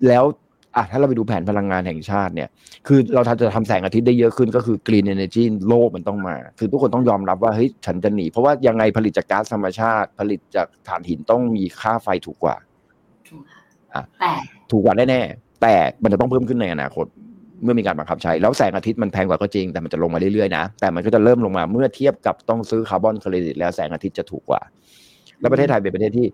[0.06, 0.24] แล้ว
[0.76, 2.48] อะถ้าเราไปดูแผนพลังงานแห่งชาติเนี่ย
[2.86, 12.56] คือเราจะทำแสงอาทิตย์ได้เยอะขึ้นก็คือ green energy โลกมันต้องมา คือทุกคนต้องยอมรับว่าเฮ้ยฉันจะหนี เพราะว่ายังไงผลิตจากก๊าซธรรมชาติ ผลิตจากถ่านหินต้องมีค่าไฟถูกกว่า
[14.20, 14.32] แต่
[14.70, 17.06] ถูกกว่าแน่ๆแต่มันจะต้องเพิ่มขึ้นในอนาคต
[17.62, 24.60] เมื่อมีการบังคับใช้ แล้วแสงอาทิตย์มันแพงกว่าก็จริง แต่มันจะลงมาเรื่อยๆนะ แต่มันก็จะเริ่มลงมาเมื่อเทียบกับต้องซื้อคาร์บอนเครดิตแล้วแสงอาทิตย์จะถูกกว่า
[25.40, 26.26] แล้วประเทศไทยเป็นประเทศที่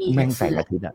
[0.00, 0.94] มีแม่งแสงอาทิตย์อะ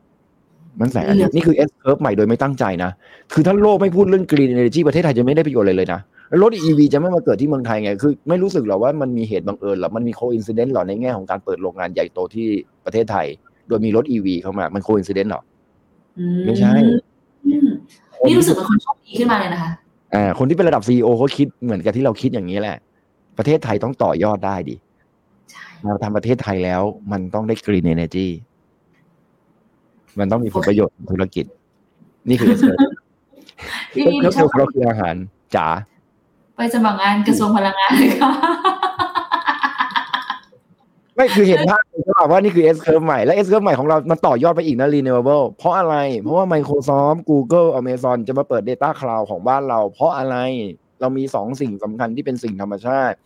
[0.79, 2.91] มันแสงอาทิตย์นี่คือ S curve ใหม่โดยไม่ตั้งใจนะ
[3.33, 12.47] คือถ้าโลกไม่พูดเรื่อง green energy ประเทศไทยจะไม่ได้ประโยชน์เลยเลยนะแล้วรถ EV จะไม่มาเกิดที่เมืองไทยไง คือไม่รู้สึกหรอว่ามันมีเหตุบังเอิญหรอ มันมี coincidence หรอในแง่ของการเปิดโรงงานใหญ่โตที่
[12.85, 13.25] ประเทศไทย
[13.67, 15.41] โดยมีรถ EV เข้ามา มัน coincidence หรอ
[16.19, 16.71] อืไม่ใช่
[17.45, 17.69] อืม
[18.27, 19.71] นี่รู้สึกเป็นคนโชคดีขึ้นมาเลยนะคะ
[20.15, 22.77] อ่าคนที่เป็นระดับ CEO เขาคิดเหมือนกับที่เราคิดอย่างนี้แหละ
[23.37, 24.75] ประเทศไทยต้องต่อยอดได้ดิ
[25.51, 28.27] ใช่เราทำประเทศไทยแล้ว มันต้องได้ green energy
[30.19, 31.45] มันต้องมีผลประโยชน์ทางธุรกิจ
[32.29, 32.81] นี่คือ S curve
[33.93, 35.15] พี่ S วี curve ชอบเราคืออาหาร
[35.55, 35.67] จ๋า
[36.55, 38.31] ไปสมัครงานกระทรวงพลังงานเลยค่ะ
[41.15, 49.25] ไม่คือเห็นภาพใช่ป่ะว่านี่คือ S curve ใหม่และ S curve ใหม่ของเรามันต่อยอดไปอีกนะ renewable เพราะอะไร เพราะว่า Microsoft Google Amazon จะมาเปิด Data Cloud
[49.29, 50.35] ของบ้านเรา เพราะอะไร
[51.01, 53.17] เรามีสองสิ่งสำคัญที่เป็นสิ่งธรรมชาติ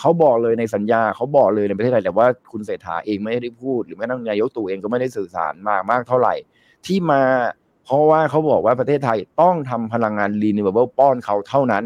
[0.00, 6.34] เขาบอกเลยในสัญญาเขาบอกเลยในประเทศไทยแต่ว่าคุณเศรษฐาเองไม่ได้พูด หรือแม้กระทั่งนายกตู่เองก็ไม่ได้สื่อสารมามากเท่าไหร่
[6.86, 7.22] ที่มา
[7.84, 11.84] เพราะว่าเขาบอกว่าประเทศไทยต้องทำพลังงาน renewable ป้อนเขาเท่านั้น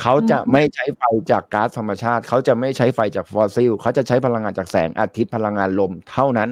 [0.00, 6.48] เขาจะไม่ใช้ไฟจากก๊าซธรรมชาติ เขาจะไม่ใช้ไฟจากฟอสซิล เขาจะใช้พลังงานจากแสงอาทิตย์พลังงานลมเท่านั้น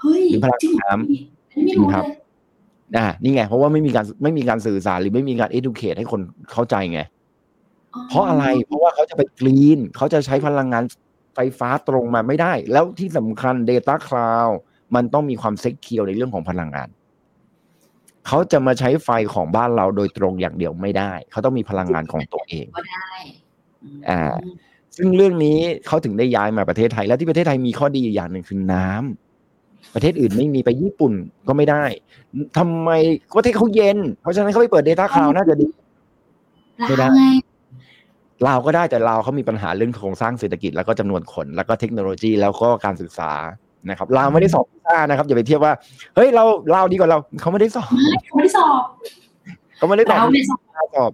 [0.00, 1.20] เฮ้ยหรือพลังจริงเหรอน้ำพี่
[1.52, 2.16] อันนี้ไม่รู้จริงครับเลย
[2.96, 6.20] อ่านี่ไง เพราะว่าไม่มีการไม่มีการสื่อสารหรือไม่มีการ educate ให้คน
[6.52, 7.00] เข้าใจไง
[8.08, 10.84] เพราะอะไรเพราะว่าเขาจะไปกรีนเขาจะใช้พลังงาน
[11.34, 14.52] ไฟฟ้าตรงมาไม่ได้ แล้วที่สำคัญ Data Cloud
[14.94, 16.88] มันต้องมีความเซ็กเคียวในเรื่องของพลังงาน
[18.26, 23.10] เขาจะมาใช้ไฟของบ้านเราโดยตรงอย่างเดียวไม่ได้ เขาต้องมีพลังงานของตัวเองก็ได้
[24.08, 24.22] อ่า
[24.96, 31.12] ซึ่งเรื่องนี้เขาถึงได้ย้ายมาประเทศไทย และที่ประเทศไทยมีข้อดีอย่างหนึ่งคือน้ำประเทศอื่นไม่มีไปญี่ปุ่น
[31.48, 31.84] ก็ไม่ได้
[32.58, 32.90] ทำไม
[33.30, 35.68] ก็ประเทศเขาเย็น เพราะฉะนั้นเขาไปเปิด Data Cloud น่าจะดี
[36.88, 37.08] ไม่ได้
[38.46, 43.30] ลาวไงลาวก็ได้แต่ลาวเขามีปัญหาเรื่องโครงสร้างเศรษฐกิจแล้วก็จำนวนคน แล้วก็เทคโนโลยีแล้วก็การศึกษา
[43.88, 45.72] นะครับลาวไม่ได้สอบพิซซ่านะครับอย่าไปเทียบว่า
[46.16, 47.90] เฮ้ยเราลาวดีกว่าเราเขาไม่ได้สอบ
[48.34, 48.82] ไม่ได้สอบ
[49.76, 50.60] เขาไม่ได้สอบเราไม่ได้สอบ
[50.96, 51.12] สอบ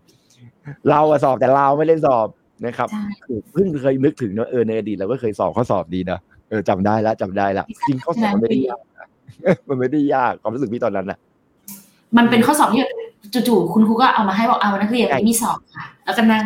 [0.91, 2.29] เราอะสอบแต่ลาวไม่ได้สอบ
[2.67, 6.19] นะครับใช่คือเพิ่งเคยนึกถึงว่าเออในอดีตเราก็เคยสอบข้อสอบดีนะ
[6.49, 9.09] เออจำได้แล้วจำได้แล้วจริงข้อสอบมันไม่ได้ยากนะ
[9.69, 11.19] มันไม่ได้ยากความรู้สึกพี่ตอนนั้นนะ
[12.17, 12.93] มันเป็นข้อสอบที่แบบ
[13.49, 16.43] จู่ๆคุณครูก็เอามาให้บอกเอานักเรียนวันนี้มีสอบค่ะ แล้วก็นั่ง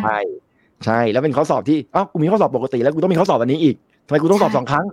[0.85, 3.75] ใช่ใช่แล้วเป็นข้อสอบที่อ้าวกูมีข้อสอบปกติแล้วกูต้องมีข้อสอบอันนี้อีก
[4.07, 4.85] ทำไมกูต้องสอบใช่สองครั้ง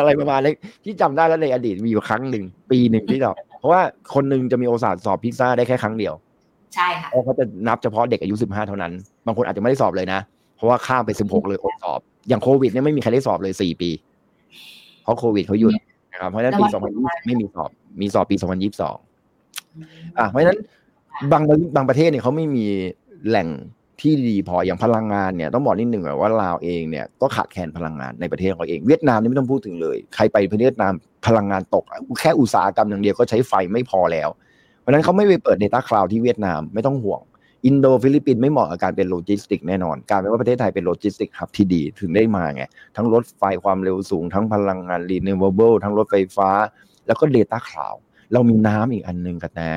[0.00, 0.52] อะไรประมาณนี้
[0.84, 3.80] ที่จำได้แล้วในอดีตมีอยู่ครั้งหนึ่งปีหนึ่งที่สอบเพราะว่า
[4.14, 6.14] คนหนึ่งจะมีโอกาสสอบพิซซ่าได้แค่ครั้งเดียว
[6.74, 8.92] ใช่ค่ะเพราะเขาจะนับเฉพาะเด็กอายุสิบห้าเท่านั้น
[9.26, 10.20] บางคนอาจจะไม่ได้สอบเลยนะ
[10.56, 13.90] เพราะว่าข้ามไปสิบหกเลยอดสอบ อย่างโควิดเนี่ยไม่มีใครได้สอบเลยสี่ปี
[15.02, 15.72] เพราะโควิดเขาหยุด
[16.12, 18.96] นะครับเพราะฉะนั้นปีแล้วสวัองนพันยี่ไม่มีสอบ มีสอบปีสองพันยี่สิบสอง
[20.18, 20.58] อะเพราะฉะนั้น
[21.32, 21.42] บาง
[21.76, 22.66] บางประเทศเนี่ยเขาไม่มี
[23.28, 23.48] แหล่ง
[24.00, 30.92] ที่ดีพออย่างพลังงานเนี่ยต้องบอกนิดหนึ่งว่าลาวเองเนี่ยก็ขาดแคลนพลังงานในประเทศของเขาเองเวียดนามนี่ไม่ต้องพูดถึงเลย ใครไปประเทศเวียดนาม
[31.26, 31.84] พลังงานตก
[32.20, 34.28] แค่อุตสาหกรรมอย่างเดียวก็ใช้ไฟไม่พอแล้ว
[34.80, 37.20] เพราะนั้นเขาไม่ไปเปิด Data Cloud ที่เวียดนามไม่ต้องห่วง
[37.66, 42.62] อินโดฟิลิปปินส์ไม่เหมาะกับการเป็นโลจิสติกแน่นอนการเป็นว่าประเทศไทยเป็นโลจิสติกครับที่ดีถึงได้มาไง
[42.96, 46.50] ทั้งรถไฟความเร็วสูง ทั้งพลังงาน renewable ทั้งรถไฟฟ้า
[47.06, 47.98] แล้วก็ Data Cloud
[48.32, 49.72] เรามีน้ำอีกอันหนึ่งกันนะ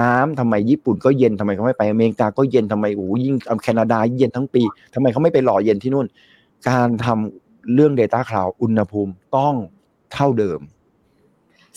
[0.00, 4.62] น้ำทำไมญี่ปุ่นก็เย็นทำไมเขาไม่ไปอเมริกาก็เย็นทำไมโอ้โหยิ่งแคนาดาเย็นทั้งปี
[4.94, 6.06] ทำไมเขาไม่ไปหล่อเย็นที่นู่น
[6.68, 9.54] การทำเรื่อง Data Cloud อุณหภูมิต้อง
[10.12, 10.60] เท่าเดิม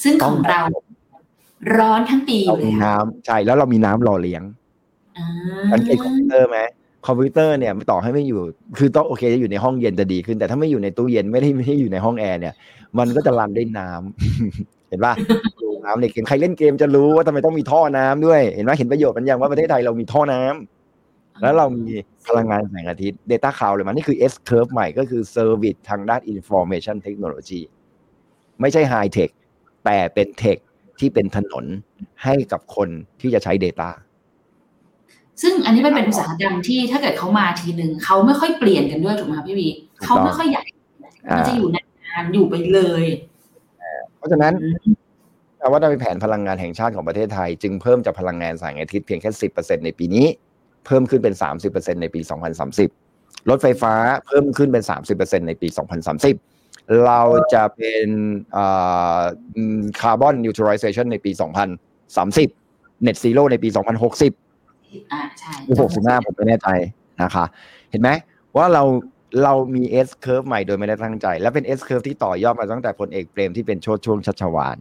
[0.04, 0.64] ซึ่งของเรา
[1.78, 4.44] ร้อนทั้งปีอเรายู่เลมียค่ะน้ำใช่แล้วเรามีน้ำหล่อเลี้ยง
[5.18, 5.28] อ่า
[5.72, 6.60] มันเป็นคอมพิวเตอร์ไหม
[7.08, 8.42] คอมพิวเตอร์เนี่ยต่อให้ไม่อยู่
[8.78, 12.54] คือต้องโอเคจะอยู่ในห้องเย็นจะดีขึ้น แต่ถ้าไม่อยู่ในตู้เย็นไม่ได้ไม่ได้อยู่ในห้องแอร์เนี่ย
[12.98, 15.14] มันก็จะรันด้วยน้ำเห็นป่ะ
[15.62, 21.88] ดู น้ำในเกมใครเล่นเกมจะรู้ว่าทำไมต้องมีท่อน้ำด้วยเห็นไหมเห็นประโยชน์มันยังว่าประเทศไทยเรามีท่อน้ำแล้วเรามี
[22.28, 27.62] พลังงานแสงอาทิตย์ Data Cloud เลยมันนี่คือ S curve ใหม่ก็คือ Service ทางด้าน Information Technology
[28.62, 29.32] ไม่ใช่ High Tech
[29.86, 30.58] แต่เป็น Tech
[31.00, 31.66] ที่เป็นถนน
[32.24, 32.90] ให้กับคน
[33.22, 33.90] ที่จะใช้ Data
[35.42, 40.64] ซึ่งอันนี้มันเป็นอุตสาหกรรมที่ถ้าเกิดเขามาทีหนึ่งเขาไม่ค่อยเปลี่ยนกันด้วยถูกไหมคะพี่วีถูกต้องเขาไม่ค่อยใหญ่
[41.30, 43.06] อ่ามันจะอยู่นานๆอยู่ไปเลย
[44.18, 44.54] เพราะฉะนั้น
[45.60, 50.26] แต่ว่าในแผนพลังงานแห่งชาติของประเทศไทย จึงเพิ่มจากพลังงานแสงอาทิตย์เพียงแค่ 10%ในปีนี้
[50.86, 51.36] เพิ่มขึ้นเป็น
[51.68, 52.22] 30%ในปี
[52.86, 53.94] 2030 รถไฟฟ้า
[54.28, 54.84] เพิ่มขึ้นเป็น
[55.16, 55.68] 30%ในปี
[56.34, 57.22] 2030 เรา
[57.54, 58.08] จะเป็น
[60.00, 61.32] carbon neutralization ในปี
[61.98, 66.68] 2030 net zero ในปี 2060อ่าใช่หรือ65ผมไม่แน่ใจ
[67.22, 67.46] นะคะ
[67.92, 68.10] เห็นไหม
[68.58, 68.84] ว่าเรา
[69.44, 74.78] เรามี S curve ใหม่โดยไม่ได้ตั้งใจ และเป็น S curve ที่ต่อยอดมาตั้งแต่พลเอกเปรมที่เป็นโชติช่วงชัชวาล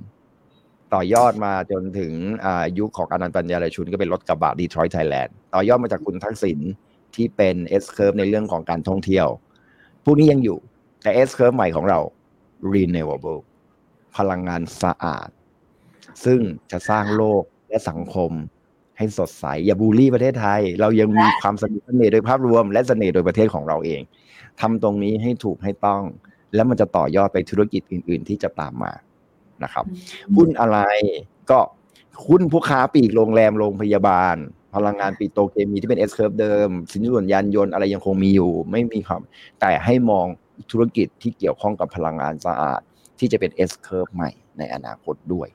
[0.95, 2.13] ต่อยอดมาจนถึง
[2.47, 6.59] อายุคของอานันท์ปันยารชุนก็เป็นรถกระบะดีทรอยต์ไทยแลนด์ต่อยอดมาจากคุณทักษิณ
[7.15, 9.27] ที่เป็น S curve ในเรื่องของการท่องเที่ยว
[10.05, 10.59] พวกนี้ยังอยู่
[11.03, 11.99] แต่ S curve ใหม่ของเรา
[12.73, 13.41] renewable
[14.17, 15.29] พลังงานสะอาด
[16.25, 16.41] ซึ่ง
[16.71, 18.31] จะสร้างโลกและสังคม
[18.99, 24.01] ให้สดใส อย่าบูลลี่ประเทศไทย เรายังมีความสนิทสน่ห์โดยภาพรวม และเสน่ห์โดยประเทศของเราเอง
[24.61, 26.03] ทำตรงนี้ให้ถูกให้ต้อง
[26.55, 28.93] แล้วมันจะต่อยอดไปธุรกิจอื่น ๆ ที่จะตามมา
[29.63, 29.85] นะครับ
[30.37, 30.79] หุ้นอะไร
[31.51, 31.59] ก็
[32.27, 34.37] หุ้นผู้ค้าปลีกโรงแรมโรงพยาบาล
[34.75, 39.21] พลังงานปิโตรเคมีที่เป็น S curve เดิม สินส่วนยานยนต์อะไรยังคงมีอยู่ ไม่มีความ
[39.61, 40.27] แต่ให้มอง
[40.71, 42.81] ธุรกิจที่เกี่ยวข้องกับพลังงานสะอาด
[43.19, 45.49] ที่จะเป็น S curve ใหม่ในอนาคตด้วย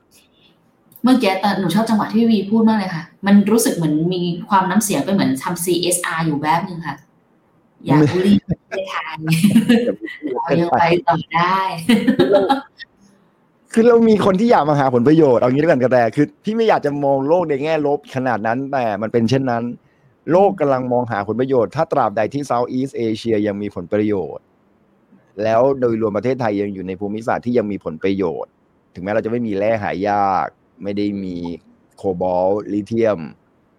[1.02, 6.96] เมื่อกี้แต่หนูชอบจังหวะที่พี่วีพูดมากเลยค่ะ มันรู้สึกเหมือนมีความน้ำเสียงเป็นเหมือนทำ CSR อยู่แบบนึงค่ะ
[7.84, 8.36] อยากบูลลี่
[8.68, 9.16] ไม่ทาน
[10.32, 11.60] เรายังไปต่อได้
[13.72, 19.64] คือเรามีคนที่อยากมาหาผลประโยชน์เอางี้ด้วยกันกระแตคือพี่ไม่อยากจะมองโลกในแง่ลบขนาดนั้นแต่มันเป็นเช่นนั้น
[20.30, 24.44] โลกกำลังมองหาผลประโยชน์ ถ้าตราบใดที่ Southeast Asia ยังมีผลประโยชน์
[25.42, 28.50] แล้วโดยรวมประเทศไทยยังอยู่ในภูมิศาสตร์ที่ยังมีผลประโยชน์
[28.94, 30.46] ถึงแม้เราจะไม่มีแร่หายาก
[30.82, 31.36] ไม่ได้มี
[31.96, 33.18] โคบอลต์ลิเธียม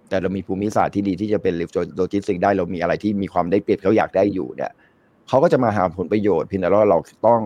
[0.10, 1.54] แต่เรามีภูมิศาสตร์ที่ดีที่จะเป็น
[1.98, 4.72] โลจิสติกได้เรามีอะไรที่มีความได้เปรียบเขาอยากได้อยู่เนี่ย
[5.32, 7.42] เขาก็จะมาหาผลประโยชน์เพียงแต่ว่าเราต้อง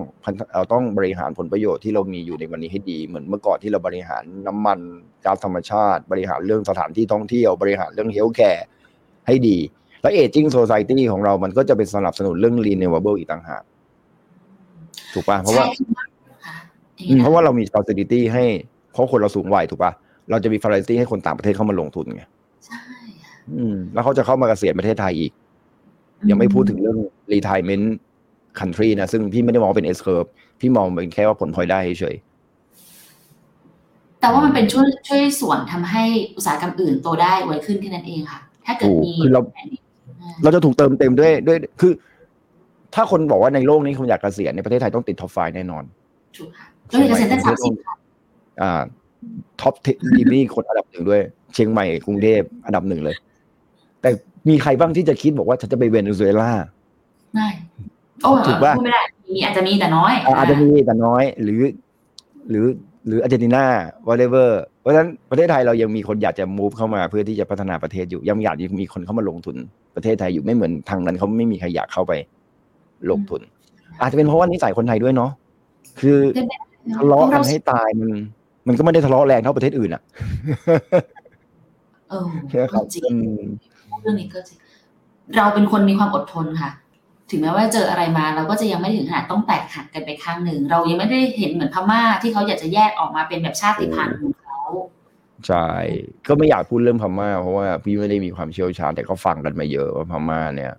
[0.55, 4.79] เราต้องบริหารผลประโยชน์ที่เรามีอยู่ในวันนี้ให้ดี เหมือนเมื่อก่อนที่เราบริหารน้ำมัน
[5.25, 8.65] ก๊าซธรรมชาติ บริหารเรื่องสถานที่ท่องเที่ยวบริหารเรื่อง healthcare
[9.27, 9.57] ให้ดี
[10.01, 13.63] แล้ว aging society ของเรามันก็จะเป็นสนับสนุนเรื่อง renewable อีกต่างหาก
[15.13, 15.65] ถูกป่ะเพราะว่า
[17.19, 18.45] เพราะว่าเรามี facility ให้
[18.91, 19.91] เพราะคนเราสูงวัยถูกป่ะ
[20.29, 22.23] เราจะมี facility ให้คนต่างประเทศเข้ามาลงทุนไง
[22.65, 22.81] ใช่
[23.57, 25.31] อืมแล้วเขาจะเข้ามาเกษียณประเทศไทยอีก
[26.29, 26.97] ยังไม่พูดถึงเรื่อง
[27.33, 27.85] retirement
[28.59, 32.15] country นะ ซึ่งพี่ไม่ได้มองเป็น S curve พี่มองเป็นแค่ว่าผลพลอยได้เฉย
[34.19, 36.03] แต่ว่ามันเป็นช่วยช่วยส่วนทำให้
[36.35, 39.41] อุตสาหกรรมอื่นโตได้ไวขึ้นแค่นั้นเองค่ะ ถ้าเกิดมีคือเรา
[40.43, 41.91] เราจะถูกเติมเต็มด้วยด้วยคือ
[42.95, 45.83] ถ้าคนบอกว่าในโลกนี้คนอยากเกษียณในประเทศไทยต้องติดท็อปไฟแน่นอน
[46.37, 47.95] ถูกค่ะก็เลยเกษตรได้สามสิบค่ะ
[48.61, 48.81] อ่า
[49.61, 51.21] top ten นี่คนอันดับหนึ่งด้วย
[51.53, 53.15] เชียงใหม่กรุงเทพอันดับหนึ่งเลย
[54.01, 54.09] แต่
[54.49, 56.51] มีใครบ้างที่จะคิดบอกว่าฉันจะไปเวเนซุเอลา
[57.33, 57.47] ไม่
[58.23, 61.61] โอ้ถูกปะพูดไม่ได้มีอาจจะมีแต่น้อยอ่าอาจจะมีแต่น้อย หรือ
[62.49, 62.65] หรือ
[63.07, 63.65] หรืออาร์เจนตินา
[64.07, 64.49] whatever
[64.81, 69.55] เพราะฉะนั้นประเทศไทยเรายังมีคนอยากจะ move เข้ามาเพื่อที่จะพัฒนาประเทศอยู่ ยังอยากมีคนเข้ามาลงทุน
[69.95, 72.13] ประเทศไทยอยู่ไม่เหมือนทางนั้นเขาไม่มีใครอยากเข้าไป
[73.11, 73.41] ลงทุน
[74.01, 75.31] อาจจะเป็นเพราะว่านิสัยคนไทยด้วยเนาะ
[75.99, 76.57] คือเป็นไปได้
[76.97, 78.09] ทะเลาะกันให้ตายมัน
[78.67, 80.01] มันก็ไม่ได้ทะเลาะแรงเท่าประเทศอื่นอะ
[82.09, 83.43] เออใช่ไหมครับจริงอืม
[84.01, 84.59] เรื่องนี้ก็จริง
[85.35, 86.71] เราเป็นคนมีความอดทนค่ะ
[87.31, 94.61] ถึงแม้ว่าเจออะไรมาเราก็จะยังไม่ถึงขนาดต้องแตกหักกันไปข้างหนึ่ง เรายังไม่ได้เห็นเหมือนพม่าที่เขาอยากจะแยกออกมาเป็นแบบชาติพันธุ์ของเขา
[95.47, 95.67] ใช่
[96.27, 100.71] ก็ไม่อยากพูดเรื่องพม่า เพราะว่าพี่ไม่ได้มีความเชี่ยวชาญแต่เขาฟังกันมาเยอะว่าพม่าเนี่ย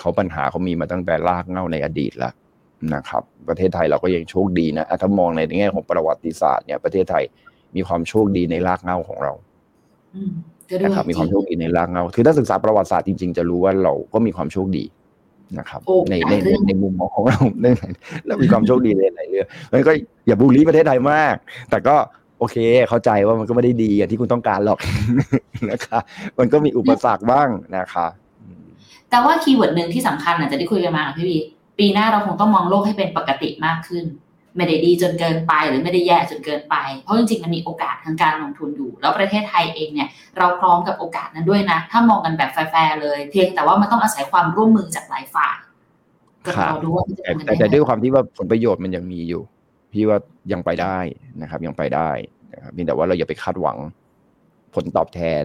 [0.00, 2.32] เขาปัญหาเขามีมาตั้งแต่รากเหง้าในอดีตแล้ว
[2.94, 7.24] นะครับ ประเทศไทยเราก็ยังโชคดีนะอะถ้ามองในแง่ของประวัติศาสตร์เนี่ยประเทศไทย
[7.76, 9.32] มีความโชคดีในรากเหง้าของเรา
[10.14, 14.84] อืมก็ด้วย นะครับมีความโชคดีในรากเหง้าคือถ้าศึกษาประวัติศาสตร์จริงๆ จะรู้ว่าเราก็มีความโชคดี
[15.58, 17.66] นะครับโอ้ในหในลายเรื่องในมุมมองของเราใน
[18.26, 19.92] เรามีความโชคดีในหลายเรื่องมันก็
[20.26, 21.34] อย่าบูลลี่ประเทศไทยมาก
[21.70, 21.96] แต่ก็
[22.38, 22.56] โอเค
[22.88, 24.78] เข้าใจว่ามันก็ไม่ได้ดีอย่างที่คุณต้องการหรอก
[25.70, 25.98] นะคะ
[26.38, 28.06] มันก็มีอุปสรรคบ้างนะคะ
[28.40, 28.64] อืม
[29.10, 31.38] แต่ว่า keyword หนึ่งที่สำคัญอาจจะได้คุยกันมากับพี่วี
[31.78, 34.04] ปีหน้าเราคงต้องมองโลกให้เป็นปกติมากขึ้น
[34.56, 45.56] ไม่ได้ดีจนเกินไปหรือไม่ได้แย่จนเกินไป เพราะจริงๆมันมีโอกาสทางการลงทุนอยู่ แล้วประเทศไทยเองเนี่ยเราพร้อมกับโอกาสนั้นด้วยนะ ถ้ามองกันแบบแฟร์ๆเลย เพียงแต่ว่ามันต้องอาศัยความร่วมมือจากหลายฝ่าย
[46.46, 49.42] ก็ครับเราดูว่ามันจะแต่ทำกันแต่ได้แต่ไหมด้วยความที่ว่าผลประโยชน์มันยังมีอยู่
[49.92, 50.18] พี่ว่า
[50.52, 50.98] ยังไปได้
[51.42, 52.10] นะครับ ยังไปได้
[52.54, 53.78] นะครับเพียงแต่ว่าเราอย่าไปคาดหวัง
[54.74, 55.44] ผลตอบแทน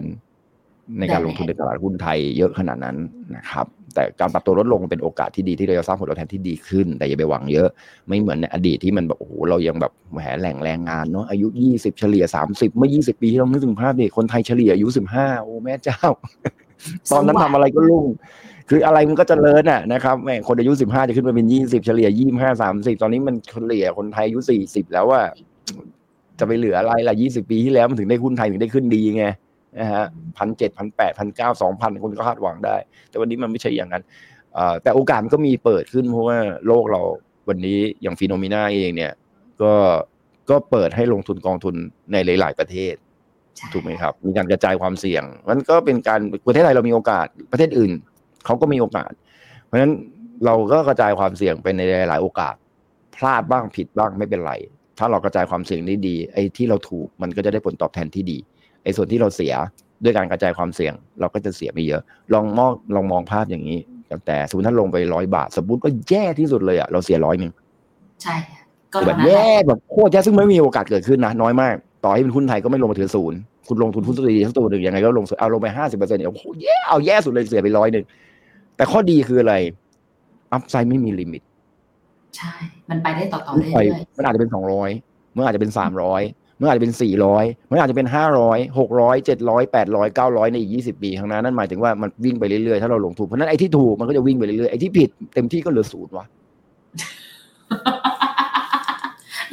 [0.98, 2.96] ในการลงทุนในตลาดหุ้นไทยเยอะขนาดนั้น
[3.36, 7.68] นะครับ แต่การปรับตัวลดลงเป็นโอกาสที่ดีที่เราจะสร้างผลตอบแทนที่ดีขึ้น แต่อย่าไปหวังเยอะ
[8.08, 16.00] ไม่เหมือนในอดีตที่มันแบบโอ้โหเรายังแบบแหมแหล่งแรงงานเนาะอายุยี่สิบเฉลี่ยสามสิบเมื่อยี่สิบปีที่เรานึกถึงภาพดิคนไทยเฉลี่ยอายุสิบห้าโอ้แม่เจ้า
[17.12, 18.04] ตอนนั้นทำอะไรก็รุ่ง
[18.68, 25.20] คืออะไรมันก็เจริญอะนะครับแม่งคนอายุสิบห้าจะขึ้นมาเป็นยี่สิบเฉลี่ยยี่ห้าสามสิบตอนนี้มันเฉลี่ยคนไทยอายุสี่สิบแล้วว่า
[26.38, 29.26] จะไปเหลืออะไรล่ะยี่สิบปีที่แล้วมันถึงได้หุ้นไทยถึงได้ขึ้นดีไง
[29.78, 30.04] นะฮะ
[30.38, 32.76] พันเจ็ดพันแปดพันเก้าสองพันคนก็คาดหวังได้
[33.08, 34.02] แต่วันนี้มันไม่ใช่อย่างนั้น
[34.54, 37.02] เอ่อแต่โอกาสมันก็มีเปิดขึ้นเพราะว่าโลกเรา
[37.48, 39.12] วันนี้อย่างฟีโนมิน่าเองเนี่ย
[39.62, 39.72] ก็
[40.50, 41.74] ก็เปิดให้ลงทุนกองทุน
[42.12, 42.94] ในหลาย ๆ ประเทศ
[43.56, 47.92] ใช่ถูกไหมครับ มีการกระจายความเสี่ยง มันก็เป็นการประเทศไทยเรามีโอกาสประเทศอื่น
[48.44, 49.12] เขาก็มีโอกาส
[49.64, 49.92] เพราะฉะนั้น
[50.44, 52.54] เราก็กระจายความเสี่ยงไปในหลาย ๆ โอกาส
[53.16, 54.52] พลาดบ้างผิดบ้างไม่เป็นไร
[54.98, 58.38] ถ้าเรากระจายความเสี่ยงได้ดีไอ้ที่เราถูกมันก็จะได้ผลตอบแทนที่ดี
[58.86, 59.54] ไอ้ส่วนที่เราเสีย
[60.04, 63.78] ด้วยการกระจายความเสี่ยง เราก็จะเสียไม่เยอะ ลองมองลองมองภาพอย่างนี้
[64.26, 67.52] แต่สมมติถ้าลงไปร้อยบาท สมมติว่าแย่ที่สุดเลยอะเราเสียร้อยหนึ่ง
[68.22, 68.60] ใช่ค่ะ
[68.92, 71.74] ก็แบเท่าบนั้นแหแย่ละแบบโคตรแย่ซึ่งไม่มีโอกาสเกิดขึ้นนะน้อยมาก
[72.04, 78.04] ต่อให้เป็นหุ้นไทยก็ไม่ลงมาถึงศูนย์คุณลงทุนหุ้นตัวดีสักตัวหนึ่งยังไงก็ลงเอาลงไปห้าสิบเปอร์เซ็นต์เนี่ยโอ้โหแย่เอาแย่สุดเลยเสียไปร้อยหนึ่ง
[78.76, 79.54] แต่ข้อดีคืออะไร
[80.52, 81.42] อัพไซด์ไม่มีลิมิต
[82.36, 82.52] ใช่
[82.90, 84.90] มันไปได้ต่อๆไปเรื่อยมันอาจจะเป็นสองร้อย
[85.34, 96.34] เมื่ออาจจะเป็นสามร้อยเมื่ออาจจะเป็นสี่ร้อยเมื่ออาจจะเป็นห้าร้อยหกร้อยเจ็ดร้อยแปดร้อยเก้าร้อยในอีกยี่สิบปีข้างหน้านั่นหมายถึงว่ามันวิ่งไปเรื่อยๆ ถ้าเราลงทุนเพราะฉะนั้นไอ้ที่ถูกมันก็จะวิ่งไปเรื่อยๆ ไอ้ที่ผิดเต็มที่ก็เหลือศูนย์วะๆ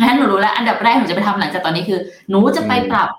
[0.01, 1.99] งั้นหนูรู้แล้ว อันดับแรกหนูจะไปทำหลังจากตอนนี้คือ
[2.29, 3.09] หนูจะไปปรับ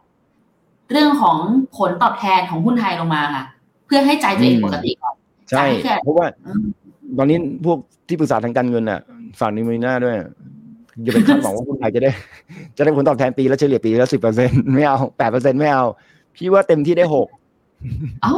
[0.92, 1.38] เรื่องของ
[1.76, 3.44] ผลตอบแทนของหุ้นไทยลงมาค่ะ
[3.86, 5.14] เพื่อให้ใจตัวเองปกติก่อน
[5.50, 6.64] ใช่จ่ายแค่เพราะว่าอืม
[7.18, 7.78] ตอนนี้พวก
[8.08, 9.00] ที่ปรึกษาทางการเงินอะ
[9.40, 10.16] ฝากนิมิน่าด้วย
[11.02, 12.10] อย่าไปคาดหวังว่าหุ้นไทยจะได้
[12.76, 15.84] จะได้ผลตอบแทนปีละเฉลี่ยปีละสิบเปอร์เซ็นต์ไม่เอาแปดเปอร์เซ็นต์ไม่เอา
[16.36, 17.28] พี่ว่าเต็มที่ได้หก
[18.22, 18.34] เอ้า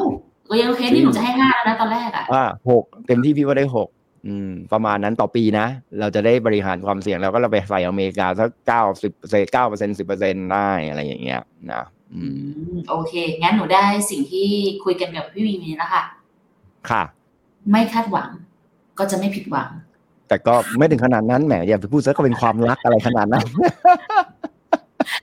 [0.49, 3.89] ก็ยังโอเคนี่หนูจะให้ห้าแล้วนะตอนแรกอะอ่าหกเต็มที่พี่ว่าได้หก
[4.27, 5.67] อืม ประมาณนั้นต่อปีนะ
[6.01, 11.41] เราจะได้บริหารความเสี่ยงแล้วก็เราไปใส่อเมริกาสักเก้าสิบเซเก้าเปอร์เซ็นต์สิบเปอร์เซ็นต์ได้อะไรอย่างเงี้ย
[11.73, 11.83] นะ
[12.15, 12.37] อือืม
[12.75, 14.49] มโอเค งั้นหนูได้สิ่งที่
[14.85, 16.03] คุยกันกับพี่วีมีแล้วค่ะ
[16.91, 17.03] ค่ะ
[17.71, 18.31] ไม่คาดหวัง
[18.99, 19.71] ก็จะไม่ผิดหวัง
[20.29, 23.47] แต่ก็ไม่ถึงขนาดนั้นแหมอย่าไปพูดซะก็เป็นความรักอะไรขนาดนั้น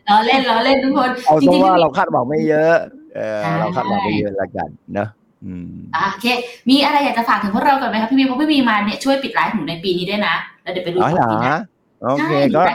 [0.10, 2.74] ล้อเล่นล้อเล่นทุกคนเอาจซะริงๆว่าพี่เราคาดหวังไม่เยอะ
[3.16, 5.10] เออใช่เราคาดหวังไม่เยอะละกันเนอะ
[5.46, 6.28] อืมอะโอเค
[6.70, 11.58] มีอะไรอยากจะฝากถึงพวกเราก่อนไหมคะพี่วีเพราะพี่วีมาเนี่ยช่วยปิดไลฟ์หนูในปีนี้ด้วยนะแล้วเดี๋ยวไปดูอ๋อเหรอปีหน้า
[12.04, 12.72] โอเคใช่ก็ดีไหม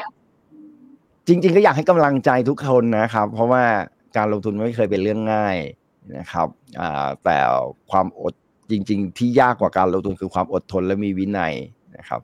[1.28, 3.64] จริง ๆ ก็อยากให้กำลังใจทุกคนนะครับ เพราะว่า
[4.16, 5.56] การลงทุนไม่เคยเป็นเรื่องง่าย
[6.16, 6.48] นะครับ
[6.80, 7.38] อ่าแต่
[7.90, 8.34] ความอด
[8.70, 11.54] จริง ๆ ที่ยากกว่าการลงทุนคือความอดทนและมีวินัย
[11.98, 12.20] นะครับ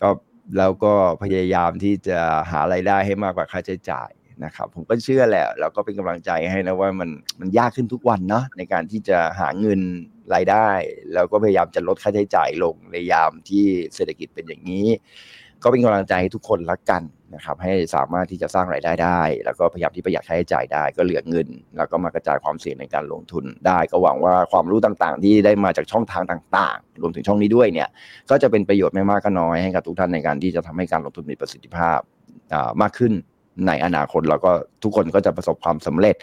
[0.00, 0.08] ก็
[0.58, 2.18] แล้วก็พยายามที่จะ
[2.50, 4.10] หาไรายได้ให้มากกว่าค่าใช้จ่าย
[4.44, 7.10] นะครับผมก็เชื่อแหละแล้วก็เป็นกำลังใจให้นะว่ามัน
[7.40, 9.80] มันยากขึ้นทุกวันเนาะในการที่จะหาเงิน
[10.34, 10.68] รายได้
[11.14, 13.64] แล้วก็พยายามจะลดค่าใช้จ่ายลงในยามที่
[13.94, 14.86] เศรษฐกิจเป็นอย่างนี้
[15.62, 17.02] ก็เป็นกำลังใจให้ทุกคนละกัน
[17.34, 27.88] นะครับให้สามารถที่จะสร้างรายได้ได้ แล้วก็พยายามที่ประหยัดค่าใช้จ่ายได้ก็เหลือเงิน แล้วก็มากระจายความเสี่ยงในการลงทุนได้ ก็หวังว่าความรู้ต่างๆ ที่ได้มาจากช่องทางต่างๆ รวมถึงช่องนี้ด้วยเนี่ย
[28.30, 31.98] ก็จะเป็นประโยชน์ไม่มากก็น้อยให้กับทุกท่านในการที่จะทำให้การลงทุนมีประสิทธิภาพ
[32.82, 33.12] มากขึ้น
[33.66, 34.50] ในอนาคตแล้วก็
[34.82, 36.16] ทุกคนก็จะประสบความสำเร็จ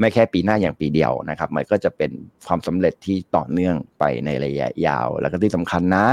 [0.00, 2.10] ไม่แค่ปีหน้าอย่างปีเดียวนะครับ มันก็จะเป็น
[2.46, 6.06] ความสำเร็จที่ต่อเนื่องไปในระยะยาว แล้วก็ที่สำคัญนะ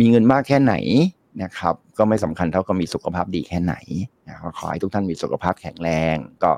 [0.00, 0.74] มีเงินมากแค่ไหน
[1.42, 3.74] นะครับ ก็ไม่สำคัญเท่ากับมีสุขภาพดีแค่ไหน
[4.28, 6.52] นะขอให้ทุกท่านมีสุขภาพแข็งแรง ก็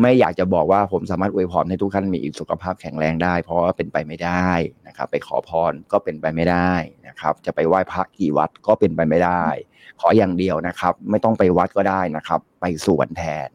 [0.00, 4.50] ไม่อยากจะบอกว่าผมสามารถอวยพรให้ทุกท่านมีสุขภาพแข็งแรงได้ เพราะว่าเป็นไปไม่ได้
[4.86, 6.72] นะครับ ไปขอพรก็เป็นไปไม่ได้
[7.06, 9.44] นะครับ จะไปไหว้พระกี่วัดก็เป็นไปไม่ได้
[10.00, 13.48] ขออย่างเดียวนะครับ ไม่ต้องไปวัดก็ได้นะครับ ไปสวนแทน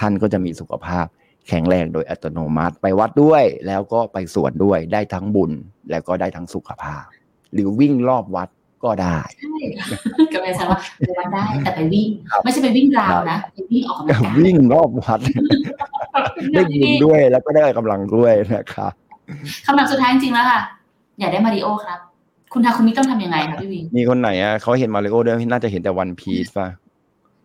[0.00, 1.06] ท่านก็จะมีสุขภาพ
[1.48, 5.52] แข็งแรงโดยอัตโนมัติ ไปวัดด้วย แล้วก็ไปสวนด้วยได้ทั้งบุญ
[5.90, 7.04] แล้วก็ได้ทั้งสุขภาพ
[7.52, 8.48] หรือวิ่งรอบวัด
[8.84, 9.58] ก็ได้ใช่
[10.32, 15.20] ก็ไม่ใช่ว่าไปวันได้แต่ไปวิ่งครับไม่ใช่ไปวิ่งราวนะไปวิ่งออกกำลังกายวิ่งรอบวัด
[16.52, 18.92] ได้บุญด้วยแล้วก็ได้กำลังด้วยนะครับ
[19.66, 20.60] คำถามสุดท้ายจริงๆแล้วค่ะ
[21.18, 21.98] อยากได้มาริโอครับ
[22.52, 26.68] คุณทาคุมิต้องทำยังไงคะพี่วีมีคนไหนอะเขาเห็นมาริโอด้วยน่าจะเห็นแต่วันพีซป่ะ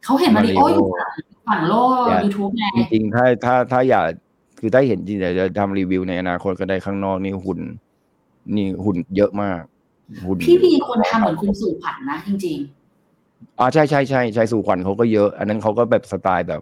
[0.05, 1.11] เขาเห็นมาริโอมาริโออยู่ฝั่ง
[1.47, 4.05] ฝั่งโลกอยากยูทูบไงจริงๆถ้าถ้าถ้าอยาก
[4.59, 7.59] คือถ้าเห็นจริงเดี๋ยวจะทำรีวิวในอนาคตก็ได้ข้างนอกนี่หุ่น
[8.55, 9.80] นี่หุ่นเยอะมากหุ่น
[10.43, 12.57] พี่วีควรทำเหมือนคุณสู่ผันนะจริง
[13.59, 16.61] อ่าใช่ใช่ใช่ใช่สู่ขวัญเขาก็เยอะ อันนั้นเขาก็แบบสไตล์แบบ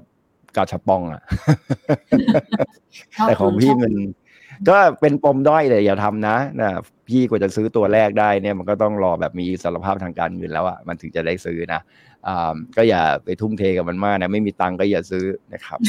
[0.55, 3.93] กาชาปองอะๆชบแต่ของพี่ชบมัน
[4.69, 6.69] ก็เป็นปมด้อยเลยอย่าทำนะนะ
[7.07, 11.81] พี่กว่าจะซื้อตัวแรกได้เนี่ยมันก็ต้องรอแบบมีอิสารภาพทางการเงินแล้วอะมันถึงจะได้ซื้อนะ
[12.27, 15.79] อ่าก็อย่าไปทุ่มเทกับมันมากนะ ไม่มีตังค์ก็อย่าซื้อนะครับ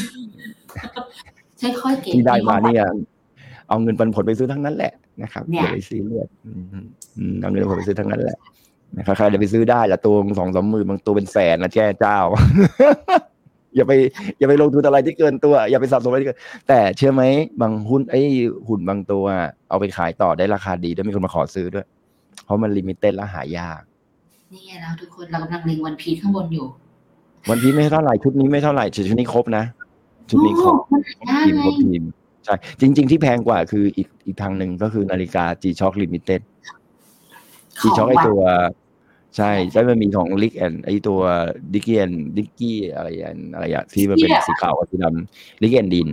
[1.61, 2.85] ค่อยๆเก็บที่ได้มาควเนี่ย
[3.71, 4.93] เอาเงินปันผลไปซื้อทั้งนั้นแหละ
[5.23, 6.65] นะครับเนี่ยอย่าไปซีเรียสอืม
[7.17, 8.37] อืมเอาเงินปันผลไปซื้อทั้งนั้นแหละ
[8.97, 12.19] นะครับใครจะไปซื้อได้ละตัวสองสามหมื่นบางตัวเป็นแสนนะแจ้เจ้า
[13.75, 13.93] อย่าไป
[14.39, 17.23] อย่าไปลงทุนอะไรที่เกินตัว อย่าไปสะสมอะไรที่เกินแต่เชื่อไหม
[17.61, 18.21] บางหุ้นไอ้
[18.67, 19.25] หุ่นบางตัว
[19.69, 21.85] เอาไปขายต่อได้ราคาดีด้วยมีคนมาขอซื้อด้วย
[22.45, 23.81] เพราะมันลิมิเต็ดและหายาก
[24.51, 26.65] นี่ไงแล้วทุกคนเรากำลังเล็งวันพีชข้างบนอยู่
[27.49, 29.63] วันพีไม่เท่าไหร่ชุดนี้ไม่เท่าไหร่ชุดนี้ครบนะ
[30.29, 32.03] ชุดนี้ครบโอ้มันหายากทีมไงครบทีม
[32.45, 36.41] ใช่จริง ๆ ที่แพงกว่าคืออีกอีกทางหนึ่งก็คือนาฬิกา G Shock Limited
[37.81, 38.41] G Shock ไอตัว
[39.37, 41.19] ใช่ใช่มันมีของลิกแอนไอตัว
[41.73, 46.07] ดิกกี้แอนดิกกี้อะไรอันอะไรอะที่มันเป็น Dickie อะสีขาวกับสีดำลิกแอนดิน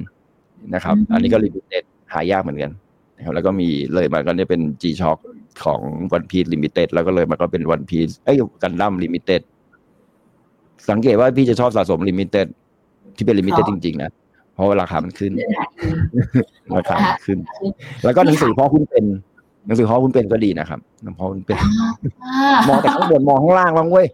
[0.74, 2.72] นะครับอืมอันนี้ก็ลิมิเต็ดหายากเหมือนกัน
[3.16, 5.18] นะครับแล้วก็มีเลยมาก็เนี่ยเป็น G Shock
[5.64, 5.80] ของ
[6.12, 9.42] วันพี e ลิมิเต็ดแล้วก็เลยมาก็เป็นวันพี e เอ้ยกันดั้มลิมิเต็ด
[10.90, 12.46] สังเกตว่าพี่จะชอบสะสมลิมิเต็ด
[13.16, 14.10] ที่เป็นลิมิเต็ดจริง ๆ นะ
[14.58, 17.38] เพราะว่าราคามันขึ้นเดือนหายอยู่ราคามันขึ้น
[18.04, 19.04] แล้วก็หนังสือพ่อคุณเป็น
[19.66, 20.80] หนังสือพ่อคุณเป็นก็ดีนะครับ
[21.18, 21.58] พ่อคุณเป็น
[22.24, 24.06] อ่ามองแต่ข้างบนมองข้างล่างบ้างเว้ย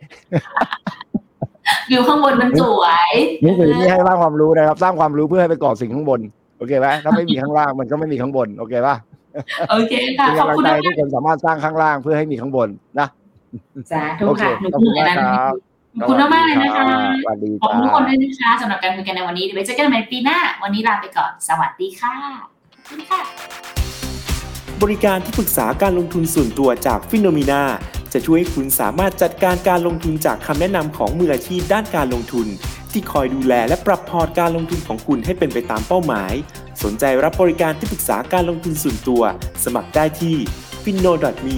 [1.91, 3.13] วิวข้างบนมันสวย
[3.43, 6.21] หนังสือนี่ให้สร้างความรู้นะครับ สร้างความรู้เพื่อให้ไปก่อสิ่งข้างบน
[6.59, 8.97] โอเคไหมถ้าไม่มีข้างล่างมันก็ไม่มีข้างบน โอเคป่ะ
[9.71, 12.69] โอเคค่ะเป็นขอบกำลังคุณใจมากทุกคนสามารถสร้างข้างล่างเพื่อให้มีข้างบน
[13.01, 13.09] นะ
[13.93, 15.55] จ้าทุกโอเคค่ะหนูขอบพูคุดณอย่างมากนั้นครับ
[16.01, 16.87] ขอบคุณมากๆเลยนะคะ
[17.25, 22.15] สวัสดีขอบจ้าคุณทุกคนด้วยนะคะสำหรับการคุยกันในวันนี้เดี๋ยวไว้เจอกันใหม่ปีหน้า วันนี้ลาไปก่อน สวัสดีค่ะ
[22.87, 23.21] สวัสดีค่ะ
[24.83, 27.63] บริการที่ปรึกษาการลงทุนส่วนตัวจากฟิโนมีนา
[28.13, 32.47] จะช่วยให้คุณสามารถจัดการการลงทุนจากคำแนะนำของมืออาชีพด้านการลงทุน
[32.93, 36.33] ที่คอยดูแลและปรับพอร์ตการลงทุนของคุณให้เป็นไปตามเป้าหมาย
[36.83, 39.23] สนใจรับบริการที่ปรึกษาการลงทุนส่วนตัว
[39.65, 40.37] สมัครได้ที่
[40.85, 41.13] f i n o
[41.47, 41.57] m e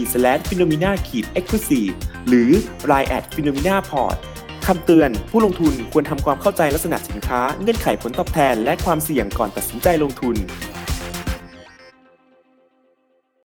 [0.48, 1.82] f i n o m i n a e x c l u s i
[1.88, 2.50] v e หรือ
[2.90, 4.16] line at p h e n o m e n a p o r t
[4.66, 10.36] คำเตือน ผู้ลงทุนควรทำความเข้าใจลักษณะสินค้า เงื่อนไขผลตอบแทน และความเสี่ยงก่อนตัดสินใจลงทุน